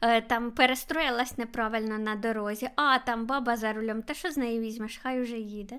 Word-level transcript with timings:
е, 0.00 0.20
там 0.20 0.50
перестроїлась 0.50 1.38
неправильно 1.38 1.98
на 1.98 2.16
дорозі, 2.16 2.70
а 2.76 2.98
там 2.98 3.26
баба 3.26 3.56
за 3.56 3.72
рулем, 3.72 4.02
та 4.02 4.14
що 4.14 4.30
з 4.30 4.36
нею 4.36 4.60
візьмеш? 4.60 5.00
Хай 5.02 5.22
уже 5.22 5.36
їде. 5.36 5.76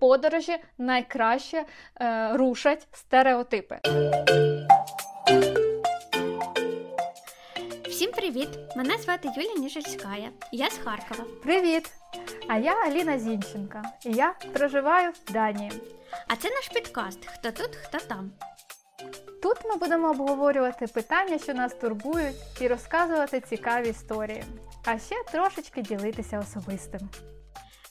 Подорожі 0.00 0.56
найкраще 0.78 1.64
е, 2.00 2.32
рушать 2.36 2.88
стереотипи. 2.92 3.78
Всім 7.88 8.12
привіт! 8.12 8.48
Мене 8.76 8.98
звати 8.98 9.28
Юлія 9.36 9.54
Ніжельська. 9.54 10.16
Я 10.52 10.70
з 10.70 10.78
Харкова. 10.78 11.24
Привіт! 11.42 11.90
А 12.48 12.58
я 12.58 12.74
Аліна 12.74 13.18
Зінченка. 13.18 13.82
І 14.04 14.12
я 14.12 14.34
проживаю 14.52 15.10
в 15.10 15.32
Данії. 15.32 15.72
А 16.26 16.36
це 16.36 16.50
наш 16.50 16.68
підкаст 16.68 17.26
Хто 17.26 17.50
тут, 17.50 17.76
хто 17.76 17.98
там. 17.98 18.30
Тут 19.46 19.64
ми 19.64 19.76
будемо 19.76 20.10
обговорювати 20.10 20.86
питання, 20.86 21.38
що 21.38 21.54
нас 21.54 21.74
турбують, 21.74 22.36
і 22.60 22.68
розказувати 22.68 23.40
цікаві 23.40 23.88
історії, 23.88 24.44
а 24.84 24.98
ще 24.98 25.22
трошечки 25.32 25.82
ділитися 25.82 26.38
особистим. 26.38 27.00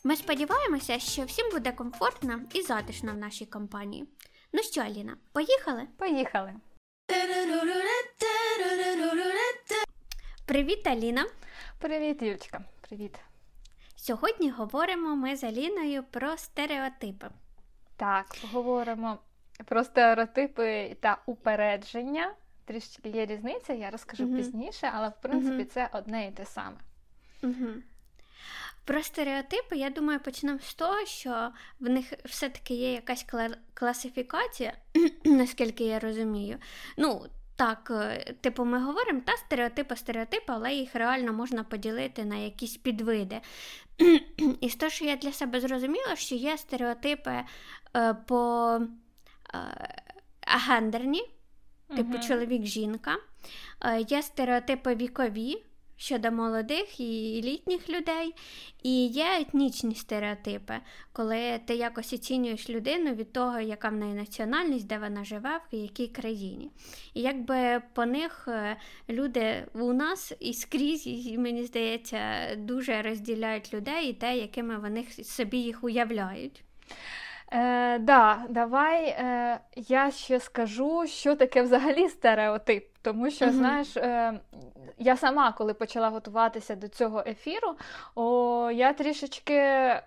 Ми 0.03 0.15
сподіваємося, 0.15 0.99
що 0.99 1.23
всім 1.23 1.51
буде 1.51 1.71
комфортно 1.71 2.41
і 2.53 2.61
затишно 2.61 3.13
в 3.13 3.17
нашій 3.17 3.45
компанії. 3.45 4.05
Ну 4.53 4.63
що, 4.63 4.81
Аліна, 4.81 5.17
поїхали? 5.33 5.87
Поїхали! 5.97 6.53
Привіт, 10.45 10.87
Аліна! 10.87 11.25
Привіт, 11.79 12.21
Юльчка! 12.21 12.61
Привіт! 12.81 13.15
Сьогодні 13.95 14.49
говоримо 14.49 15.15
ми 15.15 15.35
з 15.35 15.43
Аліною 15.43 16.03
про 16.03 16.37
стереотипи. 16.37 17.27
Так, 17.97 18.25
говоримо 18.51 19.17
про 19.65 19.83
стереотипи 19.83 20.97
та 20.99 21.17
упередження. 21.25 22.33
Трішки 22.65 23.09
є 23.09 23.25
різниця, 23.25 23.73
я 23.73 23.89
розкажу 23.89 24.23
uh 24.23 24.35
пізніше, 24.35 24.91
але 24.93 25.09
в 25.09 25.21
принципі 25.21 25.63
uh 25.63 25.65
це 25.65 25.89
одне 25.93 26.27
і 26.27 26.31
те 26.31 26.45
саме. 26.45 26.77
Угу. 27.43 27.67
Про 28.85 29.03
стереотипи, 29.03 29.75
я 29.75 29.89
думаю, 29.89 30.19
почнемо 30.19 30.59
з 30.59 30.73
того, 30.73 31.05
що 31.05 31.51
в 31.79 31.89
них 31.89 32.13
все-таки 32.25 32.73
є 32.73 32.93
якась 32.93 33.25
класифікація, 33.73 34.73
наскільки 35.25 35.83
я 35.83 35.99
розумію. 35.99 36.57
Ну, 36.97 37.25
так, 37.55 37.91
е, 37.91 38.33
типу, 38.41 38.65
ми 38.65 38.83
говоримо, 38.83 39.21
та 39.25 39.37
стереотипи, 39.37 39.95
стереотипи, 39.95 40.45
але 40.47 40.73
їх 40.73 40.95
реально 40.95 41.33
можна 41.33 41.63
поділити 41.63 42.25
на 42.25 42.35
якісь 42.35 42.77
підвиди. 42.77 43.41
І 44.61 44.69
з 44.69 44.75
того, 44.75 44.89
що 44.89 45.05
я 45.05 45.15
для 45.15 45.31
себе 45.31 45.61
зрозуміла, 45.61 46.15
що 46.15 46.35
є 46.35 46.57
стереотипи 46.57 47.43
е, 47.95 48.13
по 48.13 48.79
гендерні, 50.47 51.23
типу 51.95 52.17
uh 52.17 52.27
чоловік-жінка, 52.27 53.17
е, 53.81 54.01
є 54.01 54.21
стереотипи 54.21 54.95
вікові 54.95 55.63
щодо 55.97 56.31
молодих 56.31 56.99
і 56.99 57.41
літніх 57.43 57.89
людей, 57.89 58.33
і 58.83 59.07
є 59.07 59.39
етнічні 59.41 59.95
стереотипи, 59.95 60.73
коли 61.11 61.59
ти 61.65 61.75
якось 61.75 62.13
оцінюєш 62.13 62.69
людину 62.69 63.13
від 63.13 63.33
того, 63.33 63.59
яка 63.59 63.89
в 63.89 63.95
неї 63.95 64.13
національність, 64.13 64.87
де 64.87 64.97
вона 64.97 65.23
живе, 65.23 65.59
в 65.73 65.75
якій 65.75 66.07
країні. 66.07 66.71
І 67.13 67.21
якби 67.21 67.81
по 67.93 68.05
них 68.05 68.45
е, 68.47 68.77
люди 69.09 69.67
у 69.73 69.93
нас 69.93 70.33
і 70.39 70.53
скрізь, 70.53 71.07
і, 71.07 71.37
мені 71.37 71.63
здається, 71.63 72.19
дуже 72.57 73.01
розділяють 73.01 73.73
людей 73.73 74.09
і 74.09 74.13
те, 74.13 74.37
якими 74.37 74.77
вони 74.77 75.03
собі 75.23 75.57
їх 75.57 75.83
уявляють. 75.83 76.63
Е, 77.51 77.99
да, 77.99 78.43
Давай 78.49 79.05
е, 79.05 79.59
я 79.75 80.11
ще 80.11 80.39
скажу, 80.39 81.07
що 81.07 81.35
таке 81.35 81.61
взагалі 81.61 82.09
стереотип. 82.09 82.85
Тому 83.01 83.29
що, 83.29 83.45
uh 83.45 83.51
знаєш, 83.51 83.97
е, 83.97 84.39
я 84.97 85.17
сама, 85.17 85.51
коли 85.51 85.73
почала 85.73 86.09
готуватися 86.09 86.75
до 86.75 86.87
цього 86.87 87.23
ефіру, 87.27 87.75
о, 88.15 88.71
я 88.73 88.93
трішечки 88.93 89.53
е, 89.53 90.01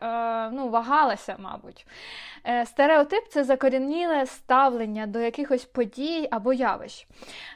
ну, 0.53 0.69
вагалася, 0.69 1.37
мабуть. 1.39 1.87
Е, 2.47 2.67
Стереотип 2.67 3.29
це 3.29 3.45
закорініле 3.45 4.27
ставлення 4.27 5.07
до 5.07 5.19
якихось 5.19 5.65
подій 5.65 6.29
або 6.31 6.53
явищ. 6.53 7.07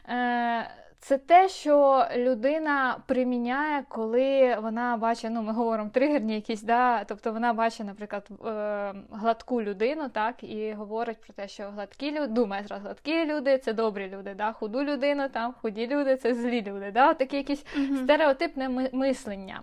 Е, 0.08 0.70
це 1.02 1.18
те, 1.18 1.48
що 1.48 2.06
людина 2.16 2.96
приміняє, 3.06 3.84
коли 3.88 4.56
вона 4.62 4.96
бачить, 4.96 5.30
ну 5.30 5.42
ми 5.42 5.52
говоримо 5.52 5.90
тригерні 5.90 6.34
якісь, 6.34 6.62
да, 6.62 7.04
тобто 7.04 7.32
вона 7.32 7.52
бачить, 7.52 7.86
наприклад, 7.86 8.28
е, 8.30 8.94
гладку 9.10 9.62
людину, 9.62 10.08
так, 10.08 10.44
і 10.44 10.72
говорить 10.72 11.20
про 11.20 11.34
те, 11.34 11.48
що 11.48 11.62
гладкі 11.62 12.10
люди, 12.10 12.26
думає 12.26 12.62
зразу, 12.62 12.82
гладкі 12.82 13.24
люди 13.24 13.58
це 13.58 13.72
добрі 13.72 14.08
люди, 14.08 14.34
да, 14.34 14.52
худу 14.52 14.84
людину, 14.84 15.28
там 15.28 15.54
худі 15.62 15.86
люди 15.86 16.16
це 16.16 16.34
злі 16.34 16.62
люди. 16.62 16.90
Да, 16.90 17.14
Таке 17.14 17.36
якесь 17.36 17.66
mm 17.76 18.04
стереотипне 18.04 18.88
мислення. 18.92 19.62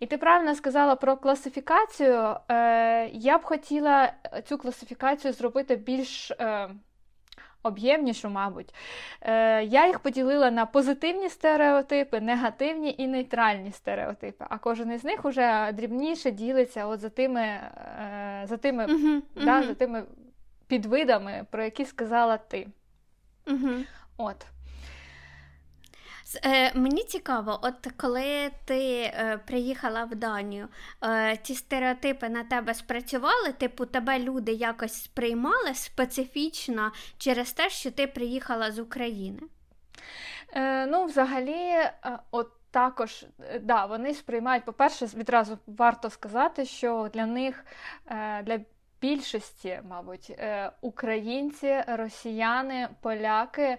І 0.00 0.06
ти 0.06 0.18
правильно 0.18 0.54
сказала 0.54 0.96
про 0.96 1.16
класифікацію. 1.16 2.36
Е, 2.50 3.08
Я 3.08 3.38
б 3.38 3.44
хотіла 3.44 4.12
цю 4.44 4.58
класифікацію 4.58 5.32
зробити 5.32 5.76
більш. 5.76 6.30
Е, 6.30 6.68
об'ємнішу, 7.64 8.28
мабуть. 8.28 8.74
Е, 9.20 9.64
Я 9.64 9.86
їх 9.86 9.98
поділила 9.98 10.50
на 10.50 10.66
позитивні 10.66 11.28
стереотипи, 11.28 12.20
негативні 12.20 12.94
і 12.98 13.06
нейтральні 13.06 13.72
стереотипи. 13.72 14.44
А 14.48 14.58
кожен 14.58 14.92
із 14.92 15.04
них 15.04 15.24
вже 15.24 15.72
дрібніше 15.72 16.30
ділиться 16.30 16.86
от 16.86 17.00
за 17.00 17.08
тими 17.08 17.40
е, 17.40 18.42
за 18.44 18.56
тими, 18.56 18.86
uh-huh, 18.86 19.20
да, 19.44 19.60
uh-huh. 19.60 19.66
за 19.66 19.74
тими 19.74 20.04
підвидами, 20.66 21.46
про 21.50 21.64
які 21.64 21.84
сказала 21.84 22.36
ти. 22.36 22.68
Uh-huh. 23.46 23.84
От. 24.16 24.46
Е, 26.44 26.72
Мені 26.74 27.04
цікаво, 27.04 27.60
от 27.62 27.92
коли 27.96 28.50
ти 28.64 29.00
е, 29.00 29.40
приїхала 29.46 30.04
в 30.04 30.14
Данію, 30.14 30.68
е, 31.04 31.38
ці 31.42 31.54
стереотипи 31.54 32.28
на 32.28 32.44
тебе 32.44 32.74
спрацювали? 32.74 33.52
Типу, 33.52 33.86
тебе 33.86 34.18
люди 34.18 34.52
якось 34.52 35.02
сприймали 35.02 35.74
специфічно 35.74 36.92
через 37.18 37.52
те, 37.52 37.70
що 37.70 37.90
ти 37.90 38.06
приїхала 38.06 38.72
з 38.72 38.78
України? 38.78 39.40
Е, 40.52 40.86
Ну, 40.86 41.04
взагалі, 41.04 41.52
е, 41.52 41.92
от. 42.30 42.50
Також 42.74 43.24
е, 43.40 43.58
да, 43.58 43.86
вони 43.86 44.14
сприймають, 44.14 44.64
по-перше, 44.64 45.06
відразу 45.06 45.58
варто 45.66 46.10
сказати, 46.10 46.64
що 46.64 47.10
для 47.14 47.26
них, 47.26 47.64
для 48.42 48.60
більшості, 49.04 49.80
мабуть, 49.90 50.30
е, 50.30 50.70
українці, 50.80 51.84
росіяни, 51.86 52.88
поляки, 53.00 53.76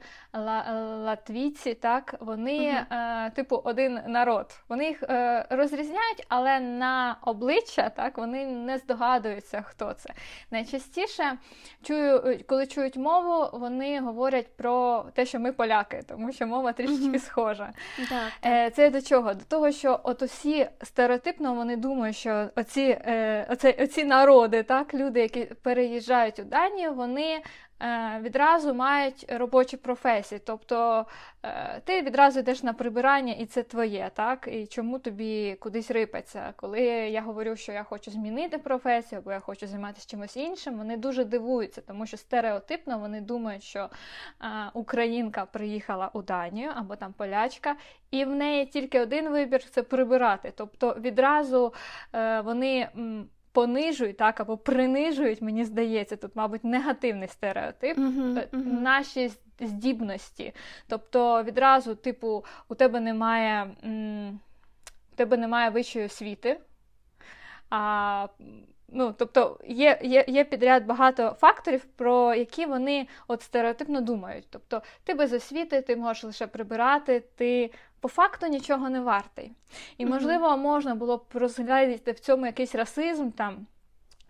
латвійці, 1.03 1.73
так, 1.73 2.15
вони, 2.19 2.85
uh 2.91 3.31
типу, 3.35 3.61
один 3.63 3.99
народ. 4.07 4.59
Вони 4.69 4.85
їх 4.85 5.03
е, 5.03 5.45
розрізняють, 5.49 6.25
але 6.29 6.59
на 6.59 7.17
обличчя 7.21 7.89
так, 7.89 8.17
вони 8.17 8.45
не 8.45 8.77
здогадуються, 8.77 9.61
хто 9.61 9.93
це. 9.93 10.09
Найчастіше, 10.51 11.37
чую, 11.83 12.39
коли 12.47 12.67
чують 12.67 12.97
мову, 12.97 13.49
вони 13.53 14.01
говорять 14.01 14.57
про 14.57 15.05
те, 15.13 15.25
що 15.25 15.39
ми 15.39 15.51
поляки, 15.51 16.03
тому 16.07 16.31
що 16.31 16.47
мова 16.47 16.73
трішечки 16.73 17.17
uh 17.17 17.19
схожа. 17.19 17.73
Так, 18.09 18.31
так. 18.41 18.73
Це 18.73 18.89
до 18.89 19.01
чого? 19.01 19.33
До 19.33 19.43
того, 19.43 19.71
що 19.71 19.99
от 20.03 20.21
усі 20.21 20.67
стереотипно 20.83 21.53
вони 21.53 21.77
думають, 21.77 22.15
що 22.15 22.49
оці, 22.55 22.97
оці, 23.49 23.75
оці 23.79 24.03
народи, 24.05 24.63
так, 24.63 24.93
люди 24.93 25.14
люди, 25.15 25.21
які 25.21 25.45
переїжджають 25.45 26.39
у 26.39 26.43
Данію, 26.43 26.93
вони 26.93 27.41
е, 27.81 28.19
відразу 28.21 28.73
мають 28.73 29.25
робочі 29.29 29.77
професії. 29.77 30.41
Тобто 30.45 31.05
е, 31.43 31.81
ти 31.85 32.01
відразу 32.01 32.39
йдеш 32.39 32.63
на 32.63 32.73
прибирання, 32.73 33.33
і 33.33 33.45
це 33.45 33.63
твоє, 33.63 34.11
так? 34.13 34.49
І 34.51 34.67
чому 34.67 34.99
тобі 34.99 35.55
кудись 35.59 35.91
рипаться? 35.91 36.53
Коли 36.55 36.81
я 36.81 37.21
говорю, 37.21 37.55
що 37.55 37.71
я 37.71 37.83
хочу 37.83 38.11
змінити 38.11 38.57
професію, 38.57 39.19
або 39.19 39.31
я 39.31 39.39
хочу 39.39 39.67
займатися 39.67 40.07
чимось 40.09 40.37
іншим, 40.37 40.77
вони 40.77 40.97
дуже 40.97 41.23
дивуються, 41.23 41.81
тому 41.81 42.05
що 42.05 42.17
стереотипно 42.17 42.99
вони 42.99 43.21
думають, 43.21 43.63
що 43.63 43.79
е, 43.79 43.89
українка 44.73 45.45
приїхала 45.45 46.09
у 46.13 46.21
Данію 46.21 46.71
або 46.75 46.95
там 46.95 47.13
полячка, 47.13 47.75
і 48.11 48.25
в 48.25 48.29
неї 48.29 48.65
тільки 48.65 49.01
один 49.01 49.29
вибір 49.29 49.63
це 49.63 49.83
прибирати. 49.83 50.53
Тобто 50.55 50.97
відразу 50.99 51.73
вони 52.43 52.89
понижують 53.55 54.17
так 54.17 54.39
або 54.39 54.57
принижують, 54.57 55.41
мені 55.41 55.65
здається, 55.65 56.15
тут, 56.15 56.35
мабуть, 56.35 56.63
негативний 56.63 57.27
стереотип 57.27 57.97
uh-huh, 57.97 58.49
uh-huh. 58.49 58.81
наші 58.81 59.31
здібності. 59.59 60.53
Тобто 60.87 61.43
відразу, 61.43 61.95
типу, 61.95 62.45
у 62.69 62.75
тебе 62.75 62.99
немає 62.99 63.75
м- 63.83 64.39
у 65.13 65.15
тебе 65.15 65.37
немає 65.37 65.69
вищої 65.69 66.05
освіти. 66.05 66.59
А, 67.69 68.27
ну, 68.95 69.15
Тобто 69.17 69.59
є 69.67 69.99
є, 70.03 70.25
є 70.27 70.43
підряд 70.43 70.85
багато 70.85 71.35
факторів, 71.39 71.85
про 71.95 72.33
які 72.33 72.65
вони 72.65 73.07
от 73.27 73.41
стереотипно 73.41 74.01
думають. 74.01 74.47
Тобто 74.49 74.81
ти 75.03 75.13
без 75.13 75.33
освіти, 75.33 75.81
ти 75.81 75.95
можеш 75.95 76.23
лише 76.23 76.47
прибирати, 76.47 77.23
ти 77.35 77.71
по 77.99 78.07
факту 78.07 78.47
нічого 78.47 78.89
не 78.89 79.01
вартий. 79.01 79.51
І, 79.97 80.05
можливо, 80.05 80.57
можна 80.57 80.95
було 80.95 81.17
б 81.17 81.23
розглядати 81.33 82.11
в 82.11 82.19
цьому 82.19 82.45
якийсь 82.45 82.75
расизм 82.75 83.29
там. 83.29 83.67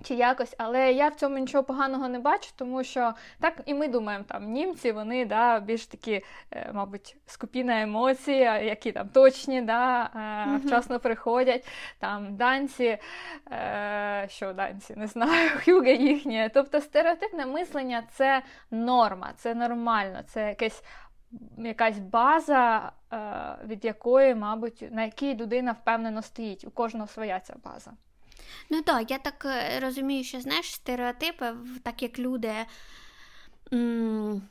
Чи 0.03 0.15
якось, 0.15 0.55
але 0.57 0.91
я 0.91 1.09
в 1.09 1.15
цьому 1.15 1.37
нічого 1.37 1.63
поганого 1.63 2.07
не 2.07 2.19
бачу, 2.19 2.51
тому 2.55 2.83
що 2.83 3.13
так 3.39 3.61
і 3.65 3.73
ми 3.73 3.87
думаємо, 3.87 4.25
там 4.27 4.51
німці 4.51 4.91
вони 4.91 5.25
да, 5.25 5.59
більш 5.59 5.85
такі, 5.87 6.23
е, 6.51 6.71
мабуть, 6.73 7.17
скупі 7.25 7.63
на 7.63 7.81
емоції, 7.81 8.39
які 8.43 8.91
там 8.91 9.09
точні, 9.09 9.61
да, 9.61 10.03
е, 10.03 10.67
вчасно 10.67 10.99
приходять. 10.99 11.67
Там 11.99 12.35
данці, 12.35 12.97
е, 13.51 14.27
що 14.29 14.53
данці, 14.53 14.95
не 14.95 15.07
знаю, 15.07 15.49
хюге 15.65 15.93
їхнє. 15.93 16.51
Тобто 16.53 16.81
стереотипне 16.81 17.45
мислення 17.45 18.03
це 18.11 18.41
норма, 18.71 19.33
це 19.37 19.55
нормально, 19.55 20.21
це 20.27 20.47
якесь. 20.47 20.83
Якась 21.57 21.99
база, 21.99 22.91
від 23.65 23.85
якої, 23.85 24.35
мабуть, 24.35 24.87
на 24.91 25.03
якій 25.03 25.35
людина 25.35 25.71
впевнено 25.71 26.21
стоїть. 26.21 26.65
У 26.65 26.71
кожного 26.71 27.07
своя 27.07 27.39
ця 27.39 27.55
база. 27.63 27.91
Ну 28.69 28.81
так, 28.81 29.11
я 29.11 29.17
так 29.17 29.45
е, 29.45 29.79
розумію, 29.79 30.23
що 30.23 30.41
знаєш, 30.41 30.71
стереотипи, 30.71 31.53
так 31.83 32.01
як 32.01 32.19
люди 32.19 32.53
м- 33.73 34.41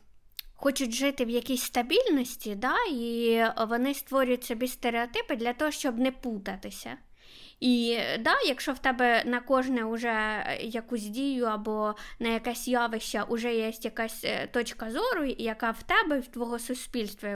хочуть 0.56 0.92
жити 0.92 1.24
в 1.24 1.30
якійсь 1.30 1.62
стабільності, 1.62 2.54
да, 2.54 2.74
і 2.90 3.42
вони 3.68 3.94
створюють 3.94 4.44
собі 4.44 4.68
стереотипи 4.68 5.36
для 5.36 5.52
того, 5.52 5.70
щоб 5.70 5.98
не 5.98 6.10
путатися. 6.10 6.96
І 7.60 7.98
да, 8.20 8.34
якщо 8.46 8.72
в 8.72 8.78
тебе 8.78 9.22
на 9.24 9.40
кожне 9.40 9.84
уже 9.84 10.44
якусь 10.60 11.02
дію 11.02 11.44
або 11.44 11.94
на 12.18 12.28
якесь 12.28 12.68
явище 12.68 13.24
вже 13.28 13.54
є 13.54 13.72
якась 13.82 14.24
е, 14.24 14.46
точка 14.46 14.90
зору, 14.90 15.24
яка 15.38 15.70
в 15.70 15.82
тебе, 15.82 16.18
в 16.18 16.26
твого 16.26 16.58
суспільства, 16.58 17.34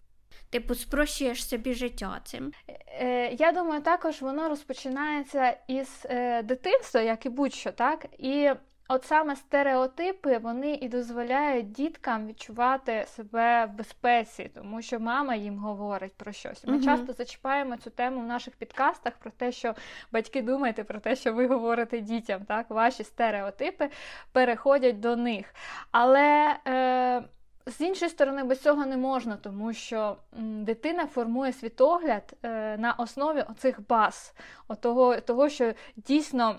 Типу, 0.50 0.74
спрощуєш 0.74 1.48
собі 1.48 1.74
життя 1.74 2.20
цим. 2.24 2.52
Е, 2.68 3.34
Я 3.34 3.52
думаю, 3.52 3.82
також 3.82 4.22
воно 4.22 4.48
розпочинається 4.48 5.56
із 5.66 6.06
е, 6.10 6.42
дитинства, 6.42 7.00
як 7.00 7.26
і 7.26 7.28
будь-що, 7.28 7.72
так? 7.72 8.06
І 8.18 8.50
от 8.88 9.04
саме 9.04 9.36
стереотипи 9.36 10.38
вони 10.38 10.74
і 10.74 10.88
дозволяють 10.88 11.72
діткам 11.72 12.26
відчувати 12.26 13.04
себе 13.06 13.66
в 13.66 13.76
безпеці, 13.76 14.50
тому 14.54 14.82
що 14.82 15.00
мама 15.00 15.34
їм 15.34 15.58
говорить 15.58 16.14
про 16.16 16.32
щось. 16.32 16.64
Ми 16.64 16.74
угу. 16.74 16.84
часто 16.84 17.12
зачіпаємо 17.12 17.76
цю 17.76 17.90
тему 17.90 18.20
в 18.20 18.26
наших 18.26 18.56
підкастах 18.56 19.12
про 19.18 19.30
те, 19.30 19.52
що 19.52 19.74
батьки 20.12 20.42
думаєте 20.42 20.84
про 20.84 21.00
те, 21.00 21.16
що 21.16 21.32
ви 21.32 21.46
говорите 21.46 22.00
дітям. 22.00 22.44
так? 22.44 22.70
Ваші 22.70 23.04
стереотипи 23.04 23.90
переходять 24.32 25.00
до 25.00 25.16
них. 25.16 25.54
Але. 25.90 26.56
Е, 26.66 27.22
з 27.68 27.80
іншої 27.80 28.10
сторони, 28.10 28.44
без 28.44 28.60
цього 28.60 28.86
не 28.86 28.96
можна, 28.96 29.36
тому 29.36 29.72
що 29.72 30.16
дитина 30.38 31.06
формує 31.06 31.52
світогляд 31.52 32.32
е, 32.42 32.76
на 32.78 32.92
основі 32.92 33.44
оцих 33.50 33.86
баз, 33.88 34.34
того, 34.80 35.20
того, 35.20 35.48
що 35.48 35.72
дійсно. 35.96 36.56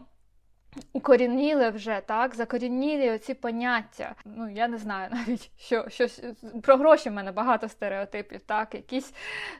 Укорініли 0.93 1.69
вже 1.69 2.01
так, 2.05 2.35
закорінілі 2.35 3.11
оці 3.11 3.33
поняття. 3.33 4.15
Ну 4.25 4.49
я 4.49 4.67
не 4.67 4.77
знаю 4.77 5.09
навіть 5.13 5.51
що 5.57 5.89
щось 5.89 6.21
про 6.63 6.77
гроші 6.77 7.09
в 7.09 7.13
мене 7.13 7.31
багато 7.31 7.69
стереотипів. 7.69 8.41
Так, 8.41 8.75
якісь 8.75 9.13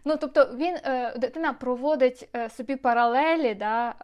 ну 0.05 0.17
тобто 0.17 0.49
він 0.55 0.75
е, 0.75 1.17
дитина 1.17 1.53
проводить 1.53 2.29
е, 2.35 2.49
собі 2.49 2.75
паралелі, 2.75 3.55
да, 3.55 3.95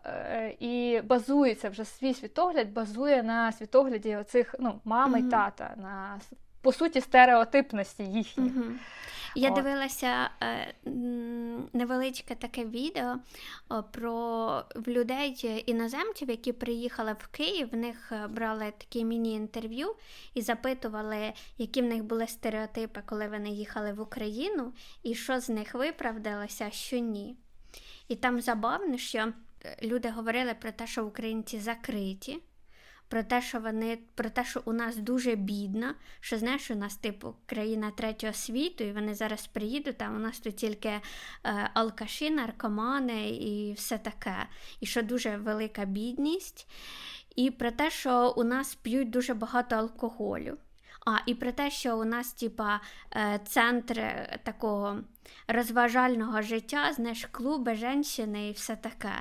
і 0.59 1.01
базується 1.03 1.69
вже 1.69 1.85
свій 1.85 2.13
світогляд, 2.13 2.73
базує 2.73 3.23
на 3.23 3.51
світогляді 3.51 4.15
оцих 4.15 4.55
ну 4.59 4.81
мами 4.85 5.19
mm-hmm. 5.19 5.29
тата, 5.29 5.73
на 5.77 6.19
по 6.65 6.73
суті 6.73 7.01
стереотипності 7.01 8.03
їхні. 8.03 8.43
Угу. 8.43 8.63
Я 9.35 9.49
От. 9.49 9.55
дивилася 9.55 10.29
е, 10.43 10.73
невеличке 11.73 12.35
таке 12.35 12.65
відео 12.65 13.15
про 13.91 14.63
людей 14.87 15.63
іноземців, 15.65 16.29
які 16.29 16.53
приїхали 16.53 17.15
в 17.19 17.27
Київ. 17.27 17.69
В 17.71 17.75
них 17.75 18.11
е, 18.11 18.27
брали 18.27 18.73
такі 18.77 19.05
міні-інтерв'ю 19.05 19.95
і 20.33 20.41
запитували, 20.41 21.33
які 21.57 21.81
в 21.81 21.85
них 21.85 22.03
були 22.03 22.27
стереотипи, 22.27 23.01
коли 23.05 23.27
вони 23.27 23.49
їхали 23.49 23.93
в 23.93 24.01
Україну, 24.01 24.73
і 25.03 25.15
що 25.15 25.39
з 25.39 25.49
них 25.49 25.73
виправдалося, 25.73 26.69
що 26.71 26.97
ні. 26.97 27.35
І 28.07 28.15
там 28.15 28.41
забавно, 28.41 28.97
що 28.97 29.19
е, 29.19 29.33
люди 29.83 30.09
говорили 30.09 30.53
про 30.53 30.71
те, 30.71 30.87
що 30.87 31.05
українці 31.05 31.59
закриті 31.59 32.41
про 33.07 33.23
те, 33.23 33.41
що 33.41 33.59
вони 33.59 33.97
про 34.15 34.29
те, 34.29 34.45
що 34.45 34.61
у 34.65 34.73
нас 34.73 34.97
дуже 34.97 35.35
бідно, 35.35 35.93
що 36.19 36.37
знаєш, 36.37 36.71
у 36.71 36.75
нас, 36.75 36.95
типу, 36.95 37.35
країна 37.45 37.91
третього 37.91 38.33
світу, 38.33 38.83
і 38.83 38.91
вони 38.91 39.15
зараз 39.15 39.47
приїдуть, 39.47 40.01
а 40.01 40.09
у 40.09 40.19
нас 40.19 40.39
тут 40.39 40.55
тільки 40.55 40.89
е, 40.89 41.01
алкаші, 41.73 42.29
наркомани 42.29 43.29
і 43.29 43.73
все 43.73 43.97
таке. 43.97 44.47
І 44.79 44.85
що 44.85 45.01
дуже 45.01 45.37
велика 45.37 45.85
бідність, 45.85 46.67
і 47.35 47.51
про 47.51 47.71
те, 47.71 47.91
що 47.91 48.33
у 48.37 48.43
нас 48.43 48.75
п'ють 48.75 49.09
дуже 49.09 49.33
багато 49.33 49.75
алкоголю. 49.75 50.57
А, 51.05 51.17
і 51.25 51.35
про 51.35 51.51
те, 51.51 51.71
що 51.71 51.97
у 51.97 52.05
нас, 52.05 52.33
типа, 52.33 52.81
е, 53.15 53.39
центр 53.45 54.01
такого 54.43 54.97
розважального 55.47 56.41
життя, 56.41 56.93
знаєш, 56.93 57.27
клуби, 57.31 57.75
жінки 57.75 58.47
і 58.49 58.51
все 58.51 58.75
таке. 58.75 59.13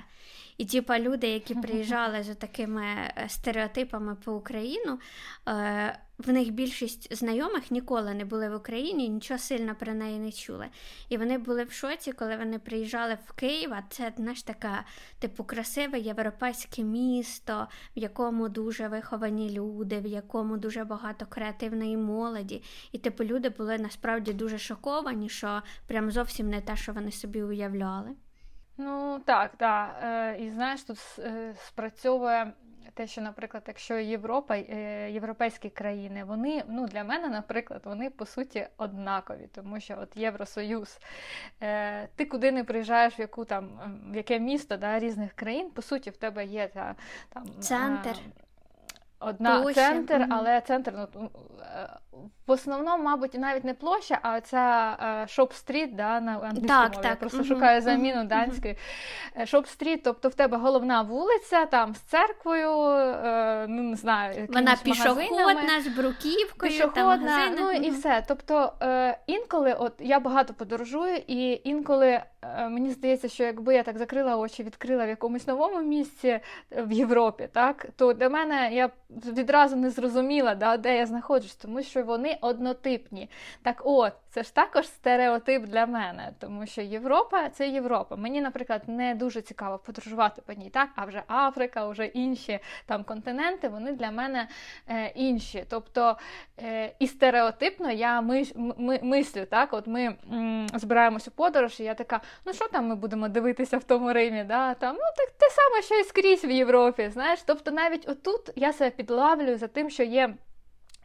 І 0.59 0.65
типа 0.65 0.99
люди, 0.99 1.29
які 1.29 1.55
приїжджали 1.55 2.23
з 2.23 2.35
такими 2.35 2.83
е, 2.85 3.27
стереотипами 3.29 4.15
по 4.25 4.33
Україну, 4.33 4.99
е, 5.49 5.99
в 6.19 6.33
них 6.33 6.51
більшість 6.51 7.17
знайомих 7.17 7.71
ніколи 7.71 8.15
не 8.15 8.25
були 8.25 8.49
в 8.49 8.55
Україні, 8.55 9.09
нічого 9.09 9.39
сильно 9.39 9.75
про 9.75 9.95
неї 9.95 10.19
не 10.19 10.33
чули. 10.33 10.67
І 11.09 11.17
вони 11.17 11.39
були 11.39 11.65
в 11.65 11.73
шоці, 11.73 12.13
коли 12.13 12.37
вони 12.37 12.59
приїжджали 12.59 13.19
в 13.27 13.33
Київ, 13.33 13.73
а 13.75 13.83
це 13.91 14.13
знаєш, 14.17 14.43
таке, 14.43 14.85
типу, 15.19 15.45
красиве 15.45 15.99
європейське 15.99 16.83
місто, 16.83 17.69
в 17.97 17.99
якому 17.99 18.49
дуже 18.49 18.89
виховані 18.89 19.51
люди, 19.51 20.01
в 20.01 20.07
якому 20.07 20.57
дуже 20.57 20.85
багато 20.85 21.27
креативної 21.27 21.97
молоді. 21.97 22.63
І 22.93 22.99
типу 22.99 23.25
люди 23.25 23.49
були 23.49 23.79
насправді 23.79 24.33
дуже 24.33 24.59
шоковані, 24.59 25.29
що 25.29 25.63
прям 25.87 26.11
зовсім 26.11 26.49
не 26.49 26.61
те, 26.61 26.77
що 26.77 26.93
вони 26.93 27.13
собі 27.13 27.43
уявляли. 27.43 28.11
Ну 28.77 29.21
так, 29.25 29.57
так. 29.57 29.97
Е, 30.03 30.37
і 30.39 30.51
знаєш, 30.51 30.83
тут 30.83 30.99
е, 31.19 31.55
спрацьовує 31.67 32.53
те, 32.95 33.07
що, 33.07 33.21
наприклад, 33.21 33.65
якщо 33.67 33.99
Європа, 33.99 34.57
е, 34.57 35.11
європейські 35.11 35.71
країни, 35.71 36.25
вони 36.25 36.65
ну 36.69 36.87
для 36.87 37.05
мене, 37.05 37.29
наприклад, 37.29 37.83
вони 37.85 38.11
по 38.11 38.27
суті 38.27 38.67
однакові, 38.77 39.49
тому 39.55 39.81
що 39.81 39.99
от 40.03 40.17
Євросоюз, 40.17 40.99
ти 42.17 42.25
куди 42.31 42.53
не 42.53 42.65
приїжджаєш, 42.65 43.19
в 43.19 43.21
яку 43.21 43.45
там 43.45 43.69
в 44.13 44.17
яке 44.17 44.39
місто 44.39 44.77
да, 44.77 44.99
різних 44.99 45.33
країн, 45.33 45.71
по 45.71 45.83
суті, 45.83 46.11
в 46.11 46.17
тебе 46.17 46.45
є 46.45 46.69
та 46.69 46.95
там 47.29 47.61
центр. 47.61 48.17
Одна 49.27 49.61
Площа. 49.61 49.75
центр, 49.75 50.27
але 50.31 50.61
центр 50.61 51.09
ну, 51.15 51.31
в 52.47 52.51
основному, 52.51 53.05
мабуть, 53.05 53.35
навіть 53.35 53.65
не 53.65 53.75
площа, 53.75 54.19
а 54.23 54.41
ця 54.41 54.97
shop 55.29 55.55
street 55.55 55.95
да, 55.95 56.21
на 56.21 56.33
англійській 56.33 56.69
так, 56.69 56.93
мові. 56.93 57.03
Так. 57.03 57.11
Я 57.11 57.17
просто 57.17 57.39
mm-hmm. 57.39 57.49
шукаю 57.49 57.81
заміну 57.81 58.21
mm-hmm. 58.21 58.29
данської. 58.29 58.79
Shop 59.45 59.65
street, 59.65 60.01
тобто 60.05 60.29
в 60.29 60.35
тебе 60.35 60.57
головна 60.57 61.03
вулиця 61.03 61.67
там 61.67 61.95
з 61.95 61.99
церквою, 61.99 62.81
е, 62.81 63.67
ну 63.69 63.83
не 63.83 63.97
знаю, 63.97 64.47
Вона 64.49 64.77
пішохідна, 64.85 65.81
з 65.81 65.89
бруківкою, 65.89 66.73
пішохідна, 66.73 67.17
там 67.17 67.55
ну 67.59 67.73
і 67.73 67.91
все. 67.91 68.25
Тобто 68.29 68.73
е, 68.83 69.19
інколи, 69.27 69.73
от 69.73 69.93
я 69.99 70.21
багато 70.21 70.55
подорожую, 70.55 71.17
і 71.27 71.61
інколи 71.65 72.09
е, 72.09 72.69
мені 72.69 72.91
здається, 72.91 73.29
що 73.29 73.45
якби 73.45 73.75
я 73.75 73.83
так 73.83 73.99
закрила 73.99 74.37
очі, 74.37 74.63
відкрила 74.63 75.07
в 75.07 75.09
якомусь 75.09 75.47
новому 75.47 75.83
місці 75.83 76.41
в 76.71 76.93
Європі, 76.93 77.49
так 77.53 77.87
то 77.97 78.13
для 78.13 78.29
мене 78.29 78.71
я 78.73 78.91
відразу 79.27 79.77
не 79.77 79.91
зрозуміла, 79.91 80.55
да, 80.55 80.77
де 80.77 80.97
я 80.97 81.07
знаходжусь, 81.07 81.57
тому 81.57 81.83
що 81.83 82.03
вони 82.03 82.39
однотипні. 82.41 83.31
Так 83.63 83.83
от, 83.85 84.13
це 84.31 84.43
ж 84.43 84.55
також 84.55 84.87
стереотип 84.87 85.63
для 85.65 85.87
мене, 85.87 86.33
тому 86.39 86.67
що 86.67 86.83
Європа 86.83 87.49
це 87.49 87.69
Європа. 87.69 88.17
Мені, 88.17 88.41
наприклад, 88.41 88.83
не 88.87 89.15
дуже 89.15 89.41
цікаво 89.43 89.79
подорожувати 89.79 90.43
по 90.47 90.53
ній, 90.53 90.71
так, 90.71 90.89
а 90.97 91.05
вже 91.05 91.23
Африка, 91.29 91.89
вже 91.89 92.05
інші 92.07 92.59
там 92.87 93.05
континенти, 93.05 93.69
вони 93.69 93.93
для 93.93 94.11
мене 94.11 94.49
е, 94.89 95.13
інші. 95.15 95.65
Тобто 95.71 96.17
е, 96.63 96.93
і 96.99 97.07
стереотипно 97.07 97.91
я 97.91 98.21
мис, 98.21 98.53
ми, 98.57 99.01
мислю, 99.03 99.45
так, 99.51 99.73
от 99.73 99.87
ми 99.87 100.17
м, 100.33 100.67
збираємось 100.75 101.29
у 101.29 101.31
подорож, 101.31 101.81
і 101.81 101.85
я 101.85 101.95
така, 101.95 102.21
ну 102.45 102.53
що 102.53 102.69
там 102.69 102.87
ми 102.87 102.95
будемо 102.95 103.29
дивитися 103.29 103.79
в 103.79 103.85
тому 103.85 104.13
Римі? 104.13 104.45
да, 104.45 104.75
там, 104.75 104.95
Ну, 104.95 105.03
так 105.17 105.31
те 105.31 105.47
саме, 105.51 105.83
що 105.83 105.95
і 105.95 106.05
скрізь 106.05 106.45
в 106.45 106.51
Європі. 106.51 107.11
знаєш, 107.13 107.41
Тобто 107.47 107.71
навіть 107.71 108.09
отут 108.09 108.51
я 108.57 108.73
себе 108.73 108.91
підлавлюю 109.05 109.59
за 109.59 109.69
тим, 109.69 109.91
що 109.91 110.03
є. 110.03 110.35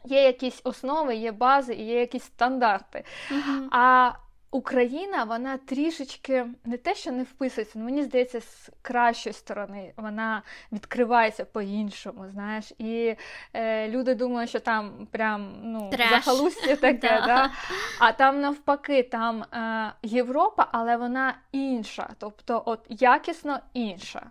Є 0.04 0.22
якісь 0.22 0.60
основи, 0.64 1.16
є 1.16 1.32
бази 1.32 1.74
і 1.74 1.86
є 1.86 2.00
якісь 2.00 2.22
стандарти. 2.22 3.04
Uh-huh. 3.30 3.68
А 3.70 4.12
Україна, 4.52 5.24
вона 5.24 5.56
трішечки 5.56 6.46
не 6.64 6.76
те, 6.76 6.94
що 6.94 7.12
не 7.12 7.22
вписується, 7.22 7.72
але 7.76 7.84
мені 7.84 8.02
здається, 8.02 8.40
з 8.40 8.70
кращої 8.82 9.32
сторони 9.32 9.92
вона 9.96 10.42
відкривається 10.72 11.44
по-іншому. 11.44 12.28
знаєш. 12.28 12.72
І 12.78 13.16
е, 13.54 13.88
люди 13.88 14.14
думають, 14.14 14.50
що 14.50 14.60
там 14.60 15.08
прям 15.10 15.52
ну, 15.62 15.90
захалустя 16.10 16.76
таке, 16.80 17.22
да. 17.26 17.50
а 17.98 18.12
там 18.12 18.40
навпаки, 18.40 19.02
там 19.02 19.42
е, 19.42 19.92
Європа, 20.02 20.68
але 20.72 20.96
вона 20.96 21.34
інша, 21.52 22.10
тобто 22.18 22.62
от 22.66 22.80
якісно 22.88 23.58
інша. 23.74 24.22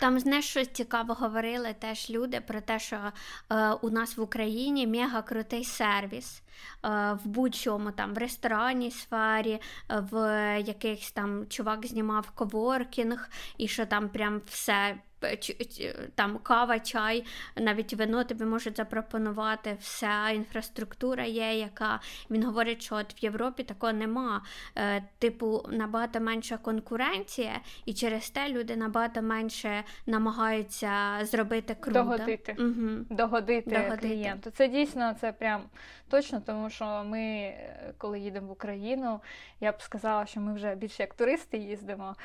Там, 0.00 0.18
знаєш, 0.18 0.44
щось 0.48 0.68
цікаво 0.68 1.14
говорили 1.14 1.74
теж 1.78 2.10
люди 2.10 2.40
про 2.40 2.60
те, 2.60 2.78
що 2.78 2.96
е, 3.50 3.70
у 3.70 3.90
нас 3.90 4.16
в 4.16 4.20
Україні 4.20 4.86
мега 4.86 5.22
крутий 5.22 5.64
сервіс. 5.64 6.42
Е, 6.84 7.18
в 7.24 7.26
будь-чому 7.26 7.90
там 7.90 8.14
в 8.14 8.18
ресторанній 8.18 8.90
сфері, 8.90 9.60
в 9.88 10.16
якихось 10.60 11.12
там 11.12 11.46
чувак 11.48 11.86
знімав 11.86 12.30
коворкінг, 12.30 13.30
і 13.58 13.68
що 13.68 13.86
там 13.86 14.08
прям 14.08 14.40
все 14.46 14.96
там 16.14 16.38
кава, 16.38 16.78
чай, 16.78 17.24
навіть 17.56 17.94
вино 17.94 18.24
тобі 18.24 18.44
можуть 18.44 18.76
запропонувати, 18.76 19.76
вся 19.80 20.30
інфраструктура 20.30 21.24
є, 21.24 21.58
яка 21.58 22.00
він 22.30 22.44
говорить, 22.44 22.82
що 22.82 22.94
от 22.94 23.22
в 23.22 23.24
Європі 23.24 23.62
такого 23.62 23.92
нема. 23.92 24.42
Е, 24.76 25.02
типу, 25.18 25.64
набагато 25.68 26.20
менша 26.20 26.56
конкуренція, 26.56 27.60
і 27.84 27.94
через 27.94 28.30
те 28.30 28.48
люди 28.48 28.76
набагато 28.76 29.22
менше 29.22 29.84
намагаються 30.06 31.18
зробити 31.22 31.76
круто. 31.80 32.02
Догодити 32.02 32.56
угу. 32.58 33.04
Догодити, 33.10 33.70
Догодити 33.70 33.96
клієнту. 33.96 34.50
Це 34.50 34.68
дійсно 34.68 35.14
це 35.20 35.32
прям 35.32 35.62
точно, 36.08 36.40
тому 36.40 36.70
що 36.70 37.04
ми, 37.06 37.54
коли 37.98 38.20
їдемо 38.20 38.46
в 38.46 38.50
Україну, 38.50 39.20
я 39.60 39.72
б 39.72 39.82
сказала, 39.82 40.26
що 40.26 40.40
ми 40.40 40.54
вже 40.54 40.74
більше 40.74 41.02
як 41.02 41.14
туристи 41.14 41.58
їздимо. 41.58 42.16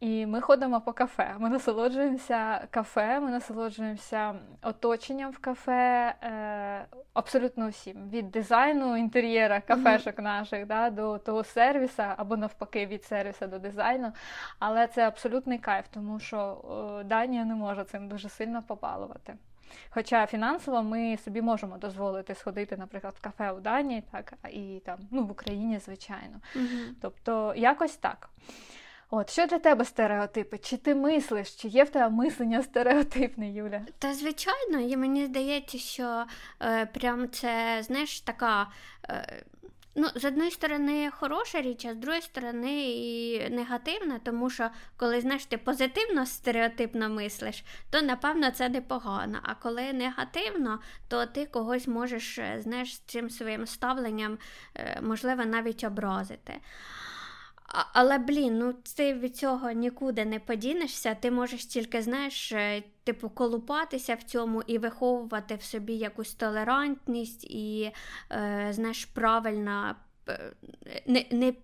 І 0.00 0.26
ми 0.26 0.40
ходимо 0.40 0.80
по 0.80 0.92
кафе. 0.92 1.34
Ми 1.38 1.48
насолоджуємося 1.48 2.66
кафе, 2.70 3.20
ми 3.20 3.30
насолоджуємося 3.30 4.34
оточенням 4.62 5.30
в 5.30 5.38
кафе 5.38 6.14
е, 6.22 6.86
абсолютно 7.14 7.68
всім. 7.68 8.10
Від 8.10 8.30
дизайну 8.30 8.96
інтер'єра 8.96 9.60
кафешок 9.60 10.16
mm-hmm. 10.16 10.22
наших 10.22 10.66
да, 10.66 10.90
до 10.90 11.18
того 11.18 11.44
сервісу, 11.44 12.02
або 12.16 12.36
навпаки, 12.36 12.86
від 12.86 13.04
сервісу 13.04 13.46
до 13.46 13.58
дизайну. 13.58 14.12
Але 14.58 14.86
це 14.86 15.06
абсолютний 15.06 15.58
кайф, 15.58 15.84
тому 15.90 16.20
що 16.20 16.64
е, 17.00 17.04
Данія 17.04 17.44
не 17.44 17.54
може 17.54 17.84
цим 17.84 18.08
дуже 18.08 18.28
сильно 18.28 18.62
побалувати. 18.62 19.36
Хоча 19.90 20.26
фінансово 20.26 20.82
ми 20.82 21.16
собі 21.16 21.42
можемо 21.42 21.78
дозволити 21.78 22.34
сходити, 22.34 22.76
наприклад, 22.76 23.14
в 23.18 23.20
кафе 23.20 23.52
у 23.52 23.60
Данії, 23.60 24.02
так, 24.12 24.34
і 24.50 24.82
там, 24.86 24.98
ну, 25.10 25.24
в 25.24 25.30
Україні, 25.30 25.78
звичайно. 25.78 26.40
Mm-hmm. 26.56 26.88
Тобто, 27.02 27.54
якось 27.56 27.96
так. 27.96 28.30
От 29.10 29.30
що 29.30 29.46
для 29.46 29.58
тебе 29.58 29.84
стереотипи? 29.84 30.58
Чи 30.58 30.76
ти 30.76 30.94
мислиш, 30.94 31.54
чи 31.54 31.68
є 31.68 31.84
в 31.84 31.90
тебе 31.90 32.08
мислення 32.08 32.62
стереотипне, 32.62 33.50
Юля? 33.50 33.80
Та 33.98 34.14
звичайно, 34.14 34.80
і 34.80 34.96
мені 34.96 35.26
здається, 35.26 35.78
що 35.78 36.24
е, 36.62 36.86
прям 36.86 37.30
це 37.30 37.82
знаєш 37.82 38.20
така. 38.20 38.66
Е, 39.08 39.42
Ну, 39.94 40.08
з 40.14 40.24
одної 40.24 40.50
сторони, 40.50 41.10
хороша 41.10 41.60
річ, 41.62 41.84
а 41.84 41.94
з 41.94 41.96
другої 41.96 42.22
сторони, 42.22 42.90
і 42.90 43.50
негативна, 43.50 44.18
тому 44.18 44.50
що 44.50 44.70
коли 44.96 45.20
знаєш, 45.20 45.44
ти 45.44 45.58
позитивно 45.58 46.26
стереотипно 46.26 47.08
мислиш, 47.08 47.64
то 47.90 48.02
напевно 48.02 48.50
це 48.50 48.68
непогано. 48.68 49.38
А 49.42 49.54
коли 49.54 49.92
негативно, 49.92 50.78
то 51.08 51.26
ти 51.26 51.46
когось 51.46 51.88
можеш 51.88 52.38
е, 52.38 52.60
знаєш, 52.60 52.98
цим 52.98 53.30
своїм 53.30 53.66
ставленням, 53.66 54.38
е, 54.74 55.00
можливо, 55.02 55.44
навіть 55.44 55.84
образити. 55.84 56.60
Але, 57.72 58.18
блін, 58.18 58.58
ну 58.58 58.74
ти 58.96 59.14
від 59.14 59.36
цього 59.36 59.70
нікуди 59.70 60.24
не 60.24 60.40
подінешся, 60.40 61.14
ти 61.14 61.30
можеш 61.30 61.64
тільки, 61.64 62.02
знаєш, 62.02 62.52
е, 62.52 62.82
типу, 63.04 63.30
колупатися 63.30 64.14
в 64.14 64.22
цьому 64.22 64.62
і 64.62 64.78
виховувати 64.78 65.54
в 65.54 65.62
собі 65.62 65.92
якусь 65.92 66.34
толерантність 66.34 67.44
і, 67.44 67.92
е, 68.32 68.68
знаєш, 68.70 69.04
правильно 69.04 69.96
е, 70.28 70.52
не, 71.06 71.26
не, 71.30 71.54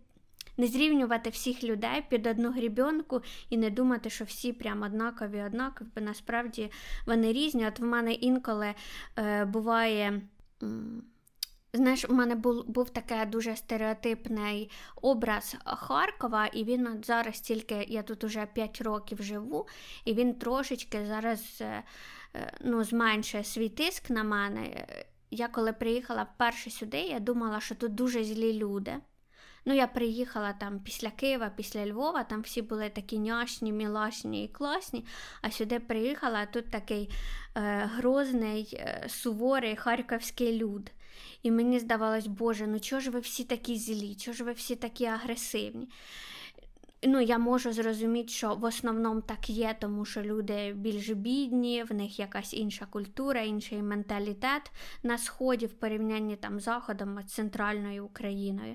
не 0.57 0.67
зрівнювати 0.67 1.31
всіх 1.31 1.65
людей 1.65 2.05
під 2.09 2.27
одну 2.27 2.51
грібенку 2.51 3.23
і 3.51 3.57
не 3.57 3.71
думати, 3.71 4.11
що 4.11 4.25
всі 4.25 4.53
прям 4.53 4.83
однакові, 4.83 5.43
однакові, 5.43 5.89
насправді 5.97 6.71
вони 7.07 7.33
різні. 7.33 7.67
От 7.67 7.79
в 7.79 7.85
мене 7.85 8.13
інколи 8.13 8.75
е, 9.19 9.45
буває. 9.45 10.21
Знаєш, 11.77 12.05
у 12.09 12.15
мене 12.15 12.35
був 12.35 12.65
був 12.67 12.91
такий 12.91 13.27
дуже 13.27 13.57
стереотипний 13.57 14.71
образ 15.03 15.57
Харкова, 15.65 16.47
і 16.47 16.65
він 16.65 17.03
зараз 17.05 17.41
тільки 17.41 17.87
я 17.89 18.03
тут 18.03 18.25
уже 18.25 18.47
5 18.47 18.81
років 18.81 19.23
живу, 19.23 19.67
і 20.05 20.15
він 20.15 20.35
трошечки 20.35 21.07
зараз 21.07 21.59
е, 21.61 21.83
е, 22.35 22.53
ну, 22.61 22.85
зменшує 22.85 23.45
свій 23.45 23.69
тиск 23.69 24.11
на 24.11 24.25
мене. 24.25 24.87
Я 25.31 25.49
коли 25.49 25.73
приїхала 25.73 26.23
вперше 26.35 26.71
сюди, 26.71 26.99
я 26.99 27.21
думала, 27.21 27.61
що 27.61 27.75
тут 27.75 27.95
дуже 27.95 28.25
злі 28.25 28.53
люди. 28.53 28.97
Ну, 29.69 29.75
я 29.75 29.87
приїхала 29.87 30.53
там 30.53 30.81
після 30.81 31.11
Києва, 31.11 31.51
після 31.57 31.87
Львова, 31.87 32.25
там 32.25 32.43
всі 32.43 32.63
були 32.63 32.89
такі 32.91 33.19
няшні, 33.19 33.73
мілашні 33.73 34.45
і 34.45 34.49
класні. 34.49 35.07
А 35.43 35.51
сюди 35.51 35.81
приїхала, 35.81 36.47
тут 36.47 36.71
такий 36.71 37.11
е, 37.57 37.91
грозний, 37.95 38.69
е, 38.73 39.05
суворий 39.09 39.77
харківський 39.77 40.59
люд. 40.59 40.91
І 41.43 41.51
мені 41.51 41.79
здавалось, 41.79 42.27
Боже, 42.27 42.67
ну 42.67 42.81
чого 42.81 43.01
ж 43.01 43.11
ви 43.11 43.21
всі 43.21 43.45
такі 43.45 43.79
злі, 43.79 44.15
чого 44.15 44.35
ж 44.35 44.45
ви 44.45 44.53
всі 44.53 44.77
такі 44.77 45.05
агресивні? 45.05 45.89
Ну, 47.03 47.21
Я 47.21 47.39
можу 47.39 47.73
зрозуміти, 47.73 48.29
що 48.29 48.55
в 48.55 48.65
основному 48.65 49.21
так 49.21 49.51
є, 49.51 49.77
тому 49.81 50.05
що 50.05 50.23
люди 50.23 50.73
більш 50.73 51.09
бідні, 51.09 51.85
в 51.85 51.95
них 51.95 52.19
якась 52.19 52.55
інша 52.55 52.87
культура, 52.87 53.41
інший 53.41 53.83
менталітет 53.83 54.73
на 55.03 55.19
сході 55.19 55.67
в 55.67 55.73
порівнянні 55.73 56.37
там 56.37 56.61
з 56.61 56.65
Заходом, 56.65 57.19
з 57.27 57.33
центральною 57.33 58.05
Україною. 58.05 58.75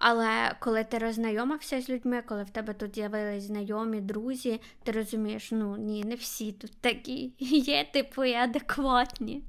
Але 0.00 0.56
коли 0.60 0.84
ти 0.84 0.98
роззнайомився 0.98 1.80
з 1.80 1.88
людьми, 1.88 2.22
коли 2.26 2.42
в 2.42 2.50
тебе 2.50 2.74
тут 2.74 2.94
з'явились 2.94 3.44
знайомі, 3.44 4.00
друзі, 4.00 4.60
ти 4.82 4.92
розумієш, 4.92 5.52
ну 5.52 5.76
ні, 5.76 6.04
не 6.04 6.14
всі 6.14 6.52
тут 6.52 6.72
такі 6.80 7.32
є, 7.38 7.84
типу, 7.92 8.24
і 8.24 8.34
адекватні. 8.34 9.42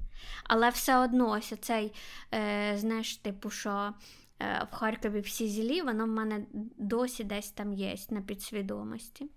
Але 0.44 0.68
все 0.68 0.96
одно 0.96 1.30
ось 1.30 1.52
оцей, 1.52 1.92
е, 2.34 2.72
знаєш, 2.76 3.16
типу, 3.16 3.50
що 3.50 3.92
е, 4.40 4.66
в 4.72 4.74
Харкові 4.74 5.20
всі 5.20 5.48
злі, 5.48 5.82
воно 5.82 6.04
в 6.04 6.08
мене 6.08 6.46
досі 6.78 7.24
десь 7.24 7.50
там 7.50 7.72
є 7.72 7.94
на 8.10 8.20
підсвідомості. 8.20 9.30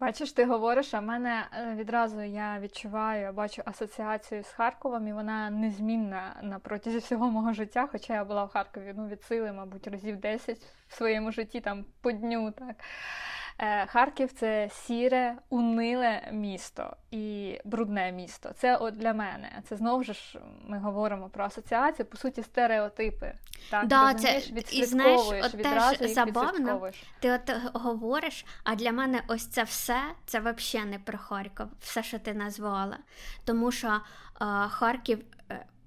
Бачиш, 0.00 0.32
ти 0.32 0.44
говориш, 0.44 0.94
а 0.94 1.00
в 1.00 1.02
мене 1.02 1.46
е, 1.52 1.74
відразу 1.74 2.20
я 2.20 2.60
відчуваю, 2.60 3.22
я 3.22 3.32
бачу 3.32 3.62
асоціацію 3.64 4.42
з 4.42 4.48
Харковом, 4.48 5.08
і 5.08 5.12
вона 5.12 5.50
незмінна 5.50 6.40
на 6.42 6.58
протязі 6.58 6.98
всього 6.98 7.30
мого 7.30 7.52
життя. 7.52 7.88
Хоча 7.92 8.14
я 8.14 8.24
була 8.24 8.44
в 8.44 8.48
Харкові 8.48 8.94
ну, 8.96 9.08
від 9.08 9.22
сили, 9.22 9.52
мабуть, 9.52 9.86
разів 9.86 10.16
10 10.16 10.58
в 10.88 10.94
своєму 10.94 11.32
житті 11.32 11.60
там 11.60 11.84
по 12.00 12.12
дню. 12.12 12.50
так. 12.50 12.76
Е, 13.62 13.86
Харків 13.86 14.32
це 14.32 14.68
сіре, 14.72 15.36
униле 15.50 16.28
місто 16.32 16.96
і 17.10 17.58
брудне 17.64 18.12
місто. 18.12 18.50
Це 18.56 18.76
от 18.76 18.96
для 18.96 19.12
мене. 19.12 19.62
Це 19.68 19.76
знову 19.76 20.02
ж 20.04 20.38
ми 20.66 20.78
говоримо 20.78 21.28
про 21.28 21.44
асоціацію, 21.44 22.06
по 22.06 22.16
суті, 22.16 22.42
стереотипи. 22.42 23.32
Так, 23.70 23.86
да, 23.86 24.14
це, 24.14 24.42
і 24.70 24.84
знаєш, 24.84 25.20
от 25.20 25.62
теж 25.62 26.12
забавно, 26.12 26.90
Ти 27.20 27.32
от 27.32 27.52
говориш, 27.74 28.44
а 28.64 28.74
для 28.74 28.92
мене 28.92 29.22
ось 29.28 29.46
це 29.46 29.62
все 29.62 30.00
це 30.26 30.40
взагалі 30.40 30.90
не 30.90 30.98
про 30.98 31.18
Харків, 31.18 31.66
все, 31.80 32.02
що 32.02 32.18
ти 32.18 32.34
назвала. 32.34 32.98
Тому 33.44 33.72
що 33.72 33.88
е, 33.88 34.00
Харків. 34.68 35.24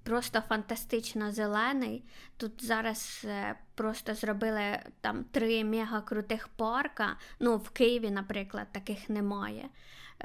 Просто 0.03 0.41
фантастично 0.41 1.31
зелений. 1.31 2.03
Тут 2.38 2.65
зараз 2.65 3.22
е, 3.25 3.55
просто 3.75 4.13
зробили 4.13 4.79
там 5.01 5.24
три 5.24 5.63
мега 5.63 6.01
крутих 6.01 6.48
парка. 6.48 7.17
Ну, 7.39 7.57
в 7.57 7.69
Києві, 7.69 8.12
наприклад, 8.12 8.67
таких 8.72 9.10
немає. 9.10 9.69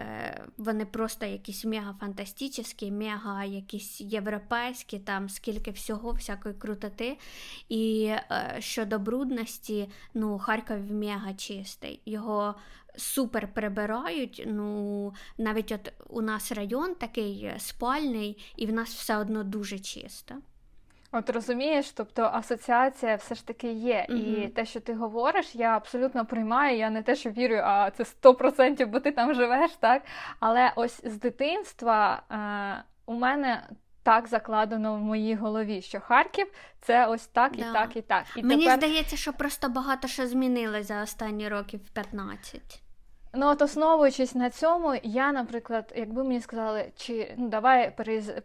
Е, 0.01 0.45
вони 0.57 0.87
просто 0.87 1.27
якісь 1.27 1.65
мега 1.65 1.97
фантастичні, 2.01 2.91
мега 2.93 3.45
якісь 3.45 4.01
європейські, 4.01 4.99
там 4.99 5.29
скільки 5.29 5.71
всього, 5.71 6.13
всякої 6.13 6.55
крутоти. 6.55 7.19
І 7.69 8.05
е, 8.05 8.57
щодо 8.59 8.99
брудності, 8.99 9.89
ну, 10.15 10.39
Харків 10.39 10.93
мега 10.93 11.35
чистий. 11.35 12.01
Його 12.07 12.55
супер 12.97 13.55
прибирають. 13.55 14.45
Ну, 14.47 15.13
навіть 15.39 15.73
от 15.73 15.93
у 16.09 16.23
нас 16.23 16.53
район 16.53 16.95
такий 16.95 17.53
спальний, 17.59 18.39
і 18.57 18.67
в 18.67 18.73
нас 18.73 18.95
все 18.95 19.17
одно 19.17 19.45
дуже 19.45 19.79
чисто. 19.79 20.35
От 21.13 21.31
розумієш, 21.31 21.93
тобто 21.93 22.23
асоціація 22.23 23.17
все 23.17 23.35
ж 23.35 23.47
таки 23.47 23.73
є. 23.73 24.07
mm 24.11 24.45
І 24.45 24.49
те, 24.49 24.65
що 24.65 24.81
ти 24.81 24.95
говориш, 24.95 25.55
я 25.55 25.77
абсолютно 25.77 26.27
приймаю. 26.27 26.79
Я 26.79 26.91
не 26.91 27.03
те, 27.03 27.17
що 27.17 27.31
вірю, 27.31 27.61
а 27.65 27.91
це 27.91 28.05
100%, 28.23 28.87
бо 28.87 29.01
ти 29.01 29.13
там 29.13 29.35
живеш, 29.35 29.71
так? 29.81 30.03
Але 30.41 30.73
ось 30.77 31.01
з 31.05 31.19
дитинства 31.19 32.23
е, 32.31 32.85
у 33.07 33.15
мене 33.15 33.63
так 34.03 34.27
закладено 34.27 34.95
в 34.95 34.99
моїй 34.99 35.35
голові, 35.35 35.83
що 35.83 36.01
Харків 36.01 36.47
це 36.81 37.07
ось 37.07 37.27
так 37.27 37.57
да. 37.57 37.71
і 37.71 37.73
так, 37.73 37.97
і 37.97 38.03
так. 38.03 38.25
І 38.37 38.43
Мені 38.43 38.63
тепер... 38.65 38.79
здається, 38.79 39.17
що 39.17 39.33
просто 39.33 39.69
багато 39.69 40.09
що 40.09 40.27
змінилось 40.27 40.87
за 40.87 41.03
останні 41.03 41.49
років 41.49 41.81
15. 41.95 42.83
Ну, 43.35 43.47
от 43.47 43.63
основуючись 43.63 44.35
на 44.35 44.51
цьому, 44.51 44.95
я, 45.03 45.33
наприклад, 45.33 45.93
якби 45.97 46.25
мені 46.25 46.41
сказали, 46.41 46.93
чи 46.97 47.35
ну 47.37 47.49
давай 47.49 47.97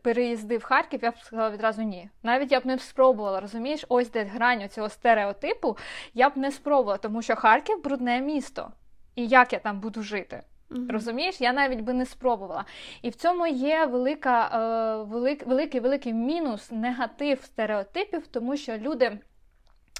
переїзди 0.01 0.57
в 0.57 0.63
Харків, 0.63 0.99
я 1.03 1.11
б 1.11 1.17
сказала 1.23 1.49
відразу 1.49 1.81
ні. 1.81 2.09
Навіть 2.23 2.51
я 2.51 2.59
б 2.59 2.65
не 2.65 2.79
спробувала, 2.79 3.39
розумієш, 3.39 3.85
ось 3.89 4.11
де 4.11 4.23
грань 4.23 4.69
цього 4.69 4.89
стереотипу, 4.89 5.77
я 6.13 6.29
б 6.29 6.37
не 6.37 6.51
спробувала, 6.51 6.97
тому 6.97 7.21
що 7.21 7.35
Харків 7.35 7.83
брудне 7.83 8.21
місто. 8.21 8.71
І 9.15 9.27
як 9.27 9.53
я 9.53 9.59
там 9.59 9.79
буду 9.79 10.03
жити? 10.03 10.43
Mm-hmm. 10.69 10.91
Розумієш, 10.91 11.41
я 11.41 11.53
навіть 11.53 11.81
би 11.81 11.93
не 11.93 12.05
спробувала. 12.05 12.65
І 13.01 13.09
в 13.09 13.15
цьому 13.15 13.47
є 13.47 13.85
велика, 13.85 14.47
е, 14.47 15.03
велик, 15.03 15.47
великий 15.47 15.81
великий 15.81 16.13
мінус, 16.13 16.71
негатив 16.71 17.43
стереотипів, 17.43 18.27
тому 18.27 18.57
що 18.57 18.77
люди. 18.77 19.19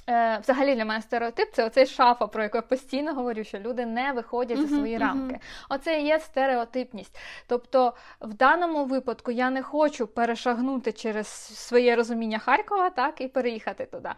Е, 0.10 0.40
Взагалі 0.44 0.76
для 0.76 0.86
мене 0.86 1.02
стереотип 1.02 1.54
це 1.54 1.66
оцей 1.66 1.86
шафа, 1.86 2.28
про 2.28 2.44
яку 2.44 2.58
я 2.58 2.62
постійно 2.62 3.14
говорю, 3.14 3.44
що 3.44 3.60
люди 3.60 3.86
не 3.86 4.12
виходять 4.12 4.58
uh-huh, 4.58 4.68
за 4.68 4.76
свої 4.76 4.96
uh-huh. 4.96 5.00
рамки. 5.00 5.40
Оце 5.70 6.02
і 6.02 6.06
є 6.06 6.20
стереотипність. 6.20 7.20
Тобто, 7.48 7.94
в 8.22 8.34
даному 8.34 8.86
випадку 8.86 9.32
я 9.32 9.50
не 9.50 9.62
хочу 9.62 10.08
перешагнути 10.08 10.92
через 10.92 11.28
своє 11.28 11.96
розуміння 11.96 12.40
Харкова, 12.40 12.90
так, 12.90 13.22
і 13.22 13.28
переїхати 13.28 13.86
туди. 13.86 14.10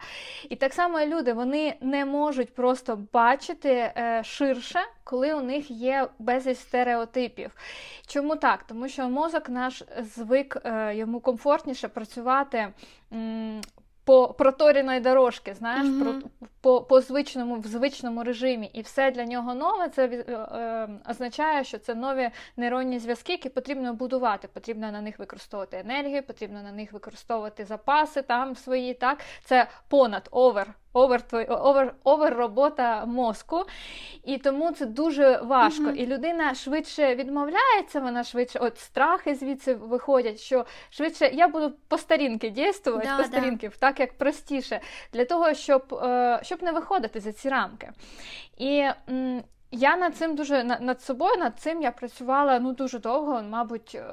І 0.48 0.56
так 0.56 0.74
само 0.74 1.00
люди 1.00 1.32
вони 1.32 1.76
не 1.80 2.04
можуть 2.04 2.54
просто 2.54 2.98
бачити 3.12 3.70
е, 3.70 4.22
ширше, 4.24 4.80
коли 5.04 5.34
у 5.34 5.40
них 5.40 5.70
є 5.70 6.08
безліч 6.18 6.58
стереотипів. 6.58 7.50
Чому 8.06 8.36
так? 8.36 8.62
Тому 8.62 8.88
що 8.88 9.08
мозок 9.08 9.48
наш 9.48 9.82
звик 9.98 10.56
е, 10.64 10.96
йому 10.96 11.20
комфортніше 11.20 11.88
працювати. 11.88 12.68
М- 13.12 13.60
по 14.06 14.28
проторенной 14.28 15.00
дорожке, 15.00 15.54
знаєш, 15.54 15.86
mm-hmm. 15.86 16.02
про, 16.02 16.28
по 16.60 16.82
по 16.82 17.00
звичному 17.00 17.60
в 17.60 17.66
звичному 17.66 18.24
режимі, 18.24 18.70
і 18.72 18.80
все 18.80 19.10
для 19.10 19.24
нього 19.24 19.54
нове. 19.54 19.88
Це 19.88 20.06
е, 20.06 20.32
е, 20.32 20.88
означає, 21.10 21.64
що 21.64 21.78
це 21.78 21.94
нові 21.94 22.30
нейронні 22.56 22.98
зв'язки, 22.98 23.32
які 23.32 23.48
потрібно 23.48 23.94
будувати. 23.94 24.48
Потрібно 24.52 24.92
на 24.92 25.00
них 25.00 25.18
використовувати 25.18 25.78
енергію, 25.78 26.22
потрібно 26.22 26.62
на 26.62 26.72
них 26.72 26.92
використовувати 26.92 27.64
запаси 27.64 28.22
там 28.22 28.56
свої. 28.56 28.94
Так, 28.94 29.18
це 29.44 29.68
понад 29.88 30.28
over 30.30 30.74
over, 30.96 31.22
over, 31.48 31.94
over 32.04 32.36
робота 32.36 33.06
мозку, 33.06 33.64
і 34.24 34.38
тому 34.38 34.72
це 34.72 34.86
дуже 34.86 35.36
важко. 35.36 35.84
Mm-hmm. 35.84 35.94
І 35.94 36.06
людина 36.06 36.54
швидше 36.54 37.14
відмовляється, 37.14 38.00
вона 38.00 38.24
швидше, 38.24 38.58
от 38.58 38.78
страхи 38.78 39.34
звідси 39.34 39.74
виходять, 39.74 40.40
що 40.40 40.66
швидше 40.90 41.30
я 41.32 41.48
буду 41.48 41.72
по 41.88 41.98
старінки 41.98 42.50
дійствувати, 42.50 43.06
да, 43.06 43.16
по 43.16 43.24
старінки, 43.24 43.68
да. 43.68 43.74
так 43.78 44.00
як 44.00 44.18
простіше, 44.18 44.80
для 45.12 45.24
того, 45.24 45.54
щоб, 45.54 45.94
е, 45.94 46.40
щоб 46.42 46.62
не 46.62 46.72
виходити 46.72 47.20
за 47.20 47.32
ці 47.32 47.48
рамки. 47.48 47.90
І 48.58 48.88
я 49.70 49.96
над 49.96 50.16
цим 50.16 50.36
дуже 50.36 50.64
над 50.64 51.02
собою, 51.02 51.36
над 51.36 51.58
цим 51.58 51.82
я 51.82 51.90
працювала 51.90 52.58
ну 52.58 52.72
дуже 52.72 52.98
довго, 52.98 53.42
мабуть, 53.42 53.94
е, 53.94 54.04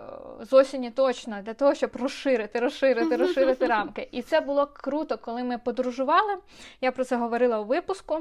з 0.41 0.53
осені 0.53 0.91
точно 0.91 1.41
для 1.41 1.53
того, 1.53 1.73
щоб 1.75 1.95
розширити, 1.95 2.59
розширити, 2.59 3.15
розширити 3.15 3.67
рамки. 3.67 4.09
І 4.11 4.21
це 4.21 4.41
було 4.41 4.67
круто, 4.67 5.17
коли 5.17 5.43
ми 5.43 5.57
подорожували. 5.57 6.37
Я 6.81 6.91
про 6.91 7.03
це 7.03 7.15
говорила 7.15 7.59
у 7.59 7.65
випуску. 7.65 8.19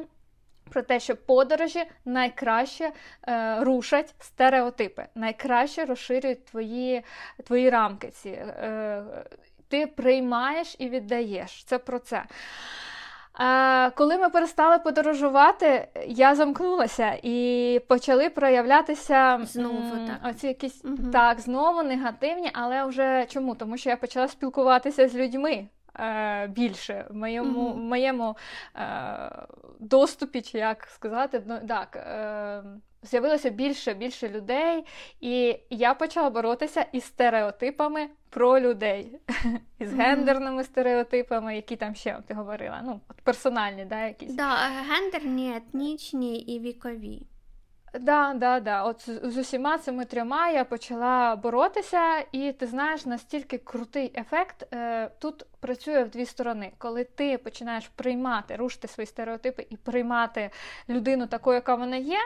Про 0.70 0.82
те, 0.82 1.00
що 1.00 1.16
подорожі 1.16 1.84
найкраще 2.04 2.92
е, 3.28 3.60
рушать 3.60 4.14
стереотипи, 4.18 5.06
найкраще 5.14 5.84
розширюють 5.84 6.44
твої 6.44 7.02
твої 7.44 7.70
рамки. 7.70 8.08
ці. 8.08 8.28
Е, 8.28 9.04
Ти 9.68 9.86
приймаєш 9.86 10.76
і 10.78 10.88
віддаєш. 10.88 11.64
Це 11.64 11.78
про 11.78 11.98
це. 11.98 12.24
А 13.34 13.90
коли 13.94 14.18
ми 14.18 14.28
перестали 14.28 14.78
подорожувати, 14.78 15.88
я 16.06 16.34
замкнулася 16.34 17.18
і 17.22 17.80
почали 17.88 18.30
проявлятися 18.30 19.40
знову 19.44 20.06
так. 20.06 20.30
Оці 20.30 20.46
якісь 20.46 20.84
угу. 20.84 20.96
так, 21.12 21.40
знову 21.40 21.82
негативні, 21.82 22.50
але 22.52 22.84
вже 22.84 23.26
чому? 23.28 23.54
Тому 23.54 23.76
що 23.76 23.90
я 23.90 23.96
почала 23.96 24.28
спілкуватися 24.28 25.08
з 25.08 25.14
людьми. 25.14 25.66
Е, 25.98 26.46
більше 26.46 27.06
в 27.10 27.16
моєму 27.16 27.70
mm-hmm. 27.70 27.76
моєму 27.76 28.36
е, 28.76 29.46
доступі, 29.78 30.42
чи 30.42 30.58
як 30.58 30.84
сказати, 30.84 31.42
ну 31.46 31.60
так, 31.68 31.96
е, 31.96 32.62
з'явилося 33.02 33.50
більше 33.50 33.94
більше 33.94 34.28
людей, 34.28 34.84
і 35.20 35.56
я 35.70 35.94
почала 35.94 36.30
боротися 36.30 36.86
із 36.92 37.04
стереотипами 37.04 38.08
про 38.30 38.60
людей, 38.60 39.20
із 39.78 39.94
гендерними 39.94 40.64
стереотипами, 40.64 41.56
які 41.56 41.76
там 41.76 41.94
ще 41.94 42.18
ти 42.26 42.34
говорила. 42.34 42.80
Ну, 42.84 43.00
персональні, 43.22 43.84
да, 43.84 44.06
якісь. 44.06 44.34
Да, 44.34 44.56
гендерні, 44.88 45.56
етнічні 45.56 46.38
і 46.38 46.60
вікові. 46.60 47.26
Да, 48.00 48.34
да, 48.34 48.60
да. 48.60 48.84
От 48.84 49.10
з 49.22 49.36
усіма 49.36 49.78
цими 49.78 50.04
трьома 50.04 50.48
я 50.48 50.64
почала 50.64 51.36
боротися, 51.36 52.18
і 52.32 52.52
ти 52.52 52.66
знаєш, 52.66 53.06
настільки 53.06 53.58
крутий 53.58 54.12
ефект 54.14 54.74
е, 54.74 55.10
тут 55.18 55.46
працює 55.60 56.02
в 56.02 56.10
дві 56.10 56.26
сторони. 56.26 56.72
Коли 56.78 57.04
ти 57.04 57.38
починаєш 57.38 57.88
приймати, 57.88 58.56
рушити 58.56 58.88
свої 58.88 59.06
стереотипи 59.06 59.66
і 59.70 59.76
приймати 59.76 60.50
людину 60.88 61.26
такою, 61.26 61.54
яка 61.54 61.74
вона 61.74 61.96
є, 61.96 62.18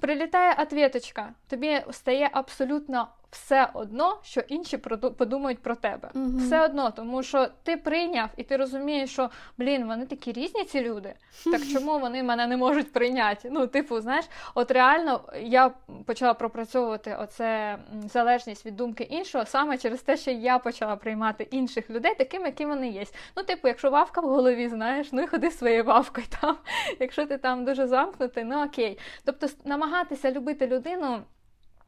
прилітає 0.00 0.56
отвіточка. 0.58 1.32
Тобі 1.48 1.82
стає 1.90 2.30
абсолютно 2.32 3.08
все 3.36 3.68
одно, 3.74 4.18
що 4.22 4.40
інші 4.40 4.76
подумають 5.18 5.58
про 5.58 5.74
тебе. 5.74 6.10
Угу. 6.14 6.38
Все 6.38 6.64
одно, 6.64 6.90
тому 6.90 7.22
що 7.22 7.48
ти 7.62 7.76
прийняв 7.76 8.28
і 8.36 8.42
ти 8.42 8.56
розумієш, 8.56 9.10
що 9.10 9.30
блін, 9.58 9.86
вони 9.86 10.06
такі 10.06 10.32
різні, 10.32 10.64
ці 10.64 10.80
люди. 10.80 11.14
Так 11.44 11.60
чому 11.72 11.98
вони 11.98 12.22
мене 12.22 12.46
не 12.46 12.56
можуть 12.56 12.92
прийняти? 12.92 13.48
Ну, 13.52 13.66
типу, 13.66 14.00
знаєш, 14.00 14.24
от 14.54 14.70
реально 14.70 15.20
я 15.42 15.70
почала 16.06 16.34
пропрацьовувати 16.34 17.16
оце 17.20 17.78
залежність 18.12 18.66
від 18.66 18.76
думки 18.76 19.04
іншого 19.04 19.44
саме 19.44 19.78
через 19.78 20.02
те, 20.02 20.16
що 20.16 20.30
я 20.30 20.58
почала 20.58 20.96
приймати 20.96 21.48
інших 21.50 21.90
людей, 21.90 22.14
такими, 22.14 22.46
якими 22.46 22.74
вони 22.74 22.88
є. 22.88 23.04
Ну, 23.36 23.42
типу, 23.42 23.68
якщо 23.68 23.90
вавка 23.90 24.20
в 24.20 24.24
голові, 24.24 24.68
знаєш, 24.68 25.08
ну 25.12 25.22
і 25.22 25.26
ходи 25.26 25.50
своєю 25.50 25.84
вавкою 25.84 26.26
там. 26.40 26.56
Якщо 27.00 27.26
ти 27.26 27.38
там 27.38 27.64
дуже 27.64 27.86
замкнутий, 27.86 28.44
ну 28.44 28.64
окей. 28.64 28.98
Тобто, 29.24 29.46
намагатися 29.64 30.30
любити 30.30 30.66
людину 30.66 31.22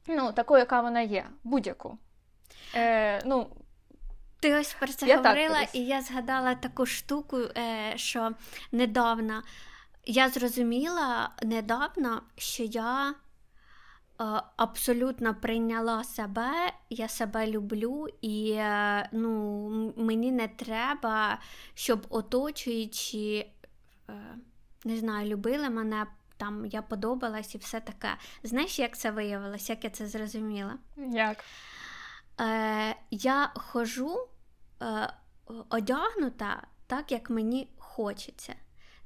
ну, 0.09 0.33
такою, 0.33 0.59
яка 0.59 0.81
вона 0.81 1.01
є, 1.01 1.27
будь-яку. 1.45 1.99
Е, 2.75 3.23
ну, 3.27 3.47
Ти 4.41 4.55
ось 4.55 4.75
про 4.75 4.89
це 4.89 5.07
я 5.07 5.17
говорила, 5.17 5.61
і 5.73 5.81
я 5.81 6.03
згадала 6.03 6.55
таку 6.55 6.87
штуку, 6.87 7.37
е, 7.39 7.93
що 7.97 8.33
недавно 8.73 9.43
я 10.05 10.29
зрозуміла 10.29 11.31
недавно, 11.43 12.23
що 12.37 12.63
я. 12.63 13.15
Е, 14.21 14.43
абсолютно 14.57 15.35
прийняла 15.35 16.05
себе, 16.05 16.51
я 16.91 17.09
себе 17.09 17.47
люблю, 17.47 18.07
і 18.21 18.51
е, 18.51 19.09
ну, 19.13 19.95
мені 19.97 20.33
не 20.33 20.49
треба, 20.49 21.39
щоб 21.75 22.07
оточуючи, 22.11 23.47
е, 24.11 24.13
не 24.85 24.97
знаю, 24.97 25.29
любили 25.29 25.71
мене 25.71 26.07
там 26.39 26.67
я 26.67 26.83
подобалась 26.83 27.55
і 27.55 27.59
все 27.59 27.81
таке. 27.81 28.09
Знаєш, 28.43 28.79
як 28.79 28.99
це 28.99 29.11
виявилось, 29.11 29.71
як 29.71 29.85
я 29.85 29.91
це 29.91 30.07
зрозуміла? 30.07 30.75
Як? 30.97 31.45
Е, 32.41 32.97
Я 33.11 33.53
хожу 33.55 34.29
е, 34.83 35.13
одягнута 35.69 36.63
так, 36.87 37.13
як 37.13 37.31
мені 37.31 37.69
хочеться. 37.79 38.55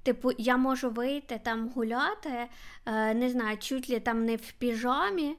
Типу, 0.03 0.31
я 0.38 0.57
можу 0.57 0.90
вийти 0.90 1.40
там 1.45 1.68
гуляти, 1.68 2.49
е, 2.87 3.14
не 3.14 3.31
знаю, 3.31 3.59
чуть 3.59 3.90
ли 3.90 4.01
там 4.01 4.25
не 4.25 4.37
в 4.37 4.53
піжамі. 4.53 5.37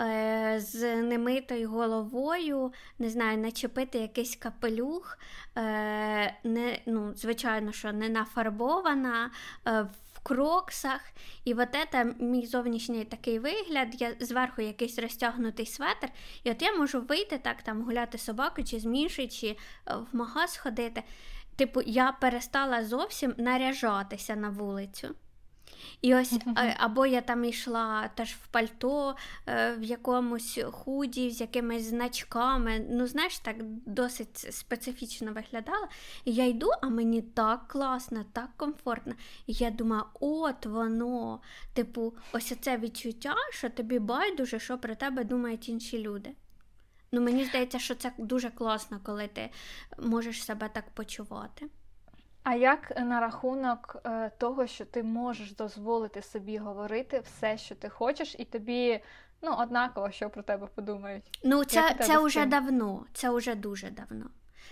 Е, 0.00 0.60
з 0.60 0.96
немитою 0.96 1.70
головою, 1.70 2.72
не 2.98 3.10
знаю, 3.10 3.38
начепити 3.38 3.98
якийсь 3.98 4.36
капелюх, 4.36 5.18
е, 5.56 5.62
не, 6.44 6.78
ну, 6.86 7.12
звичайно, 7.14 7.72
що 7.72 7.92
не 7.92 8.08
нафарбована, 8.08 9.30
в 9.64 10.05
кроксах. 10.26 11.00
І 11.44 11.54
от 11.54 11.68
це 11.92 12.04
мій 12.04 12.46
зовнішній 12.46 13.04
такий 13.04 13.38
вигляд, 13.38 14.00
я 14.00 14.14
зверху 14.20 14.62
якийсь 14.62 14.98
розтягнутий 14.98 15.66
светр, 15.66 16.08
і 16.44 16.50
от 16.50 16.62
я 16.62 16.72
можу 16.72 17.00
вийти 17.00 17.38
так, 17.38 17.62
там 17.62 17.82
гуляти 17.82 18.18
собаку, 18.18 18.62
чи 18.62 18.80
з 18.80 18.84
Міші, 18.84 19.28
чи 19.28 19.46
е, 19.46 19.56
в 19.96 20.16
магаз 20.16 20.56
ходити. 20.56 21.02
Типу, 21.56 21.82
я 21.86 22.12
перестала 22.12 22.84
зовсім 22.84 23.34
наряжатися 23.38 24.36
на 24.36 24.48
вулицю. 24.48 25.14
І 26.02 26.14
ось 26.14 26.38
або 26.76 27.06
я 27.06 27.20
там 27.20 27.44
йшла 27.44 28.10
теж 28.14 28.32
в 28.32 28.46
пальто, 28.46 29.16
е, 29.46 29.76
в 29.76 29.82
якомусь 29.82 30.60
худі, 30.72 31.30
з 31.30 31.40
якимись 31.40 31.82
значками. 31.82 32.86
Ну, 32.90 33.06
знаєш, 33.06 33.38
так 33.38 33.56
досить 33.86 34.54
специфічно 34.54 35.32
виглядала. 35.32 35.88
І 36.24 36.32
я 36.32 36.46
йду, 36.46 36.70
а 36.82 36.88
мені 36.88 37.22
так 37.22 37.68
класно, 37.68 38.24
так 38.32 38.50
комфортно. 38.56 39.14
І 39.46 39.52
я 39.52 39.70
думаю, 39.70 40.02
от 40.20 40.66
воно. 40.66 41.40
Типу, 41.74 42.14
ось 42.32 42.54
це 42.60 42.78
відчуття, 42.78 43.34
що 43.50 43.70
тобі 43.70 43.98
байдуже, 43.98 44.58
що 44.58 44.78
про 44.78 44.94
тебе 44.94 45.24
думають 45.24 45.68
інші 45.68 45.98
люди. 45.98 46.30
Ну, 47.12 47.20
мені 47.20 47.44
здається, 47.44 47.78
що 47.78 47.94
це 47.94 48.12
дуже 48.18 48.50
класно, 48.50 49.00
коли 49.02 49.28
ти 49.28 49.50
можеш 49.98 50.44
себе 50.44 50.68
так 50.68 50.90
почувати. 50.90 51.66
А 52.48 52.54
як 52.54 52.92
на 52.96 53.20
рахунок 53.20 53.96
е, 54.04 54.30
того, 54.38 54.66
що 54.66 54.84
ти 54.84 55.02
можеш 55.02 55.54
дозволити 55.54 56.22
собі 56.22 56.58
говорити 56.58 57.20
все, 57.20 57.58
що 57.58 57.74
ти 57.74 57.88
хочеш, 57.88 58.36
і 58.38 58.44
тобі 58.44 59.00
ну, 59.42 59.54
однаково, 59.58 60.10
що 60.10 60.30
про 60.30 60.42
тебе 60.42 60.66
подумають? 60.66 61.40
Ну, 61.44 61.64
це 61.64 61.96
це 62.00 62.18
вже 62.18 62.46
давно, 62.46 63.04
це 63.12 63.30
вже 63.30 63.54
дуже 63.54 63.90
давно. 63.90 64.26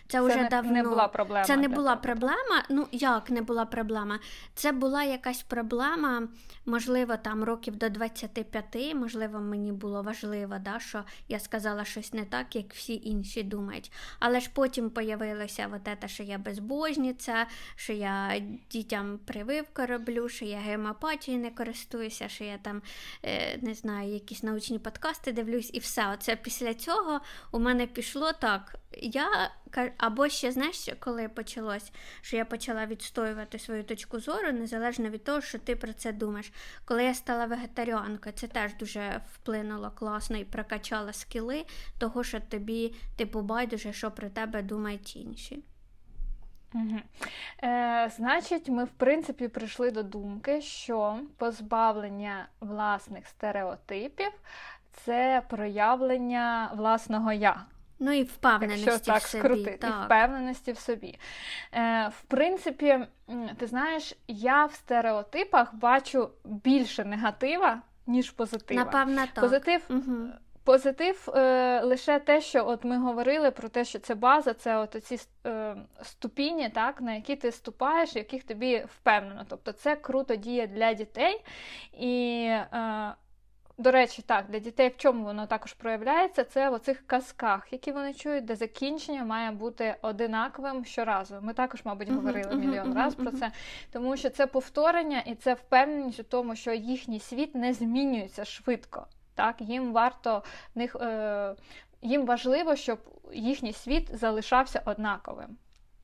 Це, 0.09 0.21
вже 0.21 0.37
не, 0.37 0.49
давно 0.49 0.73
не 0.73 0.83
була 0.83 1.09
проблема. 1.09 1.45
Це 1.45 1.57
не 1.57 1.69
була 1.69 1.97
проблема. 1.97 2.65
Ну 2.71 2.89
як 2.93 3.31
не 3.31 3.43
була 3.43 3.65
проблема? 3.65 4.19
Це 4.55 4.73
була 4.73 5.05
якась 5.05 5.43
проблема, 5.43 6.29
можливо, 6.67 7.17
там 7.17 7.45
років 7.45 7.77
до 7.77 7.89
25, 7.89 8.95
можливо, 8.95 9.41
мені 9.41 9.73
було 9.73 10.03
важливо, 10.03 10.57
да, 10.61 10.81
що 10.81 11.05
я 11.29 11.39
сказала 11.39 11.85
щось 11.85 12.13
не 12.13 12.25
так, 12.25 12.57
як 12.57 12.75
всі 12.75 13.01
інші 13.05 13.43
думають. 13.43 13.93
Але 14.19 14.41
ж 14.41 14.51
потім 14.55 14.91
появилося 14.91 15.71
от 15.75 16.01
те, 16.01 16.09
що 16.09 16.23
я 16.23 16.39
безбожниця, 16.39 17.47
що 17.77 17.93
я 17.93 18.43
дітям 18.71 19.19
прививку 19.25 19.87
роблю, 19.87 20.29
що 20.29 20.45
я 20.45 20.59
гемопатією 20.59 21.43
не 21.43 21.51
користуюся, 21.51 22.29
що 22.29 22.45
я 22.45 22.59
там 22.59 22.83
е, 23.23 23.59
не 23.63 23.75
знаю, 23.75 24.13
якісь 24.13 24.43
научні 24.43 24.79
подкасти 24.79 25.33
дивлюсь, 25.33 25.71
і 25.73 25.79
все. 25.79 26.11
Оце 26.15 26.37
після 26.37 26.75
цього 26.75 27.21
у 27.53 27.59
мене 27.59 27.87
пішло 27.87 28.33
так. 28.33 28.77
Я 28.93 29.51
або 29.97 30.29
ще 30.29 30.53
знаєш, 30.53 30.89
коли 31.01 31.29
почалось, 31.29 31.93
що 32.21 32.37
я 32.37 32.45
почала 32.45 32.87
відстоювати 32.87 33.59
свою 33.59 33.85
точку 33.85 34.21
зору, 34.21 34.53
незалежно 34.53 35.09
від 35.09 35.25
того, 35.25 35.41
що 35.41 35.59
ти 35.59 35.77
про 35.77 35.93
це 35.93 36.13
думаєш. 36.13 36.53
Коли 36.85 37.05
я 37.05 37.15
стала 37.15 37.47
вегетаріанкою, 37.47 38.35
це 38.35 38.47
теж 38.47 38.75
дуже 38.75 39.21
вплинуло 39.35 39.91
класно 39.91 40.37
і 40.37 40.45
прокачало 40.45 41.13
скіли, 41.13 41.65
того, 41.99 42.25
що 42.25 42.41
тобі 42.41 42.95
типу 43.17 43.41
байдуже, 43.41 43.93
що 43.93 44.11
про 44.11 44.29
тебе 44.29 44.63
думають 44.63 45.17
інші. 45.17 45.63
Угу. 46.75 46.99
Е, 47.63 48.11
Значить, 48.17 48.69
ми 48.69 48.85
в 48.85 48.91
принципі 48.91 49.49
прийшли 49.49 49.91
до 49.91 50.03
думки, 50.03 50.63
що 50.63 51.19
позбавлення 51.37 52.49
власних 52.61 53.27
стереотипів 53.27 54.33
це 54.93 55.43
проявлення 55.49 56.71
власного 56.75 57.33
я. 57.33 57.67
Ну 57.99 58.13
і 58.13 58.23
впевненості 58.23 58.85
Якщо 58.85 59.13
так 59.13 59.23
в 59.23 59.27
собі. 59.27 59.45
скрутити, 59.45 59.77
так. 59.79 59.99
і 60.03 60.05
впевненості 60.05 60.73
в 60.73 60.79
собі. 60.79 61.19
Е, 61.73 62.09
В 62.09 62.23
принципі, 62.23 62.99
ти 63.57 63.67
знаєш, 63.67 64.15
я 64.29 64.65
в 64.65 64.73
стереотипах 64.73 65.75
бачу 65.75 66.31
більше 66.45 67.05
негатива, 67.05 67.83
ніж 68.07 68.31
позитива. 68.31 68.85
Напевно, 68.85 69.23
так. 69.35 69.45
Позитив. 69.45 69.83
Угу. 69.91 70.29
Позитив 70.65 71.29
е, 71.35 71.81
лише 71.81 72.19
те, 72.19 72.41
що 72.41 72.69
от 72.69 72.85
ми 72.85 72.99
говорили 72.99 73.51
про 73.51 73.69
те, 73.69 73.85
що 73.85 73.99
це 73.99 74.15
база, 74.15 74.55
це 74.55 74.79
от 74.79 75.05
ці 75.05 75.19
е, 75.47 75.77
ступіні, 76.03 76.69
так, 76.69 77.01
на 77.01 77.15
які 77.15 77.37
ти 77.37 77.53
ступаєш, 77.53 78.17
яких 78.17 78.45
тобі 78.45 78.85
впевнено. 78.89 79.45
Тобто 79.49 79.73
це 79.73 79.97
круто 79.97 80.37
діє 80.37 80.67
для 80.67 80.95
дітей. 80.95 81.45
І 81.93 82.45
е, 82.49 83.15
до 83.79 83.91
речі, 83.91 84.23
так, 84.23 84.47
для 84.49 84.59
дітей 84.59 84.89
в 84.89 84.97
чому 84.97 85.25
воно 85.25 85.47
також 85.47 85.73
проявляється, 85.73 86.45
це 86.45 86.71
в 86.71 86.73
оцих 86.73 87.07
казках, 87.07 87.73
які 87.73 87.93
вони 87.93 88.15
чують, 88.15 88.45
де 88.45 88.57
закінчення 88.57 89.25
має 89.25 89.51
бути 89.51 89.97
одинаковим 90.03 90.85
щоразу. 90.85 91.39
Ми 91.41 91.53
також, 91.55 91.81
мабуть, 91.85 92.09
говорили 92.09 92.55
мільйон 92.55 92.93
uh-huh, 92.93 92.97
раз 92.97 93.15
про 93.15 93.31
це, 93.31 93.51
тому 93.93 94.17
що 94.17 94.31
це 94.31 94.47
повторення 94.47 95.21
і 95.21 95.35
це 95.35 95.55
впевненість 95.55 96.21
у 96.21 96.23
тому, 96.23 96.57
що 96.57 96.73
їхній 96.73 97.21
світ 97.21 97.55
не 97.55 97.73
змінюється 97.73 98.45
швидко. 98.45 99.07
Так, 99.35 99.61
Їм 99.61 99.93
варто 99.93 100.43
них, 100.75 100.97
е, 101.01 101.55
їм 102.03 102.27
важливо, 102.27 102.77
щоб 102.77 102.99
їхній 103.33 103.73
світ 103.73 104.17
залишався 104.17 104.83
однаковим. 104.85 105.57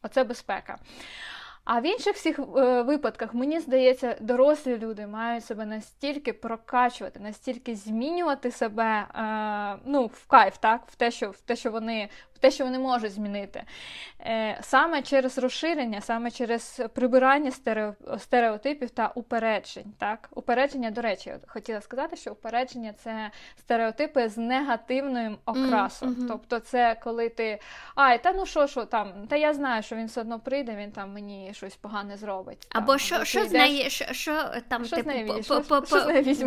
Оце 0.02 0.24
безпека. 0.24 0.78
А 1.64 1.80
в 1.80 1.86
інших 1.86 2.16
всіх 2.16 2.38
е, 2.38 2.82
випадках, 2.82 3.34
мені 3.34 3.60
здається, 3.60 4.16
дорослі 4.20 4.78
люди 4.78 5.06
мають 5.06 5.44
себе 5.44 5.66
настільки 5.66 6.32
прокачувати, 6.32 7.20
настільки 7.20 7.74
змінювати 7.74 8.50
себе 8.50 8.84
е, 8.84 9.78
ну, 9.84 10.06
в 10.06 10.26
кайф, 10.26 10.56
так, 10.58 10.82
в 10.86 10.94
те, 10.94 11.10
що 11.10 11.30
в 11.30 11.40
те, 11.40 11.56
що 11.56 11.70
вони 11.70 12.08
те, 12.40 12.50
що 12.50 12.64
вони 12.64 12.78
можуть 12.78 13.12
змінити. 13.12 13.62
Е, 14.20 14.58
саме 14.62 15.02
через 15.02 15.38
розширення, 15.38 16.00
саме 16.00 16.30
через 16.30 16.82
прибирання 16.94 17.52
стереотипів 18.18 18.90
та 18.90 19.12
упереджень. 19.14 19.92
Так? 19.98 20.28
Упередження, 20.34 20.90
до 20.90 21.00
речі, 21.00 21.34
хотіла 21.46 21.80
сказати, 21.80 22.16
що 22.16 22.32
упередження 22.32 22.92
це 22.92 23.30
стереотипи 23.58 24.28
з 24.28 24.38
негативним 24.38 25.38
окрасом. 25.44 26.08
Mm-hmm. 26.08 26.28
Тобто, 26.28 26.58
це 26.58 26.96
коли 27.04 27.28
ти 27.28 27.58
ай, 27.94 28.22
та 28.22 28.32
ну 28.32 28.46
що, 28.46 28.66
що 28.66 28.84
там, 28.84 29.12
та 29.28 29.36
я 29.36 29.54
знаю, 29.54 29.82
що 29.82 29.96
він 29.96 30.06
все 30.06 30.20
одно 30.20 30.40
прийде, 30.40 30.76
він 30.76 30.92
там 30.92 31.12
мені 31.12 31.50
щось 31.54 31.76
погане 31.76 32.16
зробить. 32.16 32.66
Або 32.70 32.92
там, 32.92 32.98
що 32.98 33.24
що 33.24 33.44
з 33.44 33.52
неї, 33.52 33.90
що, 33.90 34.04
що 34.12 34.44
там 34.68 34.84
що 34.84 34.96
типу? 34.96 35.08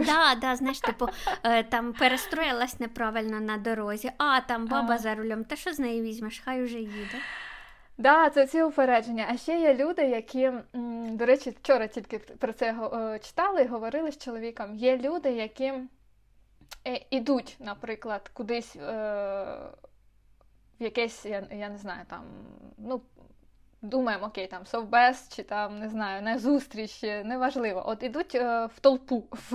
Да, 0.05 0.35
да, 0.41 0.55
знаєш, 0.55 0.79
типу, 0.79 1.07
е, 1.43 1.63
там 1.63 1.93
перестроїлась 1.93 2.79
неправильно 2.79 3.39
на 3.39 3.57
дорозі, 3.57 4.11
а 4.17 4.41
там 4.41 4.67
баба 4.67 4.93
а. 4.93 4.97
за 4.97 5.15
рулем, 5.15 5.43
та 5.43 5.55
що 5.55 5.73
з 5.73 5.79
неї 5.83 6.01
візьмеш, 6.01 6.41
хай 6.45 6.63
уже 6.63 6.79
їде. 6.79 7.17
Да, 7.97 8.29
це 8.29 8.47
ці 8.47 8.63
упередження. 8.63 9.27
А 9.29 9.37
ще 9.37 9.59
є 9.59 9.73
люди, 9.73 10.01
які, 10.01 10.51
до 11.09 11.25
речі, 11.25 11.49
вчора 11.49 11.87
тільки 11.87 12.19
про 12.19 12.53
це 12.53 12.75
читали 13.23 13.61
і 13.61 13.67
говорили 13.67 14.11
з 14.11 14.17
чоловіком. 14.17 14.75
Є 14.75 14.97
люди, 14.97 15.31
які 15.31 15.73
ідуть, 17.09 17.57
е, 17.61 17.63
наприклад, 17.63 18.29
кудись 18.33 18.75
е, 18.75 18.81
в 20.79 20.83
якесь, 20.83 21.25
я 21.25 21.47
я 21.51 21.69
не 21.69 21.77
знаю, 21.77 22.05
там, 22.09 22.23
ну, 22.77 23.01
думаємо, 23.83 24.25
окей, 24.25 24.47
там 24.47 24.65
совбез 24.65 25.29
чи 25.35 25.43
там 25.43 25.79
не 25.79 25.89
знаю, 25.89 26.21
на 26.21 26.39
зустріч, 26.39 27.03
неважливо. 27.03 27.83
От 27.85 28.03
ідуть 28.03 28.35
е, 28.35 28.65
в 28.65 28.79
толпу, 28.79 29.23
в, 29.31 29.51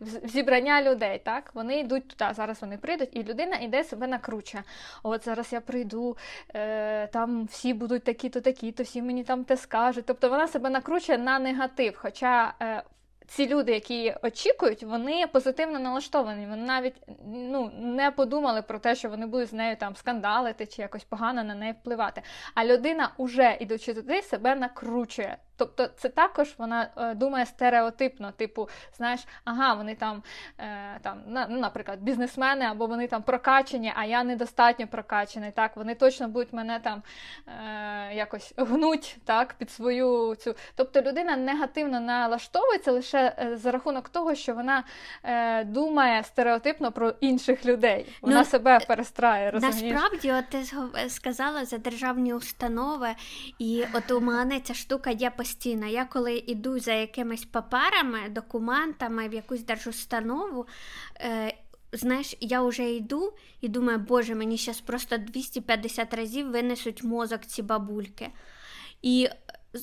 в 0.00 0.28
зібрання 0.28 0.82
людей. 0.82 1.20
так, 1.24 1.50
Вони 1.54 1.80
йдуть 1.80 2.08
туди, 2.08 2.34
зараз 2.34 2.60
вони 2.60 2.78
прийдуть, 2.78 3.08
і 3.12 3.22
людина 3.22 3.56
йде 3.56 3.84
себе 3.84 4.06
накручує. 4.06 4.64
От 5.02 5.24
зараз 5.24 5.52
я 5.52 5.60
прийду, 5.60 6.16
е, 6.54 7.06
там 7.06 7.44
всі 7.44 7.74
будуть 7.74 8.04
такі-то, 8.04 8.40
такі-то, 8.40 8.82
всі 8.82 9.02
мені 9.02 9.24
там 9.24 9.44
те 9.44 9.56
скажуть. 9.56 10.06
Тобто 10.06 10.28
вона 10.28 10.48
себе 10.48 10.70
накручує 10.70 11.18
на 11.18 11.38
негатив. 11.38 11.94
Хоча 11.96 12.54
е, 12.62 12.82
ці 13.26 13.48
люди, 13.48 13.72
які 13.72 14.14
очікують, 14.22 14.82
вони 14.82 15.26
позитивно 15.32 15.78
налаштовані. 15.78 16.46
Вони 16.46 16.62
навіть 16.62 16.94
ну, 17.26 17.70
не 17.78 18.10
подумали 18.10 18.62
про 18.62 18.78
те, 18.78 18.94
що 18.94 19.08
вони 19.08 19.26
будуть 19.26 19.48
з 19.48 19.52
нею 19.52 19.76
там 19.76 19.96
скандалити 19.96 20.66
чи 20.66 20.82
якось 20.82 21.04
погано 21.04 21.44
на 21.44 21.54
неї 21.54 21.72
впливати. 21.72 22.22
А 22.54 22.64
людина, 22.64 23.10
уже 23.16 23.56
ідучи 23.60 23.94
туди, 23.94 24.22
себе 24.22 24.54
накручує. 24.54 25.36
Тобто 25.56 25.86
це 25.86 26.08
також 26.08 26.54
вона 26.58 26.88
е, 26.96 27.14
думає 27.14 27.46
стереотипно, 27.46 28.32
типу, 28.32 28.68
знаєш, 28.96 29.20
ага, 29.44 29.74
вони 29.74 29.94
там, 29.94 30.22
е, 30.58 30.98
там 31.02 31.22
ну, 31.26 31.58
наприклад, 31.58 32.00
бізнесмени, 32.00 32.64
або 32.64 32.86
вони 32.86 33.06
там 33.06 33.22
прокачені, 33.22 33.92
а 33.96 34.04
я 34.04 34.24
недостатньо 34.24 34.86
прокачений. 34.86 35.50
Так, 35.50 35.76
вони 35.76 35.94
точно 35.94 36.28
будуть 36.28 36.52
мене 36.52 36.80
там 36.80 37.02
е, 37.46 38.14
якось 38.14 38.54
гнуть 38.56 39.16
так, 39.24 39.54
під 39.54 39.70
свою 39.70 40.34
цю. 40.34 40.54
Тобто 40.74 41.02
людина 41.02 41.36
негативно 41.36 42.00
налаштовується 42.00 42.92
лише 42.92 43.34
е, 43.38 43.56
за 43.56 43.70
рахунок 43.70 44.08
того, 44.08 44.34
що 44.34 44.54
вона 44.54 44.84
е, 45.22 45.64
думає 45.64 46.24
стереотипно 46.24 46.92
про 46.92 47.14
інших 47.20 47.66
людей. 47.66 48.06
Вона 48.22 48.38
ну, 48.38 48.44
себе 48.44 48.80
перестрає. 48.88 49.50
розумієш? 49.50 49.92
Насправді, 49.92 50.32
от 50.32 50.48
ти 50.48 50.64
сказала 51.08 51.64
за 51.64 51.78
державні 51.78 52.34
установи, 52.34 53.08
і 53.58 53.84
от 53.94 54.10
у 54.10 54.20
мене 54.20 54.60
ця 54.60 54.74
штука 54.74 55.10
є 55.10 55.30
постійно. 55.44 55.86
Я 55.86 56.04
коли 56.04 56.36
йду 56.46 56.78
за 56.78 56.92
якимись 56.92 57.44
паперами, 57.44 58.18
документами 58.28 59.28
в 59.28 59.34
якусь 59.34 59.64
держустанову, 59.64 60.66
е, 61.20 61.54
знаєш, 61.92 62.36
я 62.40 62.62
вже 62.62 62.90
йду 62.90 63.32
і 63.60 63.68
думаю, 63.68 63.98
боже, 63.98 64.34
мені 64.34 64.56
зараз 64.56 64.80
просто 64.80 65.18
250 65.18 66.14
разів 66.14 66.50
винесуть 66.50 67.02
мозок 67.02 67.40
ці 67.46 67.62
бабульки. 67.62 68.28
І 69.02 69.28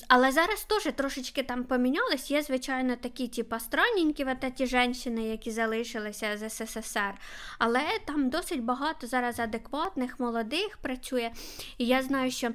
але 0.07 0.31
зараз 0.31 0.63
теж 0.63 0.93
трошечки 0.95 1.43
там 1.43 1.63
помінялось. 1.63 2.31
Є, 2.31 2.41
звичайно, 2.41 2.95
такі, 2.95 3.27
типа, 3.27 3.59
странненькі 3.59 4.25
ті 4.55 4.65
жінки, 4.65 5.09
які 5.09 5.51
залишилися 5.51 6.37
з 6.37 6.49
СССР. 6.49 7.13
Але 7.59 7.81
там 8.07 8.29
досить 8.29 8.63
багато 8.63 9.07
зараз 9.07 9.39
адекватних, 9.39 10.19
молодих 10.19 10.77
працює. 10.77 11.31
І 11.77 11.85
я 11.85 12.03
знаю, 12.03 12.31
що 12.31 12.49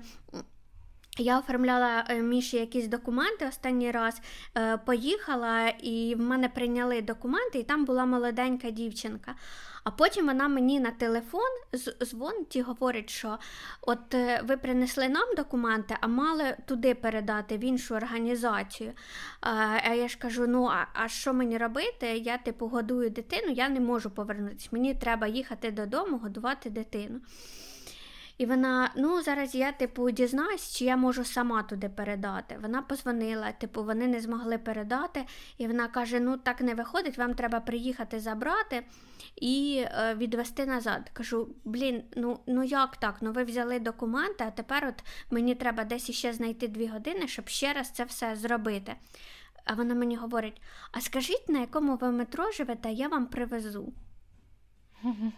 Я 1.18 1.38
оформляла 1.38 2.04
е, 2.08 2.22
Міші 2.22 2.56
якісь 2.56 2.88
документи 2.88 3.46
останній 3.46 3.90
раз, 3.90 4.20
е, 4.56 4.76
поїхала, 4.76 5.68
і 5.68 6.14
в 6.14 6.20
мене 6.20 6.48
прийняли 6.48 7.02
документи, 7.02 7.58
і 7.58 7.62
там 7.62 7.84
була 7.84 8.04
молоденька 8.04 8.70
дівчинка. 8.70 9.34
А 9.84 9.90
потім 9.90 10.26
вона 10.26 10.48
мені 10.48 10.80
на 10.80 10.90
телефон 10.90 11.50
дзвонить 12.02 12.56
і 12.56 12.62
говорить, 12.62 13.10
що 13.10 13.38
от 13.80 14.14
е, 14.14 14.40
ви 14.44 14.56
принесли 14.56 15.08
нам 15.08 15.34
документи, 15.36 15.96
а 16.00 16.06
мали 16.06 16.56
туди 16.66 16.94
передати 16.94 17.56
в 17.56 17.64
іншу 17.64 17.94
організацію. 17.94 18.92
А 19.40 19.94
я 19.94 20.08
ж 20.08 20.18
кажу: 20.18 20.46
ну 20.46 20.64
а, 20.64 20.86
а 20.92 21.08
що 21.08 21.32
мені 21.32 21.58
робити? 21.58 22.06
Я 22.06 22.38
типу 22.38 22.66
годую 22.66 23.10
дитину, 23.10 23.52
я 23.52 23.68
не 23.68 23.80
можу 23.80 24.10
повернутися. 24.10 24.68
Мені 24.72 24.94
треба 24.94 25.26
їхати 25.26 25.70
додому, 25.70 26.18
годувати 26.18 26.70
дитину. 26.70 27.20
І 28.38 28.46
вона, 28.46 28.90
ну 28.96 29.22
зараз 29.22 29.54
я, 29.54 29.72
типу, 29.72 30.10
дізнаюсь, 30.10 30.76
чи 30.76 30.84
я 30.84 30.96
можу 30.96 31.24
сама 31.24 31.62
туди 31.62 31.88
передати. 31.88 32.58
Вона 32.62 32.82
позвонила, 32.82 33.52
типу, 33.52 33.84
вони 33.84 34.06
не 34.06 34.20
змогли 34.20 34.58
передати, 34.58 35.24
і 35.58 35.66
вона 35.66 35.88
каже: 35.88 36.20
Ну 36.20 36.36
так 36.36 36.60
не 36.60 36.74
виходить, 36.74 37.18
вам 37.18 37.34
треба 37.34 37.60
приїхати 37.60 38.20
забрати 38.20 38.86
і 39.36 39.84
е, 39.86 40.14
відвести 40.14 40.66
назад. 40.66 41.10
Кажу, 41.12 41.48
блін, 41.64 42.02
ну 42.16 42.40
ну 42.46 42.62
як 42.62 42.96
так? 42.96 43.16
Ну 43.20 43.32
ви 43.32 43.44
взяли 43.44 43.78
документи, 43.78 44.44
а 44.46 44.50
тепер 44.50 44.86
от 44.86 45.04
мені 45.30 45.54
треба 45.54 45.84
десь 45.84 46.08
іще 46.08 46.32
знайти 46.32 46.68
дві 46.68 46.86
години, 46.86 47.28
щоб 47.28 47.48
ще 47.48 47.72
раз 47.72 47.90
це 47.90 48.04
все 48.04 48.36
зробити. 48.36 48.94
А 49.64 49.74
вона 49.74 49.94
мені 49.94 50.16
говорить: 50.16 50.62
а 50.92 51.00
скажіть, 51.00 51.48
на 51.48 51.60
якому 51.60 51.96
ви 51.96 52.10
метро 52.10 52.50
живете, 52.50 52.90
я 52.92 53.08
вам 53.08 53.26
привезу. 53.26 53.92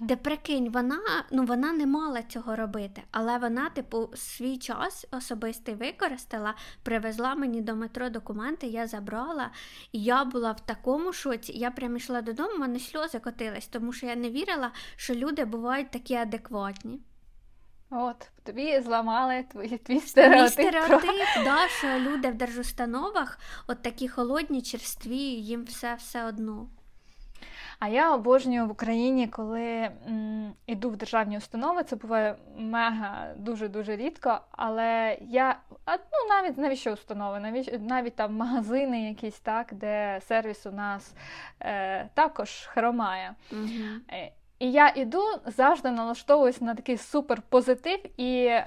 Де 0.01 0.17
прикинь, 0.17 0.71
вона 0.71 0.99
ну, 1.31 1.45
вона 1.45 1.73
не 1.73 1.87
мала 1.87 2.23
цього 2.23 2.57
робити, 2.57 3.03
але 3.11 3.39
вона, 3.39 3.71
типу, 3.71 4.11
свій 4.15 4.59
час 4.59 5.07
особистий 5.11 5.75
використала, 5.75 6.55
привезла 6.83 7.35
мені 7.35 7.61
до 7.61 7.77
метро 7.77 8.11
документи, 8.11 8.67
я 8.67 8.87
забрала, 8.87 9.51
і 9.93 10.03
я 10.03 10.25
була 10.25 10.53
в 10.53 10.61
такому 10.61 11.13
шоці. 11.13 11.53
Я 11.53 11.71
прям 11.71 11.97
йшла 11.97 12.23
додому, 12.23 12.57
в 12.57 12.59
мене 12.59 12.79
сльози 12.79 13.19
котились, 13.19 13.67
тому 13.67 13.93
що 13.93 14.07
я 14.07 14.17
не 14.17 14.31
вірила, 14.31 14.71
що 14.97 15.15
люди 15.15 15.45
бувають 15.45 15.91
такі 15.91 16.15
адекватні. 16.15 17.01
От, 17.91 18.31
тобі 18.43 18.81
зламали 18.81 19.45
твій, 19.53 19.79
твій 19.79 20.01
стереотип. 20.01 20.59
Мій 20.59 20.71
стереотип, 20.71 21.45
да, 21.45 21.69
що 21.69 21.99
люди 21.99 22.29
в 22.29 22.35
держустановах 22.35 23.39
от 23.67 23.83
такі 23.83 24.09
холодні, 24.09 24.63
черстві, 24.63 25.19
їм 25.19 25.65
все 25.65 25.95
все 25.95 26.25
одно. 26.25 26.69
А 27.79 27.89
я 27.89 28.15
обожнюю 28.15 28.67
в 28.67 28.71
Україні, 28.71 29.29
коли 29.29 29.91
м, 30.09 30.53
іду 30.67 30.91
в 30.91 30.97
державні 30.97 31.39
установи, 31.39 31.83
це 31.83 31.97
буває 31.97 32.37
мега 32.57 33.35
дуже-дуже 33.37 33.97
рідко. 33.97 34.41
Але 34.51 35.19
я 35.21 35.57
а, 35.85 35.97
ну 35.97 36.29
навіть 36.29 36.59
навіщо 36.59 36.93
установи, 36.93 37.41
навіть 37.41 37.81
навіть 37.81 38.17
там 38.17 38.37
магазини, 38.37 39.09
якісь 39.09 39.41
так, 39.41 39.75
де 39.75 40.21
сервіс 40.29 40.67
у 40.67 40.71
нас 40.71 41.15
е, 41.61 42.09
також 42.15 42.51
хромає. 42.51 43.35
Угу. 43.53 44.17
І 44.59 44.73
я 44.73 44.93
іду 44.97 45.23
завжди 45.47 45.91
налаштовуюсь 45.91 46.61
на 46.61 46.75
такий 46.75 46.97
супер 46.97 47.43
позитив 47.43 48.21
і 48.21 48.45
е, 48.45 48.65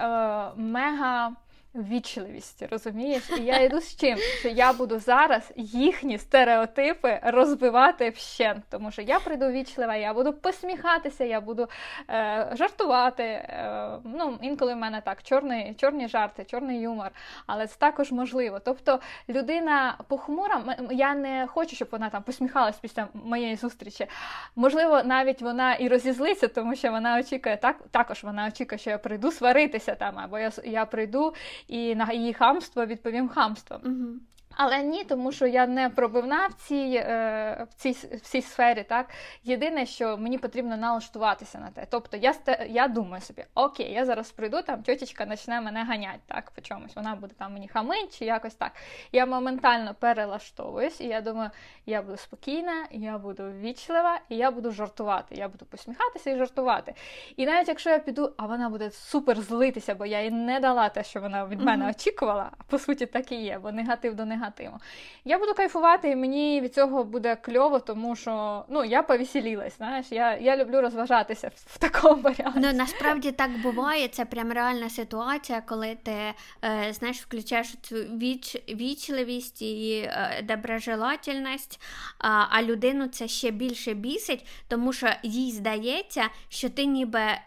мега 0.56 1.32
вічливість, 1.76 2.66
розумієш? 2.72 3.24
І 3.38 3.42
я 3.42 3.60
йду 3.60 3.80
з 3.80 3.96
чим? 3.96 4.18
Що 4.18 4.50
я 4.50 4.74
буду 4.74 5.00
зараз 5.00 5.54
їхні 5.56 6.18
стереотипи 6.18 7.20
розбивати 7.24 8.10
вщент. 8.10 8.64
Тому 8.70 8.92
що 8.92 9.02
я 9.02 9.20
прийду 9.20 9.48
вічлива, 9.48 9.96
я 9.96 10.14
буду 10.14 10.34
посміхатися, 10.34 11.24
я 11.24 11.42
буду 11.42 11.68
е, 12.10 12.52
жартувати. 12.54 13.24
Е, 13.24 13.90
ну, 14.04 14.38
Інколи 14.42 14.74
в 14.74 14.78
мене 14.78 15.02
так, 15.02 15.24
чорний, 15.24 15.74
чорні 15.74 16.08
жарти, 16.08 16.44
чорний 16.44 16.82
юмор, 16.82 17.12
але 17.48 17.68
це 17.68 17.76
також 17.80 18.12
можливо. 18.12 18.60
Тобто 18.60 19.00
людина 19.30 19.98
похмура, 20.08 20.78
я 20.92 21.16
не 21.16 21.48
хочу, 21.48 21.76
щоб 21.76 21.88
вона 21.92 22.10
там 22.10 22.24
посміхалась 22.24 22.78
після 22.78 23.08
моєї 23.14 23.56
зустрічі. 23.56 24.08
Можливо, 24.56 25.04
навіть 25.04 25.42
вона 25.42 25.74
і 25.74 25.88
розізлиться, 25.88 26.48
тому 26.48 26.76
що 26.76 26.92
вона 26.92 27.20
очікує, 27.20 27.58
так, 27.58 27.76
також 27.92 28.24
вона 28.24 28.48
очікує, 28.48 28.80
що 28.80 28.90
я 28.90 28.98
прийду 28.98 29.32
сваритися 29.32 29.96
там, 29.96 30.20
або 30.20 30.40
я, 30.40 30.52
я 30.64 30.86
прийду 30.86 31.34
і 31.68 31.96
на 31.96 32.14
її 32.14 32.34
хамство 32.34 32.86
відповім 32.86 33.30
хамством. 33.30 33.82
Угу. 33.86 34.20
Але 34.64 34.84
ні, 34.84 35.04
тому 35.04 35.32
що 35.32 35.48
я 35.48 35.68
не 35.68 35.90
пробивна 35.90 36.48
в 36.48 36.54
цій 36.54 36.94
е, 36.96 37.68
в 37.70 37.74
цій, 37.74 37.92
в 37.92 38.20
цій 38.20 38.42
сфері. 38.42 38.84
Так 38.84 39.10
єдине, 39.44 39.86
що 39.86 40.18
мені 40.18 40.38
потрібно 40.38 40.78
налаштуватися 40.78 41.60
на 41.60 41.70
те. 41.70 41.88
Тобто 41.90 42.18
я 42.18 42.34
я 42.70 42.88
думаю 42.88 43.22
собі, 43.22 43.46
окей, 43.56 43.94
я 43.94 44.06
зараз 44.06 44.32
прийду, 44.32 44.62
там 44.62 44.84
тьотечка 44.84 45.26
почне 45.26 45.62
мене 45.62 45.84
ганять, 45.84 46.20
так 46.28 46.52
по 46.52 46.62
чомусь. 46.62 46.96
Вона 46.96 47.16
буде 47.16 47.34
там 47.38 47.54
мені 47.54 47.68
хамить 47.68 48.20
чи 48.20 48.26
якось 48.26 48.56
так. 48.56 48.72
Я 49.12 49.26
моментально 49.26 49.96
перелаштовуюсь, 50.00 51.02
і 51.02 51.08
я 51.08 51.22
думаю, 51.22 51.50
я 51.86 52.02
буду 52.02 52.18
спокійна, 52.18 52.88
я 52.92 53.18
буду 53.18 53.44
ввічлива, 53.44 54.20
і 54.30 54.36
я 54.36 54.52
буду 54.52 54.72
жартувати. 54.72 55.36
Я 55.36 55.48
буду 55.48 55.66
посміхатися 55.66 56.32
і 56.32 56.38
жартувати. 56.38 56.94
І 57.36 57.46
навіть 57.46 57.68
якщо 57.68 57.90
я 57.90 58.00
піду, 58.00 58.34
а 58.38 58.46
вона 58.46 58.70
буде 58.70 58.92
супер 58.92 59.42
злитися, 59.42 59.96
бо 59.96 60.06
я 60.06 60.22
їй 60.24 60.32
не 60.32 60.60
дала 60.60 60.90
те, 60.90 61.04
що 61.04 61.22
вона 61.22 61.46
від 61.46 61.62
мене 61.62 61.90
очікувала. 61.90 62.52
А 62.58 62.64
по 62.64 62.80
суті, 62.80 63.06
так 63.06 63.32
і 63.32 63.36
є, 63.36 63.60
бо 63.60 63.72
негатив 63.72 64.16
до 64.16 64.26
негативу 64.26 64.51
негативу. 64.52 64.80
Я 65.26 65.40
буду 65.40 65.54
кайфувати, 65.54 66.10
і 66.10 66.16
мені 66.16 66.62
від 66.62 66.74
цього 66.74 67.04
буде 67.04 67.36
кльово, 67.36 67.80
тому 67.80 68.16
що 68.16 68.66
ну, 68.70 68.84
я 68.84 69.04
повеселілась, 69.04 69.78
знаєш, 69.78 70.06
я 70.10 70.38
я 70.38 70.58
люблю 70.58 70.82
розважатися 70.82 71.48
в, 71.48 71.52
в 71.56 71.78
такому 71.78 72.22
варіанті. 72.22 72.60
Ну, 72.62 72.74
Насправді 72.74 73.32
так 73.32 73.62
буває, 73.62 74.08
це 74.08 74.26
прям 74.26 74.52
реальна 74.52 74.90
ситуація, 74.90 75.62
коли 75.62 75.98
ти 76.04 76.12
е, 76.12 76.94
знаєш, 76.94 77.22
включаєш 77.22 77.76
цю 77.82 77.96
віч, 77.96 78.56
вічливість 78.70 79.62
і 79.62 79.94
е, 79.98 80.42
доброжелательність, 80.44 81.82
а, 82.20 82.46
а 82.50 82.62
людину 82.64 83.08
це 83.08 83.28
ще 83.28 83.52
більше 83.52 83.94
бісить, 83.94 84.48
тому 84.68 84.94
що 84.94 85.08
їй 85.24 85.52
здається, 85.52 86.24
що 86.50 86.70
ти 86.70 86.86
ніби 86.86 87.20
е, 87.20 87.42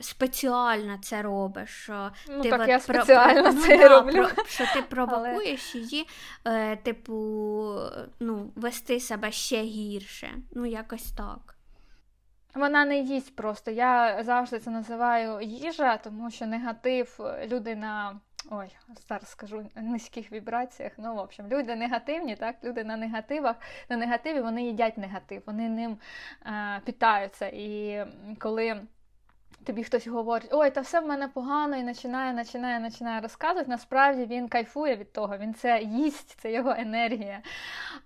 спеціально 0.00 0.98
це 0.98 1.22
робиш. 1.22 1.70
Що 1.70 2.10
ну, 2.28 2.40
ти 2.42 2.50
так 2.50 2.60
от 2.60 2.68
я 2.68 2.80
спеціально 2.80 3.42
про, 3.42 3.52
це 3.52 3.76
ну, 3.76 3.88
роблю. 3.88 4.28
Про, 4.34 4.44
що 4.44 4.64
ти 4.74 4.82
провокуєш 4.82 5.72
Але... 5.74 5.84
її 5.84 6.08
е, 6.44 6.76
типу, 6.76 7.14
ну, 8.20 8.52
вести 8.56 9.00
себе 9.00 9.32
ще 9.32 9.62
гірше. 9.62 10.30
Ну, 10.52 10.66
якось 10.66 11.12
так. 11.12 11.56
Вона 12.56 12.84
не 12.84 12.98
їсть 12.98 13.36
просто. 13.36 13.70
Я 13.70 14.22
завжди 14.22 14.58
це 14.58 14.70
називаю 14.70 15.40
їжа, 15.40 15.96
тому 15.96 16.30
що 16.30 16.46
негатив 16.46 17.20
люди 17.46 17.76
на. 17.76 18.20
Ой, 18.50 18.68
зараз 19.08 19.28
скажу 19.28 19.70
низьких 19.74 20.32
вібраціях. 20.32 20.92
Ну, 20.98 21.14
в 21.14 21.18
общем, 21.18 21.48
люди 21.48 21.76
негативні, 21.76 22.36
так, 22.36 22.56
люди 22.64 22.84
на 22.84 22.96
негативах, 22.96 23.56
на 23.88 23.96
негативі 23.96 24.40
вони 24.40 24.64
їдять 24.64 24.98
негатив, 24.98 25.42
вони 25.46 25.68
ним 25.68 25.98
е, 26.46 26.80
питаються. 26.84 27.46
І 27.46 28.04
коли 28.38 28.80
тобі 29.64 29.84
хтось 29.84 30.06
говорить, 30.06 30.48
ой, 30.52 30.70
та 30.70 30.80
все 30.80 31.00
в 31.00 31.06
мене 31.06 31.28
погано, 31.28 31.76
і 31.76 31.84
починає, 31.84 32.44
починає, 32.44 32.90
починає 32.90 33.20
розказувати. 33.20 33.70
Насправді 33.70 34.24
він 34.24 34.48
кайфує 34.48 34.96
від 34.96 35.12
того, 35.12 35.36
він 35.38 35.54
це 35.54 35.80
їсть, 35.82 36.40
це 36.40 36.52
його 36.52 36.74
енергія. 36.78 37.40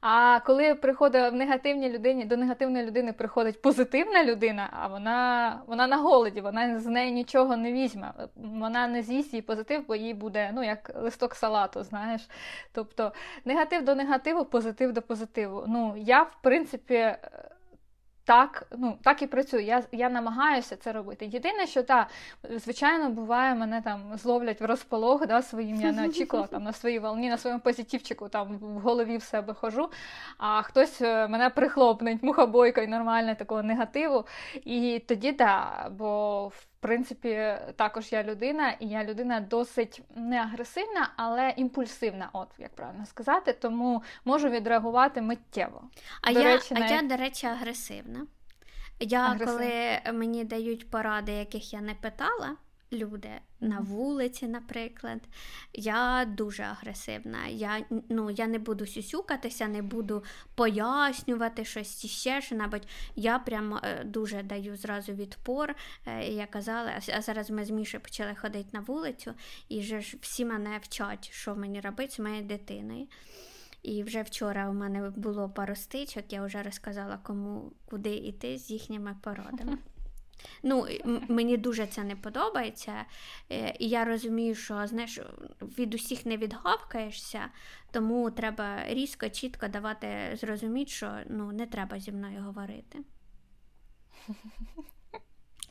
А 0.00 0.40
коли 0.46 0.74
приходить 0.74 1.32
в 1.32 1.34
негативній 1.34 1.90
людині, 1.90 2.24
до 2.24 2.36
негативної 2.36 2.86
людини 2.86 3.12
приходить 3.12 3.62
позитивна 3.62 4.24
людина, 4.24 4.68
а 4.72 4.86
вона 4.86 5.60
вона 5.66 5.86
на 5.86 5.96
голоді, 5.96 6.40
вона 6.40 6.78
з 6.78 6.86
неї 6.86 7.12
нічого 7.12 7.56
не 7.56 7.72
візьме. 7.72 8.12
Вона 8.36 8.86
не 8.86 9.02
з'їсть 9.02 9.32
її 9.32 9.42
позитив, 9.42 9.84
бо 9.88 9.94
їй 9.94 10.14
буде 10.14 10.50
ну, 10.54 10.62
як 10.62 10.90
листок 10.94 11.34
салату, 11.34 11.82
знаєш. 11.82 12.28
Тобто 12.72 13.12
негатив 13.44 13.84
до 13.84 13.94
негативу, 13.94 14.44
позитив 14.44 14.92
до 14.92 15.02
позитиву. 15.02 15.64
Ну, 15.68 15.94
я, 15.96 16.22
в 16.22 16.36
принципі 16.42 17.14
так 18.24 18.66
ну, 18.78 18.98
так 19.02 19.22
і 19.22 19.26
працюю. 19.26 19.64
Я 19.64 19.82
я 19.92 20.08
намагаюся 20.08 20.76
це 20.76 20.92
робити. 20.92 21.26
Єдине, 21.26 21.66
що 21.66 21.82
та, 21.82 22.08
звичайно, 22.50 23.10
буває, 23.10 23.54
мене 23.54 23.82
там 23.82 24.16
зловлять 24.16 24.60
в 24.60 24.64
розполог 24.64 25.26
да, 25.26 25.42
своїм, 25.42 25.80
я 25.80 25.92
не 25.92 26.08
очікувала 26.08 26.46
там 26.46 26.62
на 26.62 26.72
своїй 26.72 26.98
волні, 26.98 27.28
на 27.28 27.38
своєму 27.38 27.60
позитивчику 27.60 28.28
там 28.28 28.58
в 28.58 28.80
голові 28.80 29.16
в 29.16 29.22
себе 29.22 29.54
хожу, 29.54 29.90
а 30.38 30.62
хтось 30.62 31.02
е, 31.02 31.28
мене 31.28 31.50
прихлопнить 31.50 32.22
мухобойкою 32.22 32.88
нормально 32.88 33.34
такого 33.34 33.62
негативу. 33.62 34.26
І 34.64 35.02
тоді 35.08 35.32
да, 35.32 35.88
бо 35.90 36.48
в 36.48 36.69
принципі 36.80 37.54
також 37.76 38.12
я 38.12 38.22
людина, 38.22 38.70
і 38.70 38.86
я 38.86 39.04
людина 39.04 39.40
досить 39.40 40.02
не 40.14 40.40
агресивна, 40.42 41.10
але 41.16 41.54
імпульсивна, 41.56 42.30
от 42.32 42.48
як 42.58 42.74
правильно 42.74 43.06
сказати, 43.06 43.52
тому 43.52 44.02
можу 44.24 44.48
відреагувати 44.48 45.22
миттєво. 45.22 45.82
А 46.22 46.32
до 46.32 46.40
я, 46.40 46.46
речі, 46.46 46.74
а 46.76 46.78
я, 46.78 47.02
до 47.02 47.16
речі, 47.16 47.46
агресивна. 47.46 48.26
Я, 49.00 49.20
Агресивна. 49.20 49.52
коли 49.52 50.00
мені 50.18 50.44
дають 50.44 50.90
поради, 50.90 51.32
яких 51.32 51.72
я 51.72 51.80
не 51.80 51.94
питала, 51.94 52.56
люди 52.92 53.30
на 53.60 53.80
вулиці, 53.80 54.48
наприклад. 54.48 55.20
Я 55.72 56.24
дуже 56.24 56.62
агресивна. 56.62 57.46
Я 57.46 57.84
ну, 58.08 58.30
я 58.30 58.46
не 58.46 58.58
буду 58.58 58.86
сюсюкатися, 58.86 59.68
не 59.68 59.82
буду 59.82 60.24
пояснювати 60.54 61.64
щось 61.64 62.06
ще 62.06 62.40
що 62.40 62.54
небудь. 62.54 62.88
Я 63.16 63.38
прямо 63.38 63.80
е, 63.82 64.04
дуже 64.04 64.42
даю 64.42 64.76
зразу 64.76 65.12
відпор. 65.12 65.74
Е, 66.06 66.28
я 66.28 66.46
казала, 66.46 67.00
а 67.14 67.22
зараз 67.22 67.50
ми 67.50 67.64
з 67.64 67.70
Мішою 67.70 68.02
почали 68.02 68.34
ходити 68.34 68.68
на 68.72 68.80
вулицю, 68.80 69.34
і 69.68 69.80
вже 69.80 70.00
ж 70.00 70.16
всі 70.20 70.44
мене 70.44 70.78
вчать, 70.82 71.30
що 71.32 71.54
мені 71.54 71.80
робити 71.80 72.12
з 72.12 72.18
моєю 72.18 72.44
дитиною. 72.44 73.06
І 73.82 74.02
вже 74.02 74.22
вчора 74.22 74.70
у 74.70 74.72
мене 74.72 75.10
було 75.10 75.48
пару 75.48 75.76
стичок, 75.76 76.32
я 76.32 76.42
вже 76.42 76.62
розказала, 76.62 77.18
кому 77.22 77.72
куди 77.84 78.14
йти 78.14 78.58
з 78.58 78.70
їхніми 78.70 79.16
порадами. 79.22 79.78
Ну, 80.62 80.86
Мені 81.28 81.56
дуже 81.56 81.86
це 81.86 82.04
не 82.04 82.16
подобається. 82.16 83.04
Е, 83.52 83.76
і 83.78 83.88
я 83.88 84.04
розумію, 84.04 84.54
що 84.54 84.86
знаєш, 84.86 85.20
від 85.78 85.94
усіх 85.94 86.26
не 86.26 86.36
відгавкаєшся, 86.36 87.48
тому 87.90 88.30
треба 88.30 88.84
різко, 88.88 89.28
чітко 89.28 89.68
давати 89.68 90.08
зрозуміти, 90.40 90.90
що 90.90 91.18
ну, 91.26 91.52
не 91.52 91.66
треба 91.66 92.00
зі 92.00 92.12
мною 92.12 92.42
говорити. 92.42 92.98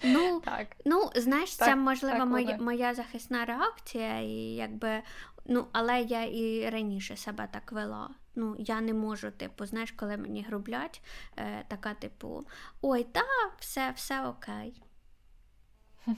Ну, 0.03 0.39
так. 0.45 0.67
ну 0.85 1.09
знаєш, 1.15 1.55
так, 1.55 1.67
це 1.67 1.75
можливо 1.75 2.25
моя, 2.25 2.57
моя 2.59 2.93
захисна 2.93 3.45
реакція, 3.45 4.19
і 4.19 4.55
якби, 4.55 5.01
ну, 5.45 5.65
але 5.71 6.01
я 6.01 6.23
і 6.23 6.69
раніше 6.69 7.17
себе 7.17 7.47
так 7.51 7.71
вела. 7.71 8.09
Ну, 8.35 8.55
я 8.59 8.81
не 8.81 8.93
можу, 8.93 9.31
типу, 9.31 9.65
знаєш, 9.65 9.91
коли 9.91 10.17
мені 10.17 10.43
грублять, 10.43 11.01
е, 11.37 11.65
така, 11.67 11.93
типу, 11.93 12.45
ой, 12.81 13.03
та, 13.03 13.21
все, 13.59 13.91
все 13.95 14.27
окей. 14.27 14.81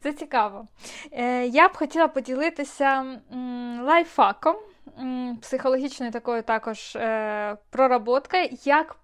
Це 0.00 0.12
цікаво. 0.12 0.68
Е, 1.12 1.46
Я 1.46 1.68
б 1.68 1.76
хотіла 1.76 2.08
поділитися 2.08 3.18
м, 3.32 3.80
лайфхаком, 3.84 4.56
психологічною 5.42 6.12
такою 6.12 6.42
також 6.42 6.96
е, 6.96 7.56
проработкою, 7.70 8.48
як 8.64 8.96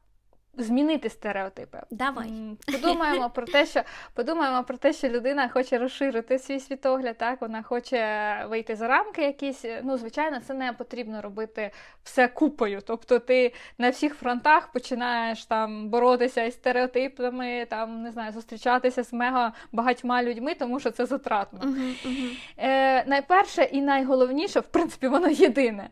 змінити 0.62 1.08
стереотипи. 1.08 1.78
Давай. 1.90 2.32
Подумаємо 2.72 3.30
про 3.30 3.46
те, 3.46 3.66
що 3.66 3.82
подумаємо 4.14 4.64
про 4.64 4.76
те, 4.76 4.92
що 4.92 5.08
людина 5.08 5.48
хоче 5.48 5.78
розширити 5.78 6.38
свій 6.38 6.60
світогляд, 6.60 7.18
так 7.18 7.40
вона 7.40 7.62
хоче 7.62 8.00
вийти 8.48 8.76
за 8.76 8.88
рамки 8.88 9.22
якісь. 9.22 9.64
Ну, 9.82 9.98
звичайно, 9.98 10.40
це 10.40 10.54
не 10.54 10.72
потрібно 10.72 11.20
робити 11.20 11.70
все 12.02 12.28
купою. 12.28 12.80
Тобто 12.86 13.18
ти 13.18 13.54
на 13.78 13.90
всіх 13.90 14.14
фронтах 14.14 14.72
починаєш 14.72 15.44
там 15.44 15.88
боротися 15.88 16.42
із 16.42 16.54
стереотипами, 16.54 17.66
там 17.70 18.02
не 18.02 18.10
знаю, 18.10 18.32
зустрічатися 18.32 19.02
з 19.02 19.12
мега 19.12 19.52
багатьма 19.72 20.22
людьми, 20.22 20.54
тому 20.54 20.80
що 20.80 20.90
це 20.90 21.06
затратно. 21.06 21.58
Uh-huh, 21.58 22.06
uh-huh. 22.06 22.36
Е, 22.58 23.04
Найперше 23.04 23.62
і 23.62 23.80
найголовніше, 23.80 24.60
в 24.60 24.66
принципі, 24.66 25.08
воно 25.08 25.28
єдине. 25.28 25.90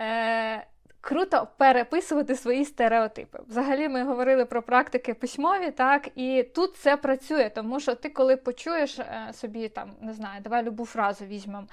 Е, 0.00 0.66
Круто 1.04 1.48
переписувати 1.56 2.36
свої 2.36 2.64
стереотипи. 2.64 3.38
Взагалі, 3.48 3.88
ми 3.88 4.04
говорили 4.04 4.44
про 4.44 4.62
практики 4.62 5.14
письмові, 5.14 5.70
так 5.70 6.08
і 6.14 6.42
тут 6.42 6.76
це 6.76 6.96
працює, 6.96 7.50
тому 7.54 7.80
що 7.80 7.94
ти, 7.94 8.08
коли 8.08 8.36
почуєш 8.36 8.98
е, 8.98 9.28
собі 9.32 9.68
там, 9.68 9.92
не 10.00 10.12
знаю, 10.12 10.40
давай 10.40 10.62
любу 10.62 10.86
фразу 10.86 11.24
візьмемо. 11.24 11.66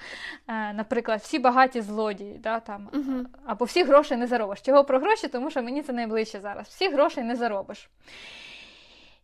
Е, 0.48 0.72
наприклад, 0.72 1.20
всі 1.20 1.38
багаті 1.38 1.80
злодії, 1.80 2.38
да, 2.38 2.60
там, 2.60 2.88
угу. 2.92 3.26
або 3.46 3.64
всі 3.64 3.84
гроші 3.84 4.16
не 4.16 4.26
заробиш. 4.26 4.60
Чого 4.60 4.84
про 4.84 4.98
гроші? 4.98 5.28
Тому 5.28 5.50
що 5.50 5.62
мені 5.62 5.82
це 5.82 5.92
найближче 5.92 6.40
зараз. 6.40 6.66
Всі 6.66 6.88
гроші 6.88 7.22
не 7.22 7.36
заробиш. 7.36 7.88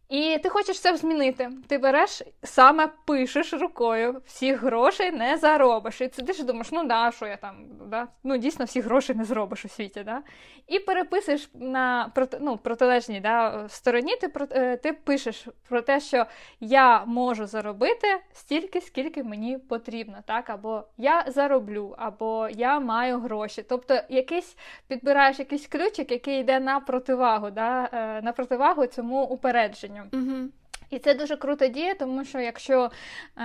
І 0.09 0.39
ти 0.43 0.49
хочеш 0.49 0.81
це 0.81 0.97
змінити. 0.97 1.51
Ти 1.69 1.79
береш, 1.79 2.23
саме 2.43 2.89
пишеш 3.07 3.53
рукою, 3.53 4.23
всіх 4.27 4.63
грошей 4.63 5.13
не 5.13 5.37
заробиш. 5.37 6.01
І 6.01 6.11
сидиш 6.13 6.39
і 6.39 6.43
думаєш, 6.43 6.73
ну 6.73 6.85
да, 6.85 7.13
що 7.13 7.27
я 7.27 7.37
там, 7.37 7.57
да? 7.91 8.09
ну 8.25 8.37
дійсно 8.37 8.65
всіх 8.65 8.85
грошей 8.85 9.17
не 9.17 9.25
зробиш 9.25 9.65
у 9.65 9.69
світі. 9.69 10.03
Да? 10.03 10.23
І 10.67 10.79
переписуєш 10.79 11.51
на 11.55 12.13
ну, 12.41 12.57
протилежній 12.57 13.21
да, 13.21 13.69
стороні, 13.69 14.17
ти 14.17 14.33
е, 14.51 14.77
ти 14.77 14.93
пишеш 14.93 15.49
про 15.69 15.83
те, 15.83 16.01
що 16.01 16.27
я 16.61 17.05
можу 17.05 17.47
заробити 17.47 18.07
стільки, 18.33 18.81
скільки 18.81 19.25
мені 19.25 19.59
потрібно. 19.59 20.19
так? 20.27 20.51
Або 20.51 20.85
я 20.97 21.25
зароблю, 21.29 21.95
або 21.99 22.49
я 22.51 22.81
маю 22.81 23.19
гроші. 23.19 23.63
Тобто 23.69 24.01
якийсь 24.09 24.57
підбираєш 24.89 25.39
якийсь 25.39 25.67
ключик, 25.67 26.11
який 26.11 26.41
йде 26.41 26.61
на 26.61 26.81
противагу, 26.81 27.51
да? 27.51 27.89
Е, 27.93 28.23
на 28.23 28.33
противагу 28.33 28.87
цьому 28.87 29.23
упередженню 29.23 29.96
попередженню. 30.05 30.33
Угу. 30.33 30.49
І 30.91 30.99
це 30.99 31.15
дуже 31.15 31.37
круто 31.37 31.67
діє, 31.67 31.95
тому 31.95 32.25
що 32.25 32.41
якщо 32.41 32.91
е, 33.39 33.43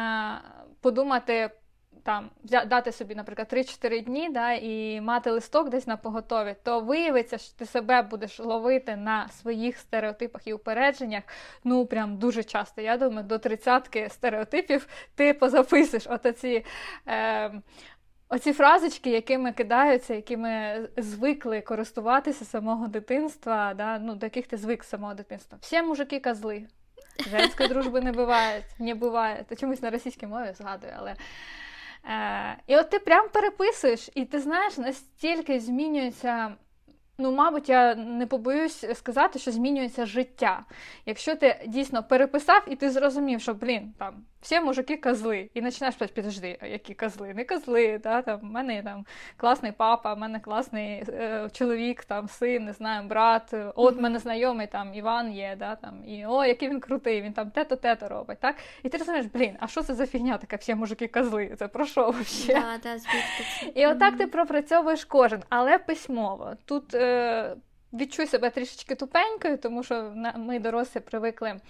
подумати. 0.81 1.49
Там 2.03 2.29
дати 2.43 2.91
собі, 2.91 3.15
наприклад, 3.15 3.47
3-4 3.53 4.03
дні, 4.03 4.29
да, 4.29 4.53
і 4.53 5.01
мати 5.01 5.31
листок 5.31 5.69
десь 5.69 5.87
на 5.87 5.97
поготові, 5.97 6.55
то 6.63 6.79
виявиться, 6.79 7.37
що 7.37 7.53
ти 7.57 7.65
себе 7.65 8.01
будеш 8.01 8.39
ловити 8.39 8.95
на 8.95 9.27
своїх 9.27 9.77
стереотипах 9.77 10.47
і 10.47 10.53
упередженнях. 10.53 11.23
Ну 11.63 11.85
прям 11.85 12.17
дуже 12.17 12.43
часто. 12.43 12.81
Я 12.81 12.97
думаю, 12.97 13.27
до 13.27 13.37
тридцятки 13.37 14.09
стереотипів 14.09 14.87
ти 15.15 15.33
позаписуєш 15.33 16.07
отоці 16.07 16.65
е, 17.07 17.51
Оці 18.33 18.53
фразочки, 18.53 19.09
якими 19.09 19.51
кидаються, 19.51 20.13
якими 20.13 20.79
звикли 20.97 21.61
користуватися 21.61 22.45
самого 22.45 22.87
дитинства, 22.87 23.73
да, 23.73 23.99
ну, 23.99 24.15
до 24.15 24.25
яких 24.25 24.47
ти 24.47 24.57
звик 24.57 24.83
з 24.83 24.89
самого 24.89 25.13
дитинства. 25.13 25.57
Всі 25.61 25.81
мужики 25.81 26.19
козли. 26.19 26.67
Женської 27.31 27.69
дружби 27.69 28.01
не 28.01 28.11
буває, 28.11 28.63
не 28.79 28.95
буває. 28.95 29.45
Та 29.49 29.55
чомусь 29.55 29.81
на 29.81 29.89
російській 29.89 30.27
мові 30.27 30.53
згадую, 30.57 30.93
але. 30.97 31.15
Е, 32.05 32.57
І 32.67 32.77
от 32.77 32.89
ти 32.89 32.99
прям 32.99 33.29
переписуєш, 33.29 34.09
і 34.15 34.25
ти 34.25 34.39
знаєш, 34.39 34.77
настільки 34.77 35.59
змінюється 35.59 36.55
ну, 37.21 37.31
мабуть, 37.31 37.69
я 37.69 37.95
не 37.95 38.27
побоюсь 38.27 38.85
сказати, 38.93 39.39
що 39.39 39.51
змінюється 39.51 40.05
життя. 40.05 40.65
Якщо 41.05 41.35
ти 41.35 41.65
дійсно 41.67 42.03
переписав 42.03 42.63
і 42.67 42.75
ти 42.75 42.89
зрозумів, 42.89 43.41
що, 43.41 43.53
блін, 43.53 43.93
там 43.97 44.25
всі 44.41 44.59
мужики 44.59 44.97
козли, 44.97 45.49
і 45.53 45.61
починаєш 45.61 45.95
питати, 45.95 46.13
підожди, 46.13 46.57
які 46.61 46.93
козли? 46.93 47.33
Не 47.33 47.45
козли, 47.45 47.99
да, 48.03 48.21
там, 48.21 48.39
в 48.39 48.43
мене 48.43 48.83
там 48.83 49.05
класний 49.37 49.71
папа, 49.71 50.13
в 50.13 50.17
мене 50.17 50.39
класний 50.39 51.03
е, 51.09 51.49
чоловік, 51.53 52.03
там, 52.03 52.27
син, 52.27 52.65
не 52.65 52.73
знаю, 52.73 53.07
брат, 53.07 53.53
от 53.75 53.97
в 53.97 54.01
мене 54.01 54.19
знайомий 54.19 54.67
там 54.67 54.93
Іван 54.93 55.31
є, 55.33 55.55
да, 55.59 55.75
там, 55.75 56.03
і 56.07 56.25
о, 56.25 56.45
який 56.45 56.69
він 56.69 56.79
крутий, 56.79 57.21
він 57.21 57.33
там 57.33 57.51
те-то, 57.51 57.75
те-то 57.75 58.07
робить. 58.07 58.39
так? 58.39 58.55
І 58.83 58.89
ти 58.89 58.97
розумієш, 58.97 59.25
блін, 59.33 59.55
а 59.59 59.67
що 59.67 59.81
це 59.81 59.93
за 59.93 60.07
фігня 60.07 60.37
така, 60.37 60.55
всі 60.55 60.75
мужики 60.75 61.07
козли? 61.07 61.55
Це 61.59 61.67
про 61.67 61.85
що 61.85 62.09
взагалі? 62.09 62.79
Да, 62.83 62.95
да, 62.95 63.71
І 63.75 63.87
отак 63.87 64.17
ти 64.17 64.27
пропрацьовуєш 64.27 65.05
кожен, 65.05 65.43
але 65.49 65.77
письмово. 65.77 66.51
Тут 66.65 66.93
е, 66.93 67.10
відчуй 67.93 68.27
себе 68.27 68.49
трішечки 68.49 68.95
тупенькою, 68.95 69.57
тому 69.57 69.83
що 69.83 70.13
ми 70.35 70.59
дорослі 70.59 70.99
привикли 70.99 71.61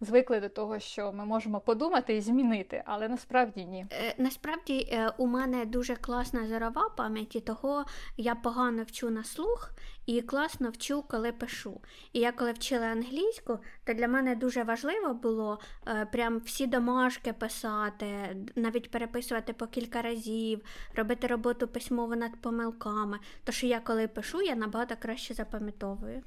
звикли 0.00 0.40
до 0.40 0.48
того, 0.48 0.78
що 0.78 1.12
ми 1.12 1.24
можемо 1.24 1.60
подумати 1.60 2.16
і 2.16 2.20
змінити, 2.20 2.82
але 2.86 3.08
насправді 3.08 3.64
ні. 3.64 3.86
Е, 3.92 4.14
насправді 4.18 4.88
е, 4.92 5.12
у 5.18 5.26
мене 5.26 5.64
дуже 5.64 5.96
класна 5.96 6.46
зорова 6.46 6.88
пам'ять, 6.96 7.44
того 7.44 7.84
я 8.16 8.34
погано 8.34 8.82
вчу 8.82 9.10
на 9.10 9.24
слух 9.24 9.70
і 10.08 10.22
класно 10.22 10.70
вчу, 10.70 11.02
коли 11.02 11.32
пишу. 11.32 11.80
І 12.12 12.20
я 12.20 12.32
коли 12.32 12.52
вчила 12.52 12.86
англійську, 12.86 13.58
то 13.84 13.94
для 13.94 14.08
мене 14.08 14.36
дуже 14.36 14.62
важливо 14.62 15.14
було 15.14 15.60
е, 15.86 16.06
прям 16.12 16.38
всі 16.38 16.66
домашки 16.66 17.32
писати, 17.32 18.36
навіть 18.56 18.90
переписувати 18.90 19.52
по 19.52 19.66
кілька 19.66 20.02
разів, 20.02 20.60
робити 20.94 21.26
роботу 21.26 21.68
письмово 21.68 22.16
над 22.16 22.40
помилками. 22.40 23.18
Тож 23.44 23.64
я 23.64 23.80
коли 23.80 24.08
пишу, 24.08 24.42
я 24.42 24.54
набагато 24.54 24.94
краще 24.96 25.34
запам'ятовую. 25.34 26.22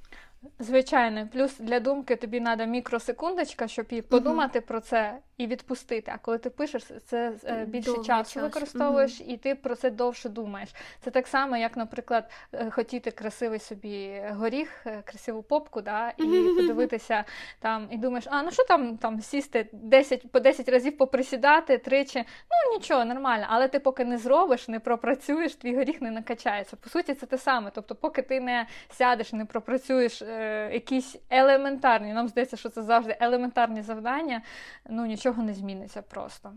Звичайно, 0.59 1.27
плюс 1.33 1.57
для 1.59 1.79
думки 1.79 2.15
тобі 2.15 2.39
треба 2.39 2.65
мікросекундочка, 2.65 3.67
щоб 3.67 3.85
і 3.89 4.01
подумати 4.01 4.59
uh-huh. 4.59 4.67
про 4.67 4.79
це 4.79 5.17
і 5.37 5.47
відпустити. 5.47 6.11
А 6.15 6.17
коли 6.17 6.37
ти 6.37 6.49
пишеш, 6.49 6.83
це 7.05 7.33
е, 7.45 7.65
більше 7.65 7.85
Довгий 7.85 8.05
часу 8.05 8.33
час. 8.33 8.43
використовуєш, 8.43 9.21
uh-huh. 9.21 9.27
і 9.27 9.37
ти 9.37 9.55
про 9.55 9.75
це 9.75 9.89
довше 9.89 10.29
думаєш. 10.29 10.69
Це 11.03 11.11
так 11.11 11.27
само, 11.27 11.57
як, 11.57 11.77
наприклад, 11.77 12.31
е, 12.53 12.69
хотіти 12.69 13.11
красивий 13.11 13.59
собі 13.59 14.23
горіх, 14.29 14.85
е, 14.85 15.01
красиву 15.05 15.43
попку, 15.43 15.81
да, 15.81 16.13
і 16.17 16.23
uh-huh. 16.23 16.55
подивитися 16.57 17.23
там, 17.59 17.87
і 17.91 17.97
думаєш, 17.97 18.25
а 18.27 18.43
ну 18.43 18.51
що 18.51 18.63
там 18.63 18.97
там 18.97 19.21
сісти 19.21 19.69
10, 19.71 20.31
по 20.31 20.39
10 20.39 20.69
разів 20.69 20.97
поприсідати, 20.97 21.77
тричі. 21.77 22.19
Ну 22.19 22.77
нічого, 22.77 23.05
нормально. 23.05 23.45
Але 23.49 23.67
ти 23.67 23.79
поки 23.79 24.05
не 24.05 24.17
зробиш, 24.17 24.67
не 24.67 24.79
пропрацюєш, 24.79 25.55
твій 25.55 25.75
горіх 25.75 26.01
не 26.01 26.11
накачається. 26.11 26.75
По 26.75 26.89
суті, 26.89 27.13
це 27.13 27.25
те 27.25 27.37
саме. 27.37 27.71
Тобто, 27.75 27.95
поки 27.95 28.21
ти 28.21 28.39
не 28.39 28.67
сядеш, 28.89 29.33
не 29.33 29.45
пропрацюєш 29.45 30.21
е, 30.31 30.69
якісь 30.73 31.15
елементарні, 31.29 32.13
нам 32.13 32.27
здається, 32.27 32.57
що 32.57 32.69
це 32.69 32.83
завжди 32.83 33.17
елементарні 33.19 33.81
завдання, 33.81 34.41
ну 34.89 35.05
нічого 35.05 35.43
не 35.43 35.53
зміниться 35.53 36.01
просто. 36.01 36.53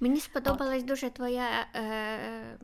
Мені 0.00 0.20
сподобалась 0.20 0.82
От. 0.82 0.88
дуже 0.88 1.10
твоя 1.10 1.66
е, 1.74 2.58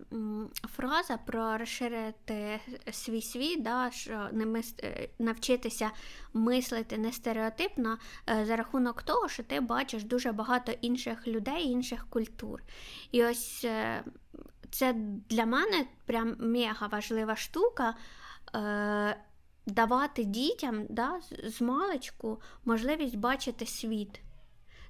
фраза 0.76 1.16
про 1.16 1.58
розширити 1.58 2.60
свій 2.90 3.22
світ, 3.22 3.62
да, 3.62 3.90
що 3.90 4.28
не 4.32 4.46
мис... 4.46 4.74
Е, 4.82 5.08
навчитися 5.18 5.90
мислити 6.32 6.98
не 6.98 7.12
стереотипно 7.12 7.98
е, 8.28 8.44
за 8.46 8.56
рахунок 8.56 9.02
того, 9.02 9.28
що 9.28 9.42
ти 9.42 9.60
бачиш 9.60 10.04
дуже 10.04 10.32
багато 10.32 10.72
інших 10.80 11.28
людей, 11.28 11.64
інших 11.64 12.06
культур. 12.10 12.62
І 13.12 13.24
ось 13.24 13.64
е, 13.64 14.04
це 14.70 14.92
для 15.30 15.46
мене 15.46 15.86
прям 16.06 16.36
мега 16.38 16.86
важлива 16.86 17.36
штука. 17.36 17.94
Е, 18.54 19.16
Давати 19.70 20.24
дітям 20.24 20.86
да, 20.88 21.20
з 21.44 21.60
маличку 21.60 22.40
можливість 22.64 23.16
бачити 23.16 23.66
світ. 23.66 24.20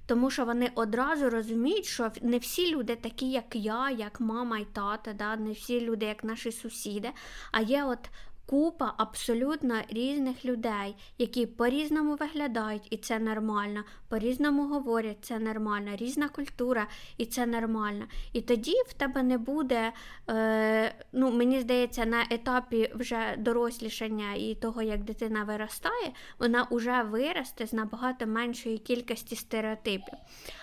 Тому 0.05 0.31
що 0.31 0.45
вони 0.45 0.71
одразу 0.75 1.29
розуміють, 1.29 1.85
що 1.85 2.11
не 2.21 2.37
всі 2.37 2.75
люди 2.75 2.95
такі, 2.95 3.31
як 3.31 3.55
я, 3.55 3.89
як 3.89 4.19
мама 4.19 4.57
і 4.57 4.65
тата, 4.65 5.13
да, 5.13 5.35
не 5.35 5.51
всі 5.51 5.81
люди, 5.81 6.05
як 6.05 6.23
наші 6.23 6.51
сусіди, 6.51 7.09
а 7.51 7.61
є 7.61 7.83
от 7.83 8.09
купа 8.51 8.93
абсолютно 8.97 9.81
різних 9.89 10.45
людей, 10.45 10.95
які 11.17 11.45
по-різному 11.45 12.15
виглядають, 12.15 12.87
і 12.89 12.97
це 12.97 13.19
нормально, 13.19 13.83
по-різному 14.09 14.67
говорять, 14.67 15.17
це 15.21 15.39
нормально, 15.39 15.91
різна 15.95 16.29
культура, 16.29 16.87
і 17.17 17.25
це 17.25 17.45
нормально. 17.45 18.05
І 18.33 18.41
тоді 18.41 18.73
в 18.87 18.93
тебе 18.93 19.23
не 19.23 19.37
буде, 19.37 19.91
е, 20.29 20.95
ну, 21.11 21.31
мені 21.31 21.59
здається, 21.59 22.05
на 22.05 22.25
етапі 22.29 22.91
вже 22.95 23.35
дорослішання 23.37 24.33
і 24.33 24.55
того, 24.55 24.81
як 24.81 25.03
дитина 25.03 25.43
виростає, 25.43 26.11
вона 26.39 26.67
вже 26.71 27.03
виросте 27.03 27.67
з 27.67 27.73
набагато 27.73 28.27
меншої 28.27 28.77
кількості 28.77 29.35
стереотипів. 29.35 30.13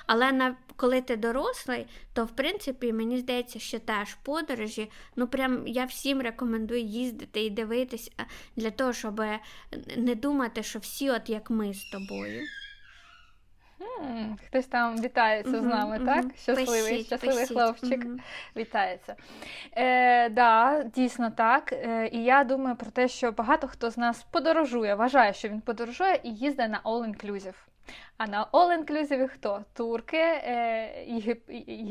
Але 0.07 0.33
на, 0.33 0.57
коли 0.77 1.01
ти 1.01 1.17
дорослий, 1.17 1.87
то 2.13 2.25
в 2.25 2.31
принципі 2.31 2.93
мені 2.93 3.19
здається, 3.19 3.59
що 3.59 3.79
теж 3.79 4.15
подорожі, 4.15 4.91
ну 5.17 5.27
прям 5.27 5.67
я 5.67 5.85
всім 5.85 6.23
рекомендую 6.23 6.81
їздити 6.81 7.45
і 7.45 7.51
дивитися 7.51 7.78
для 8.57 8.71
того, 8.71 8.93
щоб 8.93 9.23
не 9.97 10.15
думати, 10.15 10.63
що 10.63 10.79
всі 10.79 11.11
от 11.11 11.29
як 11.29 11.51
ми 11.51 11.75
з 11.75 11.85
тобою. 11.91 12.41
Хтось 14.47 14.67
там 14.67 15.01
вітається 15.01 15.53
uh-huh, 15.53 15.63
з 15.63 15.65
нами, 15.65 15.99
uh-huh. 15.99 16.07
так? 16.07 16.25
Щасливий, 16.37 16.83
пишіть, 16.83 17.07
щасливий 17.07 17.39
пишіть. 17.39 17.57
хлопчик 17.57 18.05
uh-huh. 18.05 18.21
вітається. 18.57 19.17
Е, 19.73 20.29
Да, 20.29 20.83
дійсно 20.95 21.31
так. 21.31 21.73
Е, 21.73 22.09
І 22.13 22.25
я 22.25 22.45
думаю 22.45 22.77
про 22.77 22.91
те, 22.91 23.09
що 23.09 23.33
багато 23.33 23.69
хто 23.69 23.91
з 23.91 23.99
нас 23.99 24.23
подорожує, 24.23 24.95
вважає, 24.95 25.33
що 25.33 25.49
він 25.49 25.61
подорожує 25.61 26.21
і 26.25 26.35
їздить 26.35 26.71
на 26.71 26.81
all-inclusive. 26.85 27.55
А 28.17 28.27
на 28.27 28.47
all-inclusive 28.53 29.29
хто? 29.29 29.65
Турки, 29.73 30.17
е, 30.17 31.05
єгип, 31.07 31.51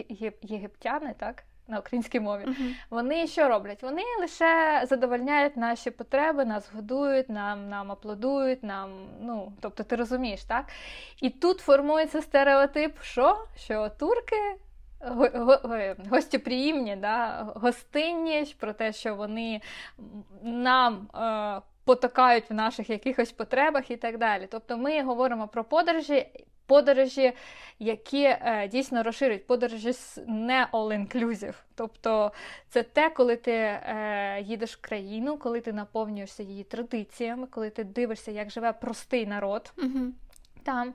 єгип, 0.10 0.38
єгиптяни, 0.42 1.16
так? 1.20 1.44
На 1.68 1.80
українській 1.80 2.20
мові. 2.20 2.44
Uh-huh. 2.46 2.74
Вони 2.90 3.28
що 3.28 3.48
роблять? 3.48 3.84
Вони 3.84 4.02
лише 4.20 4.84
задовольняють 4.90 5.58
наші 5.58 5.92
потреби, 5.92 6.46
нас 6.46 6.70
годують, 6.76 7.30
нам 7.30 7.70
нам 7.70 7.92
аплодують, 7.92 8.64
нам, 8.64 8.90
ну, 9.22 9.54
тобто 9.62 9.84
ти 9.84 9.96
розумієш, 9.96 10.44
так? 10.44 10.66
І 11.22 11.30
тут 11.30 11.60
формується 11.60 12.22
стереотип, 12.22 13.02
що 13.02 13.46
Що 13.58 13.90
турки 13.90 14.36
го, 15.02 15.60
гостєприємні, 16.10 16.96
да? 16.96 17.48
гостинні, 17.56 18.56
про 18.60 18.74
те, 18.74 18.94
що 18.94 19.16
вони 19.16 19.62
нам. 20.44 21.08
Е, 21.16 21.62
потокають 21.88 22.50
в 22.50 22.54
наших 22.54 22.90
якихось 22.90 23.32
потребах 23.32 23.92
і 23.92 23.98
так 23.98 24.18
далі. 24.18 24.48
Тобто 24.52 24.78
ми 24.78 25.04
говоримо 25.04 25.48
про 25.48 25.64
подорожі. 25.64 26.28
Подорожі, 26.68 27.34
які 27.80 28.24
е, 28.24 28.68
дійсно 28.72 29.04
розширюють, 29.04 29.48
подорожі 29.48 29.94
з 29.94 30.20
не 30.28 30.68
all-inclusive. 30.74 31.56
Тобто 31.76 32.32
це 32.70 32.84
те, 32.84 33.10
коли 33.10 33.36
ти 33.36 33.52
е, 33.52 34.42
їдеш 34.42 34.76
в 34.78 34.82
країну, 34.82 35.38
коли 35.38 35.62
ти 35.62 35.74
наповнюєшся 35.74 36.44
її 36.44 36.64
традиціями, 36.64 37.48
коли 37.48 37.70
ти 37.70 37.84
дивишся, 37.84 38.32
як 38.32 38.52
живе 38.52 38.74
простий 38.74 39.26
народ. 39.26 39.74
Угу. 39.78 40.06
Там, 40.64 40.94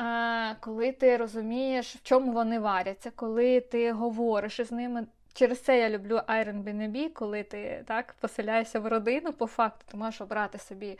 е, 0.00 0.56
коли 0.60 0.92
ти 0.92 1.16
розумієш, 1.16 1.96
в 1.96 2.02
чому 2.02 2.32
вони 2.32 2.58
варяться, 2.58 3.10
коли 3.16 3.60
ти 3.60 3.92
говориш 3.92 4.60
із 4.60 4.72
ними 4.72 5.06
Через 5.32 5.60
це 5.60 5.78
я 5.78 5.90
люблю 5.90 6.20
Airbnb, 6.28 7.12
коли 7.12 7.42
ти 7.42 7.84
так 7.86 8.14
поселяєшся 8.20 8.80
в 8.80 8.86
родину, 8.86 9.32
по 9.32 9.46
факту 9.46 9.84
ти 9.90 9.96
можеш 9.96 10.20
обрати 10.20 10.58
собі 10.58 10.98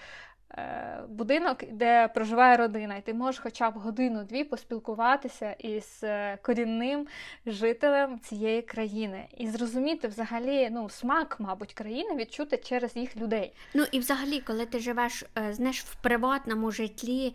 будинок, 1.09 1.65
де 1.73 2.09
проживає 2.09 2.57
родина, 2.57 2.97
і 2.97 3.03
ти 3.03 3.15
можеш 3.15 3.41
хоча 3.41 3.71
б 3.71 3.75
годину-дві 3.75 4.45
поспілкуватися 4.45 5.53
із 5.53 6.01
е, 6.03 6.39
корінним 6.43 7.07
жителем 7.47 8.19
цієї 8.19 8.63
країни 8.63 9.27
і 9.37 9.49
зрозуміти 9.49 10.09
взагалі 10.09 10.69
ну, 10.71 10.89
смак, 10.89 11.37
мабуть, 11.39 11.73
країни 11.73 12.15
відчути 12.15 12.57
через 12.57 12.97
їх 12.97 13.17
людей. 13.17 13.53
Ну 13.75 13.85
і 13.93 13.99
взагалі, 13.99 14.41
коли 14.41 14.67
ти 14.67 14.79
живеш 14.79 15.25
е, 15.39 15.53
знаєш, 15.53 15.83
в 15.83 15.95
приватному 15.95 16.71
житлі 16.71 17.35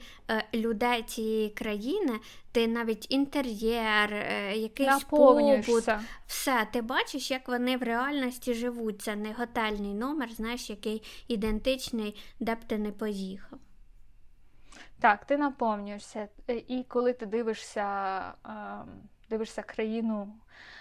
людей 0.54 1.04
цієї 1.04 1.50
країни, 1.50 2.14
ти 2.56 2.68
навіть 2.68 3.12
інтер'єр, 3.12 4.14
якийсь 4.56 5.04
побут, 5.04 5.90
все, 6.28 6.68
ти 6.74 6.82
бачиш, 6.82 7.32
як 7.32 7.48
вони 7.48 7.78
в 7.78 7.84
реальності 7.84 8.54
живуть. 8.54 9.02
Це 9.02 9.16
не 9.16 9.34
готельний 9.34 9.94
номер, 9.94 10.32
знаєш, 10.32 10.70
який 10.70 11.04
ідентичний, 11.28 12.16
де 12.40 12.56
б 12.56 12.64
ти 12.64 12.78
не 12.78 12.92
поїхав. 12.92 13.60
Так, 15.00 15.26
ти 15.26 15.38
наповнюєшся. 15.38 16.28
І 16.48 16.86
коли 16.88 17.14
ти 17.14 17.26
дивишся, 17.26 18.22
дивишся 19.30 19.62
країну 19.62 20.34
Е, 20.46 20.75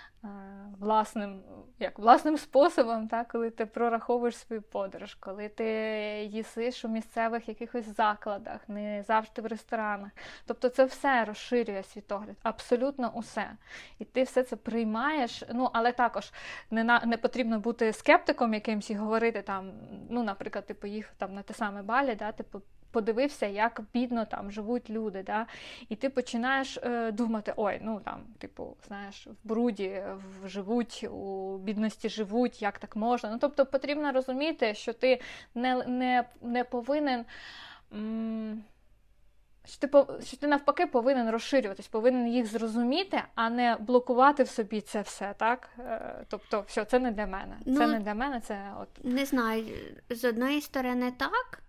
власним 0.78 1.42
як, 1.78 1.98
власним 1.98 2.38
способом, 2.38 3.08
так, 3.08 3.28
коли 3.28 3.50
ти 3.50 3.66
прораховуєш 3.66 4.36
свою 4.36 4.62
подорож, 4.62 5.14
коли 5.14 5.48
ти 5.48 5.64
їсиш 6.30 6.84
у 6.84 6.88
місцевих 6.88 7.48
якихось 7.48 7.96
закладах, 7.96 8.68
не 8.68 9.02
завжди 9.02 9.42
в 9.42 9.46
ресторанах. 9.46 10.10
Тобто 10.46 10.68
це 10.68 10.84
все 10.84 11.24
розширює 11.24 11.82
світогляд, 11.82 12.36
абсолютно 12.42 13.10
усе. 13.14 13.50
І 13.98 14.04
ти 14.04 14.22
все 14.22 14.42
це 14.42 14.56
приймаєш. 14.56 15.42
Ну, 15.54 15.70
але 15.72 15.92
також 15.92 16.32
не 16.70 16.84
на, 16.84 17.02
не 17.06 17.16
потрібно 17.16 17.60
бути 17.60 17.92
скептиком 17.92 18.54
якимсь 18.54 18.90
і 18.90 18.94
говорити 18.94 19.42
там, 19.42 19.72
ну, 20.10 20.22
наприклад, 20.22 20.66
ти 20.66 20.74
поїхав 20.74 21.14
там 21.18 21.34
на 21.34 21.42
те 21.42 21.54
саме 21.54 21.82
балі, 21.82 22.14
да, 22.14 22.32
типу 22.32 22.62
подивився, 22.94 23.46
як 23.46 23.80
бідно 23.94 24.24
там 24.24 24.50
живуть 24.50 24.90
люди. 24.90 25.22
Да? 25.22 25.46
І 25.88 25.96
ти 25.96 26.08
починаєш 26.08 26.78
е, 26.82 27.12
думати, 27.12 27.52
ой, 27.56 27.78
ну 27.82 28.00
там, 28.04 28.20
типу, 28.38 28.76
знаєш, 28.86 29.26
в 29.26 29.48
бруді 29.48 30.02
в, 30.14 30.48
живуть, 30.48 31.04
у 31.12 31.56
бідності 31.58 32.08
живуть, 32.08 32.62
як 32.62 32.78
так 32.78 32.96
можна. 32.96 33.30
Ну, 33.30 33.38
Тобто 33.40 33.66
потрібно 33.66 34.12
розуміти, 34.12 34.74
що 34.74 34.92
ти 34.92 35.20
не, 35.54 35.84
не, 35.86 36.24
не 36.42 36.64
повинен. 36.64 37.24
М- 37.92 38.64
що 39.66 39.88
ти 39.88 40.04
що 40.24 40.36
ти 40.36 40.46
навпаки 40.46 40.86
повинен 40.86 41.30
розширюватись, 41.30 41.86
повинен 41.86 42.28
їх 42.28 42.46
зрозуміти, 42.46 43.22
а 43.34 43.50
не 43.50 43.76
блокувати 43.80 44.42
в 44.42 44.48
собі 44.48 44.80
це 44.80 45.00
все, 45.00 45.34
так? 45.36 45.68
Е, 45.78 46.24
тобто, 46.28 46.64
все, 46.66 46.84
це 46.84 46.98
не 46.98 47.10
для 47.10 47.26
мене. 47.26 47.56
Ну, 47.66 47.76
це 47.76 47.86
не 47.86 48.00
для 48.00 48.14
мене, 48.14 48.40
це 48.40 48.72
от 48.80 49.04
не 49.04 49.24
знаю. 49.24 49.64
З 50.10 50.24
одної 50.24 50.60
сторони, 50.60 51.12
так, 51.18 51.62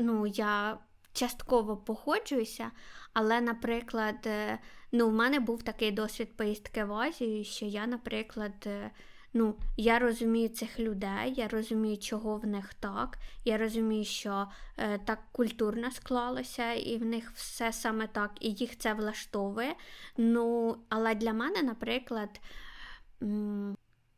ну, 0.00 0.26
я 0.26 0.78
частково 1.12 1.76
походжуюся, 1.76 2.70
але, 3.12 3.40
наприклад, 3.40 4.26
е, 4.26 4.58
ну, 4.92 5.08
в 5.08 5.12
мене 5.12 5.40
був 5.40 5.62
такий 5.62 5.90
досвід 5.90 6.36
поїздки 6.36 6.84
в 6.84 6.92
Азію, 6.92 7.44
що 7.44 7.66
я, 7.66 7.86
наприклад, 7.86 8.52
е, 8.66 8.90
ну, 9.34 9.54
я 9.76 9.98
розумію 9.98 10.48
цих 10.48 10.78
людей, 10.80 11.34
я 11.36 11.48
розумію, 11.48 11.98
чого 11.98 12.36
в 12.36 12.46
них 12.46 12.74
так. 12.74 13.18
Я 13.44 13.58
розумію, 13.58 14.04
що 14.04 14.48
е, 14.76 14.98
так 14.98 15.18
культурно 15.32 15.90
склалося, 15.90 16.72
і 16.72 16.96
в 16.96 17.04
них 17.04 17.32
все 17.34 17.72
саме 17.72 18.06
так, 18.06 18.30
і 18.40 18.50
їх 18.50 18.78
це 18.78 18.94
влаштовує. 18.94 19.74
Ну, 20.16 20.76
Але 20.88 21.14
для 21.14 21.32
мене, 21.32 21.62
наприклад, 21.62 22.40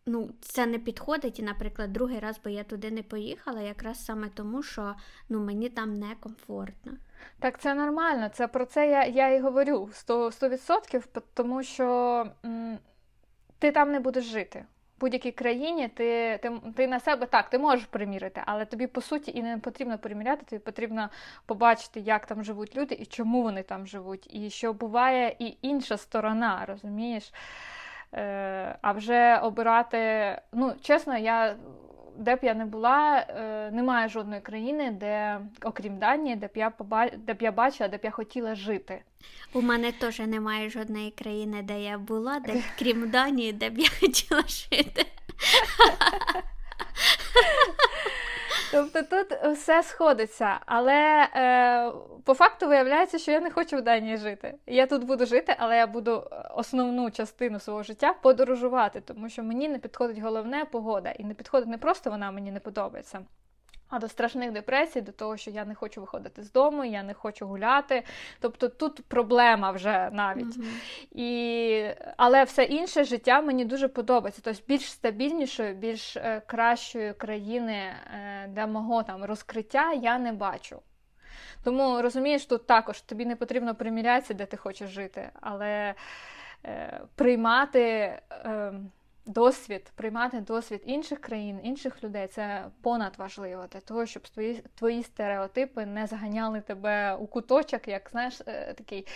ну, 0.09 0.30
це 0.40 0.66
не 0.66 0.78
підходить, 0.78 1.38
і, 1.38 1.42
наприклад, 1.42 1.92
другий 1.92 2.18
раз 2.18 2.38
би 2.38 2.52
я 2.52 2.64
туди 2.64 2.90
не 2.90 3.02
поїхала, 3.02 3.61
якраз 3.61 4.04
саме 4.04 4.28
тому, 4.28 4.62
що 4.62 4.94
ну, 5.28 5.40
мені 5.40 5.68
там 5.68 5.94
некомфортно. 5.94 6.92
Так, 7.38 7.61
це 7.61 7.74
нормально. 7.74 8.30
Це 8.32 8.48
про 8.48 8.64
це 8.64 8.88
я 8.90 9.04
я 9.04 9.28
і 9.28 9.40
говорю 9.40 9.90
100%, 10.09 10.30
100% 10.32 11.22
тому 11.34 11.62
що 11.62 12.26
м, 12.44 12.78
ти 13.59 13.72
там 13.72 13.92
не 13.92 14.00
будеш 14.00 14.24
жити. 14.24 14.64
В 14.96 15.00
будь-якій 15.00 15.32
країні 15.32 15.88
ти 15.88 16.38
ти, 16.42 16.61
ти 16.76 16.86
на 16.86 17.00
себе 17.00 17.26
так, 17.26 17.50
ти 17.50 17.59
можеш 17.59 17.86
примірити, 17.86 18.42
але 18.46 18.64
тобі 18.64 18.86
по 18.86 19.00
суті 19.00 19.32
і 19.34 19.42
не 19.42 19.59
потрібно 19.59 19.98
приміряти, 19.98 20.44
тобі 20.44 20.61
потрібно 20.61 21.09
побачити, 21.46 22.00
як 22.00 22.26
там 22.26 22.44
живуть 22.44 22.76
люди 22.76 22.94
і 22.94 23.06
чому 23.06 23.42
вони 23.42 23.62
там 23.62 23.86
живуть. 23.86 24.34
І 24.34 24.50
що 24.50 24.72
буває 24.72 25.36
і 25.38 25.56
інша 25.62 25.96
сторона, 25.96 26.64
розумієш? 26.66 27.32
Е, 28.14 28.78
а 28.82 28.92
вже 28.92 29.38
обирати, 29.38 29.98
ну, 30.52 30.74
чесно, 30.82 31.18
я 31.18 31.56
де 32.18 32.36
б 32.36 32.38
я 32.42 32.54
не 32.54 32.64
була, 32.64 33.18
е, 33.18 33.70
немає 33.70 34.09
жодної 34.09 34.40
країни, 34.40 34.90
де, 34.90 35.40
окрім 35.64 35.98
Данії, 35.98 36.36
де 36.36 36.46
б 36.46 36.50
я 36.54 36.70
поба... 36.70 37.09
де 37.16 37.34
б 37.34 37.42
я 37.42 37.52
бачила, 37.52 37.88
де 37.88 37.96
б 37.96 38.00
я 38.02 38.11
хотіла 38.11 38.54
жити. 38.54 39.02
У 39.52 39.62
мене 39.62 39.92
теж 39.92 40.18
немає 40.18 40.70
жодної 40.70 41.11
країни, 41.11 41.62
де 41.62 41.82
я 41.82 41.98
була, 41.98 42.40
де 42.40 42.62
крім 42.78 43.11
Данії, 43.11 43.52
де 43.52 43.70
б 43.70 43.78
я 43.78 43.88
хотіла 44.00 44.42
жити. 44.42 45.06
Тобто 48.70 49.02
тут 49.02 49.38
все 49.56 49.82
сходиться, 49.82 50.60
але 50.66 51.28
е, 51.34 51.92
по 52.24 52.34
факту 52.34 52.68
виявляється, 52.68 53.18
що 53.18 53.32
я 53.32 53.40
не 53.40 53.50
хочу 53.50 53.76
в 53.76 53.82
Данії 53.82 54.16
жити. 54.16 54.54
Я 54.66 54.86
тут 54.86 55.04
буду 55.04 55.26
жити, 55.26 55.54
але 55.58 55.76
я 55.76 55.86
буду 55.86 56.30
основну 56.50 57.10
частину 57.10 57.60
свого 57.60 57.82
життя 57.82 58.12
подорожувати, 58.22 59.00
тому 59.00 59.28
що 59.28 59.42
мені 59.42 59.68
не 59.68 59.78
підходить 59.78 60.18
головне 60.18 60.64
погода. 60.64 61.10
І 61.10 61.24
не 61.24 61.34
підходить 61.34 61.68
не 61.68 61.78
просто 61.78 62.10
вона 62.10 62.30
мені 62.30 62.52
не 62.52 62.60
подобається. 62.60 63.20
А 63.89 63.99
до 63.99 64.09
страшних 64.09 64.53
депресій, 64.53 65.01
до 65.01 65.12
того, 65.12 65.36
що 65.36 65.51
я 65.51 65.64
не 65.64 65.74
хочу 65.74 66.01
виходити 66.01 66.43
з 66.43 66.53
дому, 66.53 66.84
я 66.84 67.03
не 67.03 67.14
хочу 67.14 67.47
гуляти. 67.47 68.03
Тобто 68.41 68.68
тут 68.68 69.05
проблема 69.05 69.70
вже 69.70 70.11
навіть. 70.12 70.59
Mm-hmm. 70.59 71.18
І... 71.20 71.95
Але 72.16 72.45
все 72.45 72.64
інше 72.64 73.05
життя 73.05 73.41
мені 73.41 73.64
дуже 73.64 73.89
подобається. 73.89 74.43
Тобто 74.45 74.62
більш 74.68 74.93
стабільнішої, 74.93 75.74
більш 75.74 76.16
е, 76.16 76.43
кращої 76.47 77.14
країни 77.14 77.74
е, 77.74 78.49
для 78.49 78.66
мого 78.66 79.03
там 79.03 79.24
розкриття 79.24 79.93
я 79.93 80.18
не 80.18 80.32
бачу. 80.32 80.82
Тому 81.64 82.03
розумієш, 82.03 82.47
тут 82.47 82.66
також 82.66 83.01
тобі 83.01 83.26
не 83.26 83.36
потрібно 83.36 83.74
примірятися, 83.74 84.34
де 84.34 84.47
ти 84.47 84.57
хочеш 84.57 84.91
жити, 84.91 85.30
але 85.41 85.95
е, 86.64 87.01
приймати. 87.14 88.12
Досвід, 89.29 89.93
приймати 89.95 90.41
досвід 90.41 90.83
інших 90.85 91.20
країн, 91.20 91.61
інших 91.62 92.05
людей 92.05 92.26
це 92.26 92.64
понад 92.83 93.14
важливо 93.18 93.66
для 93.72 93.81
того, 93.81 94.07
щоб 94.07 94.29
твої 94.29 94.62
твої 94.74 95.03
стереотипи 95.03 95.87
не 95.87 96.07
заганяли 96.07 96.61
тебе 96.61 97.14
у 97.14 97.26
куточок, 97.26 97.89
як 97.89 98.09
знаєш, 98.11 98.41
е, 98.47 98.74
такий 98.74 99.07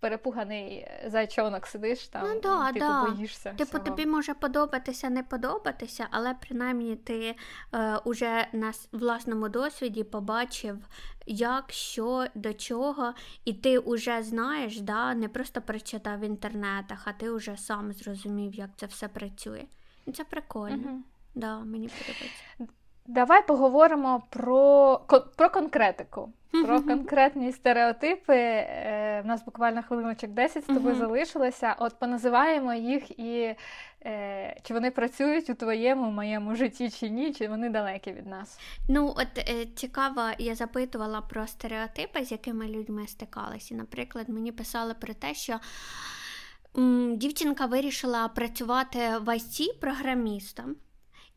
перепуганий 0.00 0.88
зайчонок 1.06 1.66
сидиш 1.66 2.08
там, 2.08 2.28
ну, 2.34 2.40
да, 2.40 2.72
типу 2.72 2.86
да. 2.86 3.04
боїшся. 3.04 3.50
Типу, 3.50 3.64
всього. 3.64 3.84
тобі 3.84 4.06
може 4.06 4.34
подобатися, 4.34 5.10
не 5.10 5.22
подобатися, 5.22 6.06
але 6.10 6.34
принаймні 6.34 6.96
ти 6.96 7.34
е, 7.74 7.96
уже 8.04 8.46
на 8.52 8.72
власному 8.92 9.48
досвіді 9.48 10.04
побачив 10.04 10.88
як, 11.28 11.72
що, 11.72 12.26
до 12.34 12.54
чого, 12.54 13.14
і 13.44 13.52
ти 13.52 13.78
вже 13.78 14.22
знаєш, 14.22 14.80
да, 14.80 15.14
не 15.14 15.28
просто 15.28 15.62
прочитав 15.62 16.20
в 16.20 16.24
інтернетах, 16.24 17.02
а 17.04 17.12
ти 17.12 17.30
вже 17.30 17.56
сам 17.56 17.92
зрозумів, 17.92 18.54
як 18.54 18.70
це 18.76 18.86
все 18.86 19.08
працює. 19.08 19.57
Це 20.12 20.24
прикольно. 20.24 20.76
Угу. 20.76 21.02
Да, 21.34 21.58
Мені 21.58 21.88
подобається. 21.88 22.74
Давай 23.08 23.46
поговоримо 23.46 24.22
про 24.30 25.00
про 25.36 25.50
конкретику, 25.50 26.32
про 26.64 26.82
конкретні 26.82 27.52
стереотипи. 27.52 28.34
Е, 28.36 29.20
в 29.24 29.26
нас 29.26 29.44
буквально 29.44 29.82
хвилиночок 29.82 30.30
10 30.30 30.64
з 30.64 30.66
тобою 30.66 30.94
залишилося. 30.94 31.76
От 31.78 31.98
поназиваємо 31.98 32.74
їх 32.74 33.18
і 33.18 33.54
е, 34.04 34.56
чи 34.62 34.74
вони 34.74 34.90
працюють 34.90 35.50
у 35.50 35.54
твоєму 35.54 36.10
моєму 36.10 36.54
житті, 36.54 36.90
чи 36.90 37.08
ні, 37.08 37.32
чи 37.32 37.48
вони 37.48 37.68
далекі 37.68 38.12
від 38.12 38.26
нас. 38.26 38.60
Ну, 38.88 39.14
от 39.16 39.38
е, 39.38 39.66
цікаво, 39.76 40.22
я 40.38 40.54
запитувала 40.54 41.20
про 41.20 41.46
стереотипи, 41.46 42.24
з 42.24 42.32
якими 42.32 42.68
людьми 42.68 43.06
стикалися. 43.06 43.74
Наприклад, 43.74 44.28
мені 44.28 44.52
писали 44.52 44.94
про 44.94 45.14
те, 45.14 45.34
що. 45.34 45.60
Дівчинка 47.16 47.66
вирішила 47.66 48.28
працювати 48.28 48.98
в 48.98 49.28
IT 49.28 49.80
програмістом. 49.80 50.76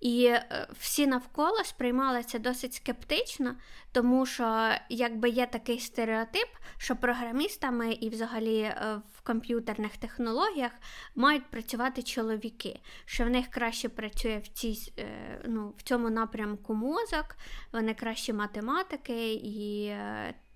І 0.01 0.25
е, 0.25 0.67
всі 0.79 1.07
навколо 1.07 1.63
сприймали 1.63 2.23
це 2.23 2.39
досить 2.39 2.73
скептично, 2.73 3.55
тому 3.91 4.25
що 4.25 4.71
якби 4.89 5.29
є 5.29 5.45
такий 5.45 5.79
стереотип, 5.79 6.47
що 6.77 6.95
програмістами 6.95 7.93
і 7.93 8.09
взагалі 8.09 8.59
е, 8.59 9.01
в 9.13 9.21
комп'ютерних 9.21 9.97
технологіях 9.97 10.71
мають 11.15 11.51
працювати 11.51 12.03
чоловіки, 12.03 12.79
що 13.05 13.25
в 13.25 13.29
них 13.29 13.47
краще 13.47 13.89
працює 13.89 14.41
в 14.43 14.47
цій, 14.47 14.93
е, 14.99 15.41
ну, 15.45 15.73
в 15.77 15.83
цьому 15.83 16.09
напрямку 16.09 16.73
мозок, 16.73 17.35
вони 17.73 17.93
кращі 17.93 18.33
математики, 18.33 19.33
і, 19.33 19.95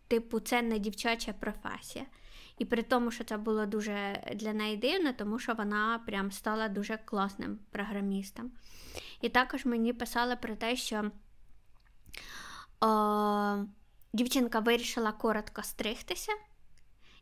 типу, 0.08 0.40
це 0.40 0.62
не 0.62 0.80
дівчача 0.80 1.34
професія. 1.34 2.06
І 2.58 2.66
при 2.66 2.84
тому, 2.84 3.12
що 3.12 3.24
це 3.24 3.38
було 3.38 3.66
дуже 3.66 4.24
для 4.36 4.54
неї 4.54 4.78
дивно, 4.78 5.14
тому 5.14 5.40
що 5.40 5.54
вона 5.54 6.04
прям 6.06 6.32
стала 6.32 6.68
дуже 6.68 6.98
класним 7.06 7.60
програмістом. 7.72 8.52
І 9.22 9.30
також 9.30 9.66
мені 9.66 9.94
писали 9.94 10.36
про 10.36 10.56
те, 10.56 10.76
що 10.76 11.12
о, 12.82 13.58
дівчинка 14.14 14.60
вирішила 14.60 15.12
коротко 15.12 15.64
стригтися, 15.64 16.32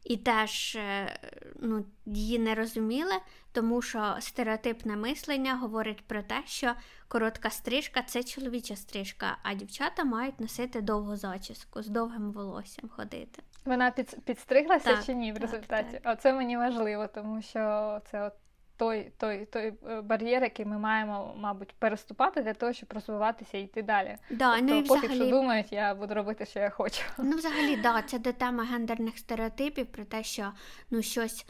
і 0.04 0.18
теж 0.18 0.76
е, 0.76 1.20
ну, 1.60 1.86
її 2.06 2.40
не 2.40 2.56
розуміли, 2.56 3.14
тому 3.52 3.82
що 3.82 4.16
стереотипне 4.20 4.96
мислення 4.96 5.58
говорить 5.58 6.08
про 6.08 6.24
те, 6.24 6.44
що 6.46 6.74
коротка 7.08 7.50
стрижка 7.50 8.02
це 8.02 8.24
чоловіча 8.24 8.76
стрижка, 8.76 9.38
а 9.44 9.54
дівчата 9.54 10.04
мають 10.04 10.40
носити 10.40 10.82
довгу 10.82 11.16
зачіску, 11.16 11.84
з 11.84 11.88
довгим 11.88 12.32
волоссям 12.32 12.90
ходити. 12.90 13.42
Вона 13.66 13.92
під, 13.92 14.26
підстриглася 14.26 14.96
так, 14.96 15.06
чи 15.06 15.14
ні 15.14 15.32
в 15.32 15.38
результаті? 15.38 15.92
Так, 15.92 16.02
так. 16.02 16.14
Оце 16.14 16.34
мені 16.34 16.58
важливо, 16.58 17.08
тому 17.08 17.42
що 17.42 18.00
це 18.12 18.24
от 18.24 18.34
той 18.78 19.12
той, 19.18 19.46
той 19.46 19.74
е, 19.90 20.02
бар'єр, 20.02 20.44
який 20.44 20.66
ми 20.66 20.78
маємо, 20.78 21.36
мабуть, 21.38 21.76
переступати 21.80 22.42
для 22.42 22.54
того, 22.54 22.74
щоб 22.74 22.94
розвиватися 22.94 23.58
і 23.58 23.64
йти 23.64 23.82
далі. 23.82 24.18
Да, 24.30 24.56
тобто, 24.58 24.74
ну, 24.74 24.80
і 24.80 24.84
поки 24.84 25.10
що 25.10 25.30
думають, 25.30 25.72
я 25.72 25.96
буду 25.96 26.14
робити, 26.14 26.46
що 26.46 26.60
я 26.60 26.70
хочу. 26.70 27.04
Ну, 27.18 27.36
взагалі, 27.38 27.76
да, 27.76 28.02
це 28.02 28.20
до 28.20 28.34
теми 28.34 28.66
гендерних 28.66 29.18
стереотипів, 29.18 29.86
про 29.86 30.06
те, 30.06 30.24
що 30.24 30.52
ну 30.92 31.02
щось 31.02 31.46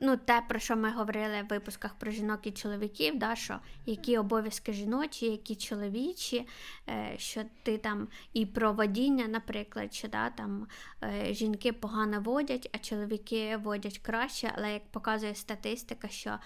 ну, 0.00 0.16
те, 0.16 0.42
про 0.48 0.58
що 0.58 0.76
ми 0.76 0.90
говорили 0.90 1.42
в 1.42 1.48
випусках 1.50 1.94
про 1.94 2.10
жінок 2.10 2.46
і 2.46 2.50
чоловіків, 2.52 3.18
да, 3.18 3.34
що 3.34 3.58
які 3.86 4.18
обов'язки 4.18 4.72
жіночі, 4.72 5.26
які 5.26 5.56
чоловічі, 5.56 6.46
е, 6.88 7.14
що 7.18 7.42
ти 7.62 7.78
там 7.78 8.08
і 8.32 8.46
про 8.46 8.72
водіння, 8.72 9.28
наприклад, 9.28 9.94
що 9.94 10.08
да, 10.08 10.30
там 10.30 10.66
е, 11.02 11.34
жінки 11.34 11.72
погано 11.72 12.20
водять, 12.20 12.70
а 12.72 12.78
чоловіки 12.78 13.56
водять 13.56 13.98
краще, 13.98 14.52
але 14.56 14.72
як 14.72 14.90
показує 14.90 15.34
статистика, 15.34 16.08
що, 16.08 16.38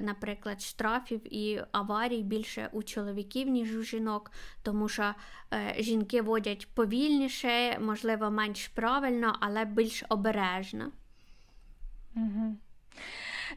наприклад, 0.00 0.62
штрафів 0.62 1.34
і 1.34 1.60
аварій 1.72 2.22
більше 2.22 2.68
у 2.72 2.82
чоловіків, 2.82 3.48
ніж 3.48 3.76
у 3.76 3.82
жінок, 3.82 4.30
тому 4.62 4.88
що 4.88 5.14
жінки 5.78 6.22
водять 6.22 6.68
повільніше, 6.74 7.78
можливо, 7.80 8.30
менш 8.30 8.68
правильно, 8.68 9.36
але 9.40 9.64
більш 9.64 10.04
обережно. 10.08 10.92
Угу. 12.16 12.56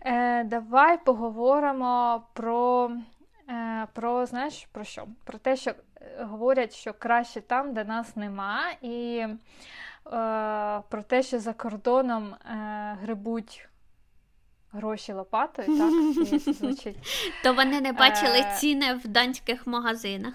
Е, 0.01 0.43
Давай 0.43 1.03
поговоримо 1.05 2.23
про, 2.33 2.91
е, 3.49 3.87
про, 3.93 4.25
знаєш, 4.25 4.67
про 4.71 4.83
що? 4.83 5.07
Про 5.23 5.37
те, 5.37 5.55
що 5.55 5.71
е, 5.71 6.23
говорять, 6.23 6.75
що 6.75 6.93
краще 6.93 7.41
там, 7.41 7.73
де 7.73 7.83
нас 7.83 8.15
нема, 8.15 8.61
і 8.81 9.17
е, 9.17 9.37
про 10.89 11.03
те, 11.07 11.23
що 11.23 11.39
за 11.39 11.53
кордоном 11.53 12.33
е, 12.33 12.97
грибуть. 13.01 13.69
Гроші 14.71 15.13
лопатою, 15.13 15.77
так? 15.77 15.91
звучить. 16.55 16.97
То 17.43 17.53
вони 17.53 17.81
не 17.81 17.93
бачили 17.93 18.39
е, 18.39 18.55
ціни 18.59 18.93
в 18.93 19.07
данських 19.07 19.67
магазинах. 19.67 20.33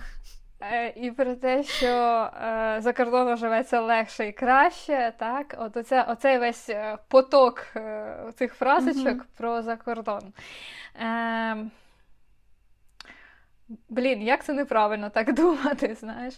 Е, 0.63 0.93
і 0.97 1.11
про 1.11 1.35
те, 1.35 1.63
що 1.63 1.87
е, 1.87 2.77
за 2.81 2.93
кордоном 2.93 3.37
живеться 3.37 3.81
легше 3.81 4.29
і 4.29 4.33
краще, 4.33 5.13
так? 5.19 5.55
От 5.59 5.77
оце, 5.77 6.03
оцей 6.03 6.39
весь 6.39 6.69
е, 6.69 6.99
поток 7.09 7.67
е, 7.77 8.17
цих 8.35 8.55
фразочок 8.55 9.19
mm-hmm. 9.19 9.37
про 9.37 9.63
закордон. 9.63 10.33
Е, 11.01 11.57
Блін, 13.89 14.23
як 14.23 14.45
це 14.45 14.53
неправильно 14.53 15.11
так 15.11 15.35
думати, 15.35 15.95
знаєш? 16.01 16.35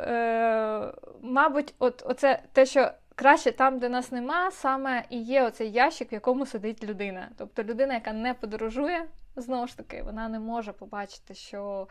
Е, 0.00 0.92
Мабуть, 1.22 1.74
от 1.78 2.02
оце 2.06 2.42
те, 2.52 2.66
що 2.66 2.90
краще 3.20 3.52
там, 3.52 3.78
де 3.78 3.88
нас 3.88 4.12
нема, 4.12 4.50
саме 4.50 5.04
і 5.10 5.22
є 5.22 5.44
оцей 5.44 5.72
ящик, 5.72 6.12
в 6.12 6.14
якому 6.14 6.46
сидить 6.46 6.84
людина. 6.84 7.28
Тобто 7.36 7.62
людина, 7.62 7.94
яка 7.94 8.12
не 8.12 8.34
подорожує, 8.34 9.08
знову 9.36 9.66
ж 9.66 9.76
таки, 9.76 10.02
вона 10.02 10.28
не 10.28 10.40
може 10.40 10.72
побачити, 10.72 11.34
що 11.34 11.88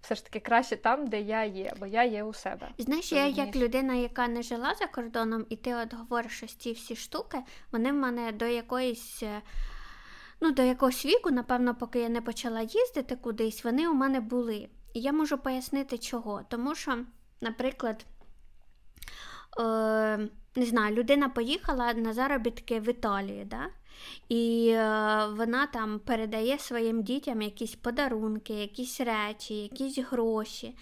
все 0.00 0.14
ж 0.14 0.24
таки 0.24 0.40
краще 0.40 0.76
там, 0.76 1.06
де 1.06 1.20
я 1.20 1.44
є, 1.44 1.72
бо 1.80 1.86
я 1.86 2.04
є 2.04 2.24
у 2.24 2.32
себе. 2.32 2.68
Знаєш, 2.78 3.12
я 3.12 3.26
як 3.26 3.56
людина, 3.56 3.94
яка 3.94 4.28
не 4.28 4.42
жила 4.42 4.74
за 4.74 4.86
кордоном, 4.86 5.46
і 5.48 5.56
ти 5.56 5.74
от 5.74 5.94
говориш, 5.94 6.32
що 6.36 6.46
ці 6.46 6.72
всі 6.72 6.96
штуки, 6.96 7.38
вони 7.72 7.92
в 7.92 7.94
мене 7.94 8.32
до 8.32 8.44
якоїсь. 8.44 9.22
Е, 9.22 9.42
ну, 10.40 10.50
до 10.50 10.62
якогось 10.62 11.06
віку, 11.06 11.30
напевно, 11.30 11.74
поки 11.74 12.00
я 12.00 12.08
не 12.08 12.20
почала 12.20 12.60
їздити 12.60 13.16
кудись, 13.16 13.64
вони 13.64 13.88
у 13.88 13.94
мене 13.94 14.20
були. 14.20 14.68
І 14.94 15.00
я 15.00 15.12
можу 15.12 15.38
пояснити, 15.38 15.98
чого. 15.98 16.42
Тому 16.48 16.74
що, 16.74 16.98
наприклад, 17.40 18.06
е, 19.60 20.28
не 20.58 20.66
знаю, 20.66 20.94
людина 20.94 21.28
поїхала 21.28 21.94
на 21.94 22.12
заробітки 22.12 22.80
в 22.80 22.88
Італії, 22.88 23.44
да? 23.44 23.66
І 24.28 24.68
е, 24.68 25.26
вона 25.36 25.66
там 25.66 25.98
передає 25.98 26.58
своїм 26.58 27.02
дітям 27.02 27.42
якісь 27.42 27.74
подарунки, 27.74 28.54
якісь 28.54 29.00
речі, 29.00 29.54
якісь 29.54 29.98
гроші. 29.98 30.74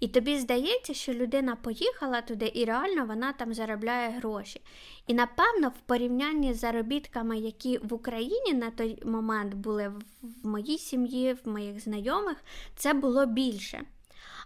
І 0.00 0.08
тобі 0.08 0.38
здається, 0.38 0.94
що 0.94 1.12
людина 1.12 1.56
поїхала 1.56 2.20
туди 2.20 2.52
і 2.54 2.64
реально 2.64 3.06
вона 3.06 3.32
там 3.32 3.54
заробляє 3.54 4.10
гроші. 4.10 4.60
І 5.06 5.14
напевно, 5.14 5.68
в 5.68 5.80
порівнянні 5.86 6.54
з 6.54 6.60
заробітками, 6.60 7.38
які 7.38 7.78
в 7.78 7.94
Україні 7.94 8.52
на 8.54 8.70
той 8.70 8.98
момент 9.04 9.54
були 9.54 9.88
в 9.88 10.48
моїй 10.48 10.78
сім'ї, 10.78 11.32
в 11.44 11.48
моїх 11.48 11.80
знайомих, 11.80 12.36
це 12.76 12.94
було 12.94 13.26
більше. 13.26 13.84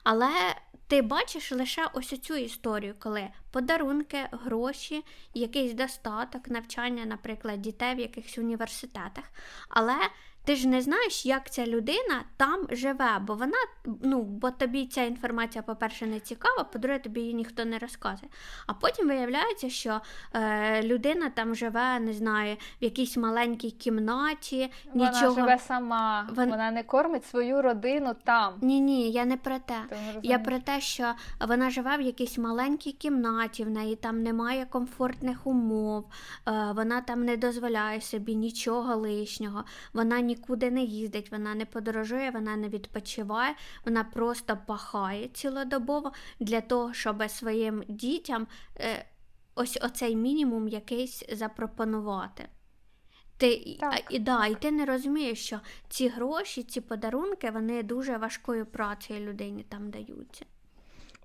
Але 0.05 0.31
ти 0.87 1.03
бачиш 1.03 1.53
лише 1.53 1.89
ось 1.93 2.21
цю 2.21 2.35
історію, 2.35 2.95
коли 2.99 3.29
подарунки, 3.51 4.29
гроші, 4.33 5.05
якийсь 5.35 5.73
достаток, 5.73 6.49
навчання, 6.49 7.05
наприклад, 7.05 7.63
дітей 7.63 7.95
в 7.95 7.99
якихось 7.99 8.39
університетах. 8.39 9.25
Але 9.69 9.97
ти 10.47 10.57
ж 10.57 10.69
не 10.69 10.83
знаєш, 10.83 11.27
як 11.27 11.51
ця 11.51 11.67
людина 11.67 12.25
там 12.37 12.67
живе, 12.71 13.19
бо 13.21 13.35
вона, 13.35 13.57
ну, 14.03 14.23
бо 14.23 14.51
тобі 14.51 14.87
ця 14.87 15.03
інформація, 15.03 15.63
по-перше, 15.63 16.07
не 16.07 16.21
цікава, 16.21 16.65
по-друге, 16.65 16.99
тобі 16.99 17.21
її 17.21 17.35
ніхто 17.35 17.65
не 17.65 17.79
розказує. 17.79 18.31
А 18.67 18.73
потім 18.75 19.09
виявляється, 19.09 19.71
що 19.71 20.01
е, 20.35 20.83
людина 20.83 21.31
там 21.31 21.55
живе, 21.55 22.01
не 22.01 22.13
знаю, 22.13 22.57
в 22.81 22.85
якійсь 22.85 23.17
маленькій 23.17 23.71
кімнаті. 23.71 24.71
Вона 24.95 25.11
нічого... 25.11 25.35
живе 25.35 25.59
сама, 25.59 26.29
Вон... 26.33 26.51
вона 26.51 26.71
не 26.71 26.83
кормить 26.83 27.27
свою 27.27 27.63
родину 27.63 28.15
там. 28.25 28.55
Ні, 28.63 28.81
ні, 28.81 29.11
я 29.11 29.25
не 29.25 29.37
про 29.37 29.59
те. 29.59 29.79
Я 30.23 30.39
про 30.39 30.59
те, 30.59 30.81
що 30.81 31.13
вона 31.41 31.71
живе 31.71 31.97
в 31.97 32.01
якійсь 32.01 32.39
маленькій 32.39 32.93
кімнаті, 32.93 33.65
в 33.65 33.71
неї 33.71 33.97
там 33.97 34.23
немає 34.23 34.67
комфортних 34.67 35.47
умов, 35.47 36.05
е, 36.49 36.73
вона 36.77 37.01
там 37.01 37.25
не 37.25 37.37
дозволяє 37.37 38.01
собі 38.01 38.35
нічого 38.35 38.97
лишнього. 38.97 39.65
вона 39.93 40.21
ні 40.21 40.36
нікуди 40.37 40.71
не 40.71 40.83
їздить, 40.83 41.33
вона 41.33 41.55
не 41.55 41.67
подорожує, 41.67 42.31
вона 42.31 42.57
не 42.57 42.69
відпочиває, 42.69 43.55
вона 43.85 44.05
просто 44.05 44.59
пахає 44.67 45.29
цілодобово 45.29 46.13
для 46.41 46.61
того, 46.61 46.95
щоб 46.95 47.31
своїм 47.31 47.85
дітям 47.89 48.47
е, 48.81 49.07
ось 49.55 49.79
оцей 49.83 50.17
мінімум 50.17 50.69
якийсь 50.69 51.25
запропонувати. 51.33 52.49
Ти, 53.39 53.77
так. 53.81 54.05
І 54.11 54.19
да, 54.19 54.47
і 54.47 54.55
ти 54.55 54.71
не 54.71 54.85
розумієш, 54.85 55.47
що 55.47 55.61
ці 55.89 56.09
гроші, 56.09 56.63
ці 56.63 56.81
подарунки, 56.81 57.51
вони 57.51 57.83
дуже 57.83 58.17
важкою 58.17 58.67
працею 58.67 59.29
людині 59.29 59.63
там 59.63 59.91
даються 59.91 60.45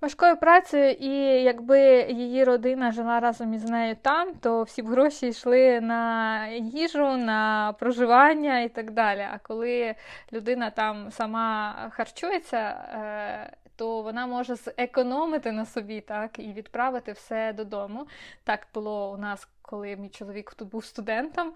важкою 0.02 0.36
працею, 0.36 0.92
і 0.92 1.42
якби 1.42 2.06
її 2.08 2.44
родина 2.44 2.92
жила 2.92 3.20
разом 3.20 3.54
із 3.54 3.64
нею 3.64 3.96
там, 4.02 4.34
то 4.40 4.62
всі 4.62 4.82
б 4.82 4.86
гроші 4.86 5.28
йшли 5.28 5.80
на 5.80 6.46
їжу, 6.48 7.16
на 7.16 7.72
проживання 7.78 8.60
і 8.60 8.68
так 8.68 8.90
далі. 8.90 9.26
А 9.34 9.38
коли 9.42 9.94
людина 10.32 10.70
там 10.70 11.10
сама 11.10 11.74
харчується, 11.90 12.58
е, 12.58 13.52
то 13.76 14.02
вона 14.02 14.26
може 14.26 14.54
зекономити 14.54 15.52
на 15.52 15.66
собі 15.66 16.00
так 16.00 16.38
і 16.38 16.52
відправити 16.52 17.12
все 17.12 17.52
додому. 17.52 18.06
Так 18.44 18.66
було 18.74 19.12
у 19.12 19.16
нас 19.16 19.48
коли 19.72 19.96
мій 19.96 20.08
чоловік 20.08 20.54
тут 20.54 20.68
був 20.68 20.84
студентом. 20.84 21.52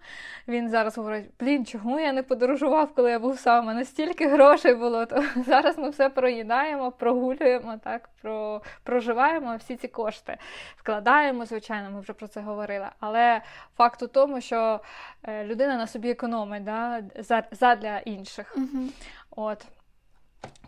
Він 0.49 0.69
зараз 0.69 0.99
говорить: 0.99 1.31
блін, 1.41 1.67
чому 1.67 2.01
я 2.01 2.13
не 2.13 2.23
подорожував, 2.23 2.95
коли 2.95 3.11
я 3.11 3.19
був 3.19 3.39
сам? 3.39 3.67
Настільки 3.67 4.29
грошей 4.29 4.75
було. 4.75 5.07
То 5.07 5.25
зараз 5.47 5.79
ми 5.79 5.91
все 5.91 6.09
проїдаємо, 6.09 6.93
прогулюємо, 6.93 7.81
так, 7.85 8.09
про, 8.23 8.63
проживаємо 8.83 9.57
всі 9.57 9.77
ці 9.77 9.89
кошти. 9.89 10.37
Вкладаємо, 10.77 11.47
звичайно, 11.47 11.91
ми 11.91 12.01
вже 12.01 12.13
про 12.13 12.29
це 12.29 12.41
говорили. 12.41 12.87
Але 13.01 13.43
факт 13.77 14.03
у 14.03 14.07
тому, 14.07 14.41
що 14.41 14.81
е, 15.23 15.45
людина 15.45 15.77
на 15.77 15.87
собі 15.87 16.11
економить 16.11 16.65
да, 16.65 17.03
задля 17.53 17.99
інших. 17.99 18.55
Угу. 18.57 18.85
От. 19.31 19.67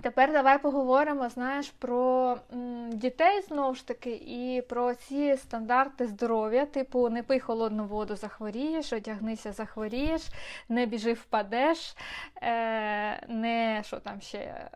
Тепер 0.03 0.33
давай 0.33 0.59
поговоримо, 0.63 1.29
знаєш, 1.29 1.71
про 1.79 2.37
м, 2.53 2.91
дітей 2.93 3.43
знову 3.49 3.75
ж 3.75 3.87
таки 3.87 4.11
і 4.11 4.63
про 4.69 4.95
ці 4.95 5.37
стандарти 5.37 6.07
здоров'я, 6.07 6.67
типу 6.67 7.09
не 7.09 7.23
пий 7.23 7.41
холодну 7.41 7.85
воду, 7.85 8.17
захворієш, 8.17 8.93
одягнися, 8.93 9.53
захворієш, 9.53 10.23
не 10.69 10.87
біжи, 10.87 11.13
впадеш, 11.13 11.95
е, 12.43 13.27
не 13.29 13.83
що 13.87 13.97
там 13.97 14.21
ще, 14.21 14.71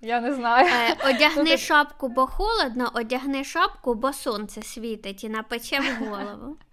я 0.00 0.20
не 0.20 0.34
знаю. 0.34 0.68
Е, 0.68 1.10
одягни 1.10 1.56
шапку, 1.56 2.08
бо 2.08 2.26
холодно, 2.26 2.90
одягни 2.94 3.44
шапку, 3.44 3.94
бо 3.94 4.12
сонце 4.12 4.62
світить 4.62 5.24
і 5.24 5.28
напече 5.28 5.80
в 5.80 6.04
голову. 6.04 6.56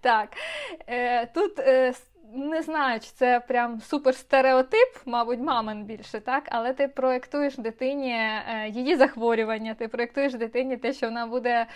Так. 0.00 0.28
Е, 0.86 1.26
Тут. 1.26 1.58
Не 2.36 2.62
знаю, 2.62 3.00
чи 3.00 3.10
це 3.10 3.40
прям 3.40 3.80
супер 3.80 4.14
стереотип, 4.14 4.88
мабуть, 5.06 5.40
мамин 5.40 5.84
більше, 5.84 6.20
так, 6.20 6.44
але 6.50 6.72
ти 6.72 6.88
проєктуєш 6.88 7.56
дитині 7.56 8.12
е, 8.12 8.68
її 8.68 8.96
захворювання, 8.96 9.74
ти 9.74 9.88
проєктуєш 9.88 10.34
дитині 10.34 10.76
те, 10.76 10.92
що 10.92 11.06
вона 11.06 11.26
буде 11.26 11.66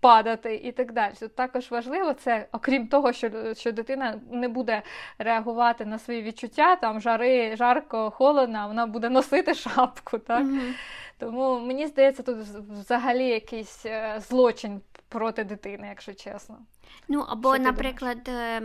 падати 0.00 0.54
і 0.54 0.72
так 0.72 0.92
далі. 0.92 1.12
Тут 1.20 1.34
також 1.34 1.70
важливо 1.70 2.14
це, 2.14 2.46
окрім 2.52 2.88
того, 2.88 3.12
що 3.12 3.54
що 3.54 3.72
дитина 3.72 4.20
не 4.30 4.48
буде 4.48 4.82
реагувати 5.18 5.84
на 5.84 5.98
свої 5.98 6.22
відчуття, 6.22 6.76
там 6.76 7.00
жари, 7.00 7.56
жарко, 7.56 8.10
холодно, 8.10 8.64
вона 8.68 8.86
буде 8.86 9.08
носити 9.08 9.54
шапку. 9.54 10.18
так. 10.18 10.42
Mm-hmm. 10.42 10.72
Тому 11.18 11.60
мені 11.60 11.86
здається, 11.86 12.22
тут 12.22 12.36
взагалі 12.36 13.26
якийсь 13.26 13.86
е, 13.86 14.20
злочин 14.28 14.80
проти 15.08 15.44
дитини, 15.44 15.86
якщо 15.88 16.14
чесно. 16.14 16.58
Ну, 17.08 17.20
або, 17.28 17.58
наприклад, 17.58 18.28
е, 18.28 18.62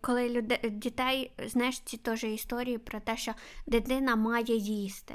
коли 0.00 0.30
люди, 0.30 0.58
дітей, 0.64 1.32
знаєш, 1.46 1.80
ці 1.80 1.96
теж 1.96 2.24
історії 2.24 2.78
про 2.78 3.00
те, 3.00 3.16
що 3.16 3.32
дитина 3.66 4.16
має 4.16 4.56
їсти 4.56 5.14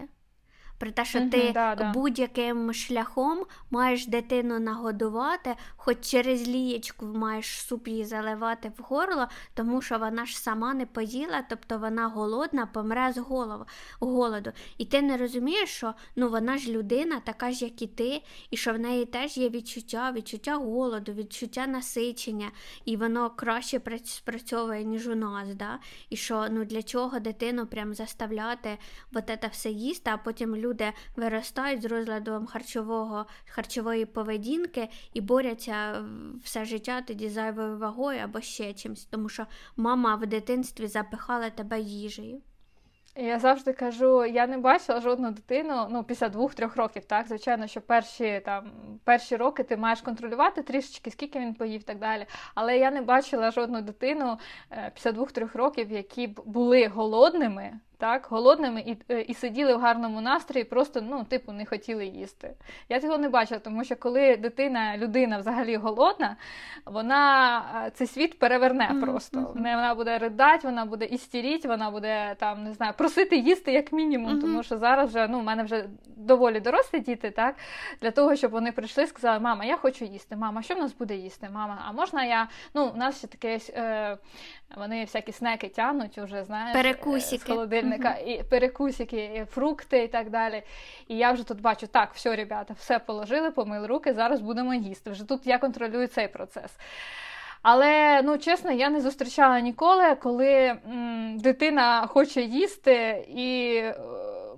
про 0.81 0.91
те, 0.91 1.05
що 1.05 1.19
угу, 1.19 1.29
ти 1.29 1.51
да, 1.53 1.75
да. 1.75 1.91
будь-яким 1.91 2.73
шляхом 2.73 3.45
маєш 3.71 4.07
дитину 4.07 4.59
нагодувати, 4.59 5.55
хоч 5.75 5.97
через 6.01 6.47
лієчку 6.47 7.05
маєш 7.05 7.45
суп 7.45 7.87
її 7.87 8.05
заливати 8.05 8.71
в 8.77 8.81
горло, 8.83 9.27
тому 9.53 9.81
що 9.81 9.97
вона 9.97 10.25
ж 10.25 10.39
сама 10.39 10.73
не 10.73 10.85
поїла, 10.85 11.43
тобто 11.49 11.77
вона 11.77 12.07
голодна, 12.07 12.65
помре 12.65 13.13
з 13.13 13.17
голову, 13.17 13.65
голоду. 13.99 14.51
І 14.77 14.85
ти 14.85 15.01
не 15.01 15.17
розумієш, 15.17 15.69
що 15.69 15.93
ну 16.15 16.29
вона 16.29 16.57
ж 16.57 16.71
людина, 16.71 17.21
така 17.25 17.51
ж, 17.51 17.65
як 17.65 17.81
і 17.81 17.87
ти, 17.87 18.21
і 18.51 18.57
що 18.57 18.73
в 18.73 18.79
неї 18.79 19.05
теж 19.05 19.37
є 19.37 19.49
відчуття, 19.49 20.11
відчуття 20.15 20.55
голоду, 20.55 21.13
відчуття 21.13 21.67
насичення, 21.67 22.51
і 22.85 22.97
воно 22.97 23.29
краще 23.29 23.81
спрацьовує, 24.03 24.83
ніж 24.83 25.07
у 25.07 25.15
нас. 25.15 25.55
Да? 25.55 25.79
І 26.09 26.15
що 26.15 26.47
ну 26.51 26.65
для 26.65 26.83
чого 26.83 27.19
дитину 27.19 27.65
прям 27.65 27.93
заставляти 27.93 28.77
от 29.13 29.27
це 29.27 29.47
все 29.51 29.69
їсти, 29.69 30.11
а 30.13 30.17
потім 30.17 30.55
люди 30.55 30.70
люди 30.71 30.93
виростають 31.15 31.81
з 31.81 31.85
розладом 31.85 32.45
харчового, 32.45 33.25
харчової 33.45 34.05
поведінки 34.05 34.89
і 35.13 35.21
борються 35.21 36.05
все 36.43 36.65
життя 36.65 37.01
тоді 37.01 37.29
зайвою 37.29 37.77
вагою 37.77 38.19
або 38.23 38.41
ще 38.41 38.73
чимось, 38.73 39.05
тому 39.05 39.29
що 39.29 39.45
мама 39.75 40.15
в 40.15 40.25
дитинстві 40.25 40.87
запихала 40.87 41.49
тебе 41.49 41.79
їжею. 41.79 42.41
Я 43.15 43.39
завжди 43.39 43.73
кажу, 43.73 44.25
я 44.25 44.47
не 44.47 44.57
бачила 44.57 45.01
жодну 45.01 45.31
дитину 45.31 45.87
ну, 45.89 46.03
після 46.03 46.29
двох-трьох 46.29 46.75
років. 46.77 47.05
Так, 47.05 47.27
звичайно, 47.27 47.67
що 47.67 47.81
перші 47.81 48.41
там 48.45 48.71
перші 49.03 49.35
роки 49.35 49.63
ти 49.63 49.77
маєш 49.77 50.01
контролювати 50.01 50.61
трішечки, 50.61 51.11
скільки 51.11 51.39
він 51.39 51.53
поїв, 51.53 51.81
і 51.81 51.83
так 51.83 51.99
далі. 51.99 52.25
Але 52.55 52.77
я 52.77 52.91
не 52.91 53.01
бачила 53.01 53.51
жодну 53.51 53.81
дитину 53.81 54.37
е, 54.71 54.91
після 54.95 55.11
двох-трьох 55.11 55.55
років, 55.55 55.91
які 55.91 56.27
б 56.27 56.41
були 56.45 56.87
голодними 56.87 57.79
так, 58.01 58.27
голодними 58.29 58.81
і 58.81 58.97
е, 59.09 59.21
і 59.21 59.33
сиділи 59.33 59.75
в 59.75 59.79
гарному 59.79 60.21
настрої, 60.21 60.63
просто 60.63 61.01
ну, 61.01 61.23
типу, 61.23 61.51
не 61.51 61.65
хотіли 61.65 62.05
їсти. 62.05 62.53
Я 62.89 62.99
цього 62.99 63.17
не 63.17 63.29
бачила, 63.29 63.59
тому 63.59 63.83
що 63.83 63.95
коли 63.95 64.37
дитина, 64.37 64.97
людина 64.97 65.37
взагалі 65.37 65.75
голодна, 65.75 66.35
вона 66.85 67.57
е, 67.87 67.91
цей 67.91 68.07
світ 68.07 68.39
переверне 68.39 68.97
просто. 69.01 69.39
Mm-hmm. 69.39 69.53
Вона 69.53 69.95
буде 69.95 70.17
ридати, 70.17 70.67
вона 70.67 70.85
буде 70.85 71.05
істеріть, 71.05 71.65
вона 71.65 71.91
буде 71.91 72.35
там, 72.39 72.63
не 72.63 72.73
знаю, 72.73 72.93
просити 72.97 73.37
їсти 73.37 73.71
як 73.71 73.91
мінімум, 73.91 74.35
mm-hmm. 74.35 74.41
тому 74.41 74.63
що 74.63 74.77
зараз 74.77 75.09
вже 75.09 75.27
ну, 75.27 75.39
в 75.39 75.43
мене 75.43 75.63
вже 75.63 75.85
доволі 76.17 76.59
дорослі 76.59 76.99
діти, 76.99 77.31
так, 77.31 77.55
для 78.01 78.11
того, 78.11 78.35
щоб 78.35 78.51
вони 78.51 78.71
прийшли 78.71 79.03
і 79.03 79.07
сказали, 79.07 79.39
мама, 79.39 79.65
я 79.65 79.77
хочу 79.77 80.05
їсти, 80.05 80.35
мама, 80.35 80.61
що 80.61 80.75
в 80.75 80.77
нас 80.77 80.93
буде 80.93 81.15
їсти? 81.15 81.49
Мама, 81.53 81.83
а 81.87 81.91
можна 81.91 82.23
я. 82.23 82.47
Ну, 82.73 82.91
у 82.95 82.97
нас 82.97 83.17
ще 83.17 83.27
таке. 83.27 83.59
Е, 83.75 84.17
вони 84.77 85.01
всякі 85.01 85.31
снеки 85.31 85.69
тянуть 85.69 86.17
уже, 86.17 86.43
знаєш, 86.43 86.73
Перекусики. 86.73 87.37
з 87.37 87.43
холодильника, 87.43 87.90
mm-hmm. 87.97 88.39
і 88.39 88.43
перекусики, 88.43 89.31
і 89.35 89.45
фрукти 89.45 90.03
і 90.03 90.07
так 90.07 90.29
далі. 90.29 90.63
І 91.07 91.17
я 91.17 91.31
вже 91.31 91.47
тут 91.47 91.61
бачу, 91.61 91.87
так, 91.87 92.09
все, 92.13 92.35
ребята, 92.35 92.73
все 92.79 92.99
положили, 92.99 93.51
помили 93.51 93.87
руки, 93.87 94.13
зараз 94.13 94.41
будемо 94.41 94.73
їсти. 94.73 95.11
Вже 95.11 95.23
тут 95.23 95.47
я 95.47 95.57
контролюю 95.57 96.07
цей 96.07 96.27
процес. 96.27 96.71
Але 97.61 98.21
ну 98.21 98.37
чесно, 98.37 98.71
я 98.71 98.89
не 98.89 99.01
зустрічала 99.01 99.59
ніколи, 99.59 100.15
коли 100.15 100.77
м, 100.91 101.37
дитина 101.39 102.07
хоче 102.07 102.41
їсти 102.41 103.25
і 103.29 103.83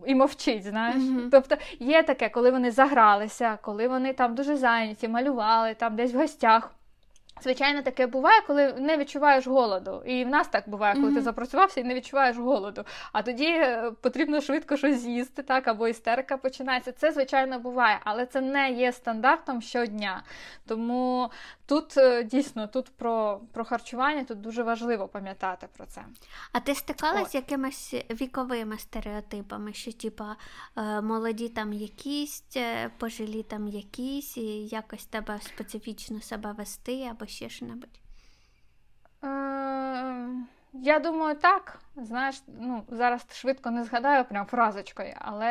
і 0.05 0.15
мовчить. 0.15 0.63
знаєш. 0.63 0.95
Mm-hmm. 0.95 1.29
Тобто 1.31 1.55
є 1.79 2.03
таке, 2.03 2.29
коли 2.29 2.51
вони 2.51 2.71
загралися, 2.71 3.57
коли 3.61 3.87
вони 3.87 4.13
там 4.13 4.35
дуже 4.35 4.57
зайняті, 4.57 5.07
малювали 5.07 5.73
там 5.73 5.95
десь 5.95 6.13
в 6.13 6.17
гостях 6.17 6.71
Звичайно, 7.43 7.81
таке 7.81 8.07
буває, 8.07 8.41
коли 8.47 8.73
не 8.73 8.97
відчуваєш 8.97 9.47
голоду. 9.47 10.01
І 10.05 10.25
в 10.25 10.27
нас 10.27 10.47
так 10.47 10.69
буває, 10.69 10.93
коли 10.93 11.07
mm-hmm. 11.07 11.15
ти 11.15 11.21
запрацювався 11.21 11.81
і 11.81 11.83
не 11.83 11.93
відчуваєш 11.95 12.37
голоду. 12.37 12.83
А 13.11 13.21
тоді 13.21 13.47
е, 13.47 13.91
потрібно 14.01 14.41
швидко 14.41 14.77
щось 14.77 14.99
з'їсти, 14.99 15.43
так, 15.43 15.67
або 15.67 15.87
істерика 15.87 16.37
починається. 16.37 16.91
Це, 16.91 17.11
звичайно, 17.11 17.59
буває, 17.59 17.99
але 18.03 18.25
це 18.25 18.41
не 18.41 18.71
є 18.71 18.91
стандартом 18.91 19.61
щодня. 19.61 20.23
Тому 20.67 21.29
тут 21.65 21.97
е, 21.97 22.23
дійсно 22.23 22.67
тут 22.67 22.89
про 22.97 23.41
про 23.53 23.65
харчування 23.65 24.23
тут 24.23 24.41
дуже 24.41 24.63
важливо 24.63 25.07
пам'ятати 25.07 25.67
про 25.77 25.85
це. 25.85 26.01
А 26.51 26.59
ти 26.59 26.75
стикалась 26.75 27.31
з 27.31 27.35
якимись 27.35 27.93
віковими 27.93 28.77
стереотипами, 28.77 29.73
що 29.73 29.91
типа 29.91 30.35
е, 30.77 31.01
молоді 31.01 31.49
там 31.49 31.73
якісь, 31.73 32.43
пожилі 32.97 33.43
там 33.43 33.67
якісь, 33.67 34.37
і 34.37 34.67
якось 34.67 35.05
тебе 35.05 35.39
специфічно 35.41 36.21
себе 36.21 36.51
вести 36.57 37.07
або 37.11 37.25
ще 37.33 37.49
що-небудь? 37.49 37.99
Е, 39.23 39.27
я 40.73 40.99
думаю, 40.99 41.35
так. 41.35 41.82
Знаєш, 41.95 42.43
ну 42.47 42.83
зараз 42.89 43.25
швидко 43.31 43.71
не 43.71 43.83
згадаю 43.83 44.25
прям 44.25 44.45
фразочкою, 44.45 45.13
але 45.19 45.49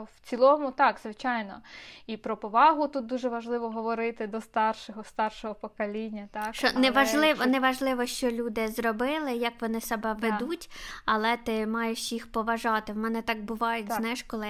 в 0.00 0.28
цілому 0.28 0.70
так, 0.70 0.98
звичайно. 1.02 1.60
І 2.06 2.16
про 2.16 2.36
повагу 2.36 2.88
тут 2.88 3.06
дуже 3.06 3.28
важливо 3.28 3.70
говорити 3.70 4.26
до 4.26 4.40
старшого, 4.40 5.04
старшого 5.04 5.54
покоління. 5.54 6.28
Так? 6.32 6.54
Що 6.54 6.68
але... 6.72 6.80
Неважливо, 6.80 7.46
неважливо, 7.46 8.06
що 8.06 8.30
люди 8.30 8.68
зробили, 8.68 9.32
як 9.32 9.52
вони 9.60 9.80
себе 9.80 10.12
ведуть, 10.12 10.60
так. 10.60 11.02
але 11.04 11.36
ти 11.36 11.66
маєш 11.66 12.12
їх 12.12 12.32
поважати. 12.32 12.92
В 12.92 12.96
мене 12.96 13.22
так 13.22 13.44
буває, 13.44 13.84
так. 13.84 14.00
знаєш, 14.00 14.22
коли 14.22 14.46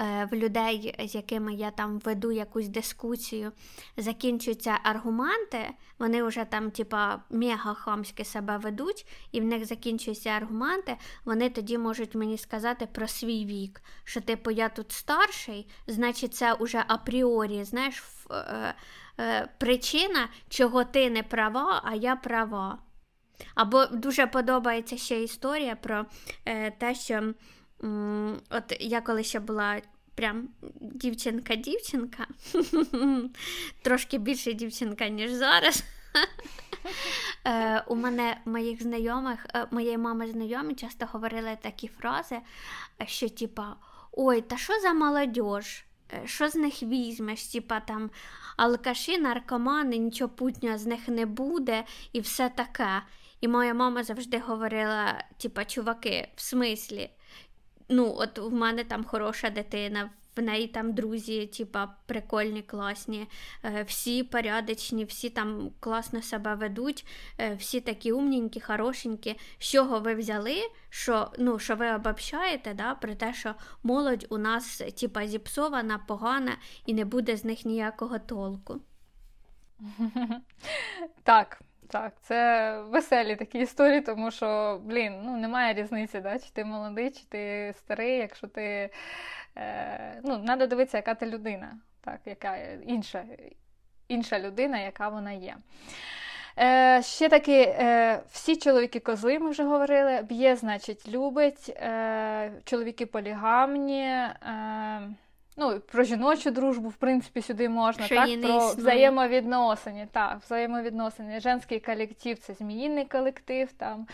е, 0.00 0.28
в 0.30 0.34
людей, 0.34 1.06
з 1.08 1.14
якими 1.14 1.54
я 1.54 1.70
там 1.70 1.98
веду 1.98 2.32
якусь 2.32 2.68
дискусію, 2.68 3.52
закінчуються 3.96 4.78
аргументи, 4.82 5.70
вони 5.98 6.22
вже 6.22 6.44
там, 6.44 6.70
типа, 6.70 7.20
мега 7.30 7.74
хамськи 7.74 8.24
себе 8.24 8.56
ведуть, 8.58 9.06
і 9.32 9.40
в 9.40 9.44
них 9.44 9.64
закінчуються 9.64 10.30
аргументи 10.30 10.73
аргументи, 10.74 10.96
вони 11.24 11.50
тоді 11.50 11.78
можуть 11.78 12.14
мені 12.14 12.38
сказати 12.38 12.88
про 12.92 13.08
свій 13.08 13.44
вік. 13.44 13.82
Що, 14.04 14.20
типу, 14.20 14.50
я 14.50 14.68
тут 14.68 14.92
старший, 14.92 15.68
значить, 15.86 16.34
це 16.34 16.52
уже 16.52 16.84
апріорі, 16.88 17.64
знаєш, 17.64 18.02
е, 18.30 18.74
е, 19.20 19.48
причина, 19.58 20.28
чого 20.48 20.84
ти 20.84 21.10
не 21.10 21.22
права, 21.22 21.82
а 21.84 21.94
я 21.94 22.16
права. 22.16 22.78
Або 23.54 23.86
дуже 23.86 24.26
подобається 24.26 24.96
ще 24.96 25.22
історія 25.22 25.76
про 25.76 26.06
е, 26.44 26.70
те, 26.70 26.94
що 26.94 27.34
м, 27.84 28.40
от 28.50 28.76
я 28.80 29.00
коли 29.00 29.24
ще 29.24 29.40
була. 29.40 29.80
Прям 30.16 30.48
дівчинка-дівчинка, 30.80 32.26
трошки 33.82 34.18
більше 34.18 34.52
дівчинка, 34.52 35.08
ніж 35.08 35.30
зараз. 35.30 35.84
Е, 37.46 37.84
У 37.86 37.96
мене 37.96 38.40
моїх 38.44 38.82
знайомих, 38.82 39.46
е, 39.54 39.66
моєї 39.70 39.98
мами 39.98 40.30
знайомі 40.30 40.74
часто 40.74 41.06
говорили 41.06 41.58
такі 41.62 41.88
фрази, 41.88 42.38
що 43.06 43.28
типа 43.28 43.76
ой, 44.12 44.40
та 44.40 44.56
що 44.56 44.80
за 44.80 44.92
молодь? 44.92 45.38
Е, 46.12 46.22
що 46.24 46.48
з 46.48 46.54
них 46.54 46.82
візьмеш? 46.82 47.46
Типа 47.46 47.80
там 47.80 48.10
алкаші, 48.56 49.18
наркомани, 49.18 49.96
нічого 49.96 50.30
путнього 50.30 50.78
з 50.78 50.86
них 50.86 51.08
не 51.08 51.26
буде, 51.26 51.84
і 52.12 52.20
все 52.20 52.48
таке. 52.48 53.02
І 53.40 53.48
моя 53.48 53.74
мама 53.74 54.02
завжди 54.02 54.38
говорила: 54.38 55.24
типа, 55.38 55.64
чуваки, 55.64 56.28
в 56.36 56.40
смислі, 56.40 57.10
ну, 57.88 58.14
от 58.18 58.38
в 58.38 58.52
мене 58.52 58.84
там 58.84 59.04
хороша 59.04 59.50
дитина 59.50 60.10
в 60.36 60.42
неї 60.42 60.66
там 60.66 60.92
друзі, 60.92 61.46
типа 61.46 61.94
прикольні, 62.06 62.62
класні, 62.62 63.28
е, 63.64 63.82
всі 63.82 64.22
порядочні, 64.22 65.04
всі 65.04 65.30
там 65.30 65.70
класно 65.80 66.22
себе 66.22 66.54
ведуть, 66.54 67.06
е, 67.38 67.54
всі 67.54 67.80
такі 67.80 68.12
умненькі, 68.12 68.60
хорошенькі. 68.60 69.36
З 69.58 69.64
чого 69.70 70.00
ви 70.00 70.14
взяли, 70.14 70.56
що 70.88 71.30
ну, 71.38 71.58
що 71.58 71.76
ви 71.76 71.94
обобщаєте, 71.94 72.74
да, 72.74 72.94
про 72.94 73.14
те, 73.14 73.34
що 73.34 73.54
молодь 73.82 74.26
у 74.28 74.38
нас 74.38 74.82
типа 75.00 75.26
зіпсована, 75.26 75.98
погана 75.98 76.56
і 76.86 76.94
не 76.94 77.04
буде 77.04 77.36
з 77.36 77.44
них 77.44 77.64
ніякого 77.64 78.18
толку. 78.18 78.80
Так. 81.22 81.60
Так, 81.88 82.12
це 82.22 82.78
веселі 82.82 83.36
такі 83.36 83.58
історії, 83.58 84.00
тому 84.00 84.30
що, 84.30 84.80
блін, 84.84 85.20
ну 85.24 85.36
немає 85.36 85.74
різниці, 85.74 86.20
да? 86.20 86.38
чи 86.38 86.50
ти 86.52 86.64
молодий, 86.64 87.10
чи 87.10 87.24
ти 87.28 87.72
старий, 87.78 88.16
якщо 88.18 88.46
ти 88.46 88.90
е, 89.56 90.20
ну, 90.24 90.44
треба 90.44 90.66
дивитися, 90.66 90.96
яка 90.96 91.14
ти 91.14 91.26
людина, 91.26 91.78
так, 92.00 92.20
яка 92.24 92.56
інша 92.86 93.24
інша 94.08 94.38
людина, 94.38 94.78
яка 94.78 95.08
вона 95.08 95.32
є. 95.32 95.56
Е, 96.58 97.02
Ще 97.02 97.28
таки, 97.28 97.62
е, 97.62 98.20
всі 98.30 98.56
чоловіки 98.56 99.00
козли, 99.00 99.38
ми 99.38 99.50
вже 99.50 99.64
говорили, 99.64 100.22
б'є, 100.22 100.56
значить, 100.56 101.08
любить, 101.08 101.68
е, 101.68 102.52
чоловіки 102.64 103.06
полігамні. 103.06 104.02
Е, 104.02 104.34
Ну, 105.56 105.80
про 105.80 106.04
жіночу 106.04 106.50
дружбу, 106.50 106.88
в 106.88 106.94
принципі, 106.94 107.42
сюди 107.42 107.68
можна, 107.68 108.06
Що 108.06 108.14
так, 108.14 108.40
про 108.40 108.68
взаємовідносини, 108.68 110.08
так, 110.12 110.38
взаємовідносини. 110.40 111.40
Женський 111.40 111.80
колектив 111.80 112.38
це 112.38 112.54
зміїний 112.54 113.04
колектив 113.04 113.72
там 113.72 114.06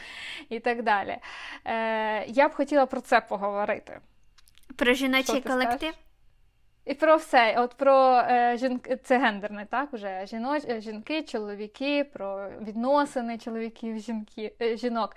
і 0.49 0.61
так 0.61 0.82
далі. 0.82 1.16
Е, 1.64 2.24
Я 2.26 2.49
б 2.49 2.55
хотіла 2.55 2.86
про 2.86 3.01
це 3.01 3.20
поговорити. 3.20 4.01
Про 4.76 4.95
жіночий 4.95 5.41
колектив? 5.41 5.78
Скажеш? 5.78 5.95
І 6.84 6.95
про 6.95 7.16
все. 7.16 7.55
От 7.59 7.74
про 7.74 8.16
е, 8.16 8.57
жінки, 8.57 8.99
це 9.05 9.18
гендерне, 9.18 9.66
так, 9.70 9.93
вже 9.93 10.26
жіноч, 10.26 10.62
жінки, 10.78 11.22
чоловіки, 11.22 12.05
про 12.05 12.51
відносини 12.61 13.38
чоловіків, 13.38 13.99
жінки, 13.99 14.53
е, 14.62 14.76
жінок. 14.76 15.16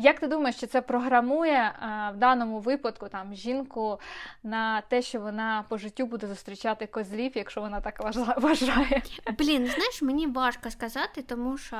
Як 0.00 0.20
ти 0.20 0.26
думаєш, 0.26 0.56
чи 0.60 0.66
це 0.66 0.82
програмує 0.82 1.72
а, 1.80 2.10
в 2.10 2.16
даному 2.16 2.60
випадку 2.60 3.08
там 3.08 3.34
жінку 3.34 4.00
на 4.42 4.80
те, 4.80 5.02
що 5.02 5.20
вона 5.20 5.64
по 5.68 5.78
життю 5.78 6.06
буде 6.06 6.26
зустрічати 6.26 6.86
козлів, 6.86 7.32
якщо 7.34 7.60
вона 7.60 7.80
так 7.80 8.00
вважає? 8.38 9.02
Блін, 9.38 9.66
знаєш, 9.66 10.02
мені 10.02 10.26
важко 10.26 10.70
сказати, 10.70 11.22
тому 11.22 11.58
що 11.58 11.76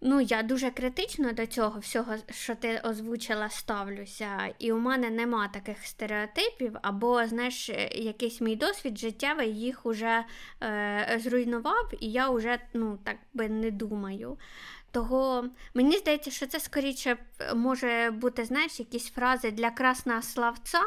ну, 0.00 0.20
я 0.20 0.42
дуже 0.42 0.70
критично 0.70 1.32
до 1.32 1.46
цього 1.46 1.80
всього, 1.80 2.14
що 2.30 2.54
ти 2.54 2.80
озвучила, 2.84 3.48
ставлюся. 3.48 4.54
І 4.58 4.72
у 4.72 4.78
мене 4.78 5.10
нема 5.10 5.48
таких 5.48 5.86
стереотипів, 5.86 6.76
або, 6.82 7.26
знаєш, 7.26 7.68
якийсь 7.94 8.40
мій 8.40 8.56
досвід 8.56 8.98
життєвий 8.98 9.60
їх 9.60 9.86
уже 9.86 10.24
е, 10.62 11.18
зруйнував, 11.22 11.90
і 12.00 12.10
я 12.10 12.30
вже 12.30 12.58
ну, 12.74 12.98
так 13.04 13.16
би 13.34 13.48
не 13.48 13.70
думаю. 13.70 14.38
Того 14.92 15.44
мені 15.74 15.96
здається, 15.96 16.30
що 16.30 16.46
це 16.46 16.60
скоріше 16.60 17.16
може 17.54 18.10
бути, 18.10 18.44
знаєш, 18.44 18.80
якісь 18.80 19.10
фрази 19.10 19.50
для 19.50 19.70
красного 19.70 20.22
славця. 20.22 20.80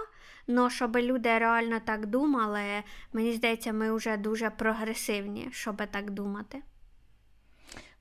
але 0.47 0.70
щоб 0.70 0.97
люди 0.97 1.38
реально 1.39 1.80
так 1.86 2.06
думали, 2.06 2.84
мені 3.14 3.34
здається, 3.34 3.74
ми 3.74 3.95
вже 3.95 4.18
дуже 4.18 4.49
прогресивні, 4.49 5.49
щоб 5.51 5.82
так 5.91 6.12
думати. 6.12 6.62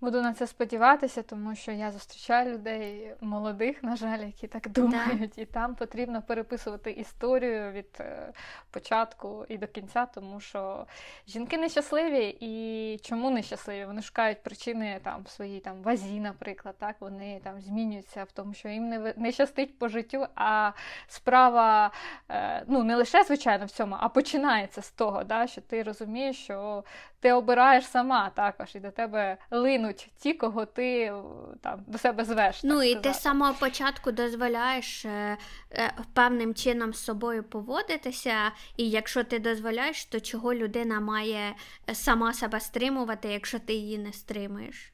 Буду 0.04 0.22
на 0.22 0.34
це 0.34 0.46
сподіватися, 0.46 1.22
тому 1.22 1.54
що 1.54 1.72
я 1.72 1.90
зустрічаю 1.90 2.54
людей 2.54 3.14
молодих, 3.20 3.82
на 3.82 3.96
жаль, 3.96 4.18
які 4.18 4.46
так 4.46 4.68
думають, 4.68 5.32
да. 5.36 5.42
і 5.42 5.44
там 5.44 5.74
потрібно 5.74 6.22
переписувати 6.22 6.90
історію 6.90 7.72
від 7.72 7.86
е, 8.00 8.32
початку 8.70 9.46
і 9.48 9.58
до 9.58 9.66
кінця, 9.66 10.06
тому 10.06 10.40
що 10.40 10.86
жінки 11.28 11.58
нещасливі 11.58 12.36
і 12.40 12.98
чому 13.02 13.30
нещасливі? 13.30 13.84
Вони 13.84 14.02
шукають 14.02 14.42
причини 14.42 15.00
там 15.02 15.22
в 15.22 15.30
своїй 15.30 15.60
там 15.60 15.82
вазі, 15.82 16.20
наприклад. 16.20 16.74
Так 16.78 16.96
вони 17.00 17.40
там 17.44 17.60
змінюються 17.60 18.24
в 18.24 18.32
тому, 18.32 18.54
що 18.54 18.68
їм 18.68 18.88
не 18.88 19.14
не 19.16 19.32
щастить 19.32 19.78
по 19.78 19.88
життю. 19.88 20.26
А 20.34 20.72
справа 21.06 21.90
е, 22.30 22.64
ну 22.66 22.84
не 22.84 22.96
лише 22.96 23.24
звичайно 23.24 23.66
в 23.66 23.70
цьому, 23.70 23.96
а 24.00 24.08
починається 24.08 24.82
з 24.82 24.90
того, 24.90 25.24
да, 25.24 25.46
що 25.46 25.60
ти 25.60 25.82
розумієш, 25.82 26.36
що 26.36 26.84
ти 27.20 27.32
обираєш 27.32 27.86
сама 27.86 28.30
також, 28.30 28.74
і 28.74 28.80
до 28.80 28.90
тебе 28.90 29.36
линуть 29.50 29.93
ті, 30.18 30.34
кого 30.34 30.66
ти 30.66 31.00
е, 31.00 31.22
там 31.60 31.84
до 31.86 31.98
себе 31.98 32.24
звеш. 32.24 32.64
Ну 32.64 32.82
і 32.82 32.94
ти 32.94 33.12
з 33.12 33.20
самого 33.20 33.54
початку 33.54 34.12
дозволяєш 34.12 35.04
е, 35.04 35.36
е, 35.72 35.92
певним 36.14 36.54
чином 36.54 36.94
з 36.94 37.04
собою 37.04 37.44
поводитися, 37.44 38.52
і 38.76 38.90
якщо 38.90 39.24
ти 39.24 39.38
дозволяєш, 39.38 40.04
то 40.04 40.20
чого 40.20 40.54
людина 40.54 41.00
має 41.00 41.54
е, 41.90 41.94
сама 41.94 42.32
себе 42.32 42.60
стримувати, 42.60 43.28
якщо 43.28 43.58
ти 43.58 43.72
її 43.72 43.98
не 43.98 44.12
стримуєш? 44.12 44.92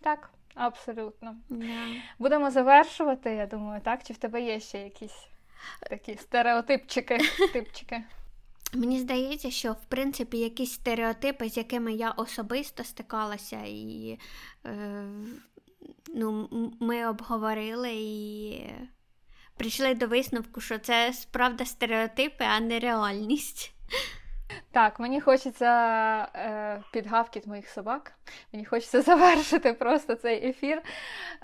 Так, 0.00 0.30
абсолютно. 0.54 1.36
Yeah. 1.50 2.00
Будемо 2.18 2.50
завершувати, 2.50 3.30
я 3.34 3.46
думаю, 3.46 3.80
так? 3.80 4.02
Чи 4.02 4.12
в 4.12 4.16
тебе 4.16 4.42
є 4.42 4.60
ще 4.60 4.78
якісь 4.78 5.26
такі 5.90 6.16
стереотипчики? 6.16 7.18
типчики? 7.52 8.02
Мені 8.74 8.98
здається, 8.98 9.50
що 9.50 9.72
в 9.72 9.84
принципі 9.88 10.38
якісь 10.38 10.72
стереотипи, 10.72 11.48
з 11.48 11.56
якими 11.56 11.92
я 11.92 12.10
особисто 12.10 12.84
стикалася, 12.84 13.60
і 13.66 14.18
е, 14.66 15.04
ну, 16.14 16.48
ми 16.80 17.06
обговорили 17.06 17.92
і 17.92 18.64
прийшли 19.56 19.94
до 19.94 20.06
висновку, 20.06 20.60
що 20.60 20.78
це 20.78 21.12
справді 21.12 21.64
стереотипи, 21.64 22.44
а 22.44 22.60
не 22.60 22.78
реальність. 22.78 23.74
Так, 24.72 25.00
мені 25.00 25.20
хочеться 25.20 25.72
е, 26.34 26.82
під 26.92 27.06
гавкіт 27.06 27.46
моїх 27.46 27.68
собак. 27.68 28.12
Мені 28.52 28.64
хочеться 28.64 29.02
завершити 29.02 29.72
просто 29.72 30.14
цей 30.14 30.48
ефір 30.48 30.82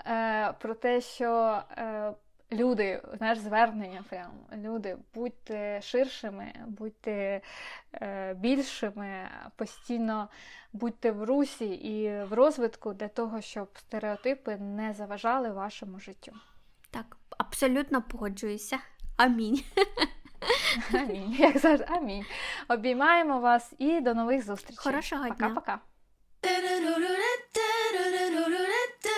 е, 0.05 0.53
про 0.59 0.73
те, 0.73 1.01
що 1.01 1.61
е, 1.77 2.13
люди, 2.51 3.01
знаєш, 3.17 3.39
звернення 3.39 4.03
прямо. 4.09 4.33
Люди, 4.55 4.97
будьте 5.13 5.81
ширшими, 5.81 6.53
будьте 6.67 7.41
е, 7.93 8.33
більшими, 8.33 9.29
постійно 9.55 10.29
будьте 10.73 11.11
в 11.11 11.23
русі 11.23 11.65
і 11.65 12.23
в 12.23 12.33
розвитку 12.33 12.93
для 12.93 13.07
того, 13.07 13.41
щоб 13.41 13.69
стереотипи 13.77 14.57
не 14.57 14.93
заважали 14.93 15.49
вашому 15.49 15.99
життю. 15.99 16.31
Так, 16.91 17.17
абсолютно 17.37 18.01
погоджуюся. 18.01 18.79
Амінь. 19.17 19.63
Амінь. 20.93 21.33
Як 21.33 21.57
завжди, 21.57 21.85
амінь. 21.89 22.25
Обіймаємо 22.67 23.39
вас 23.39 23.73
і 23.77 24.01
до 24.01 24.13
нових 24.13 24.45
зустрічей. 24.45 24.83
Хорошого 24.83 25.29
дня. 25.29 25.49
Пока-пока. 25.49 25.79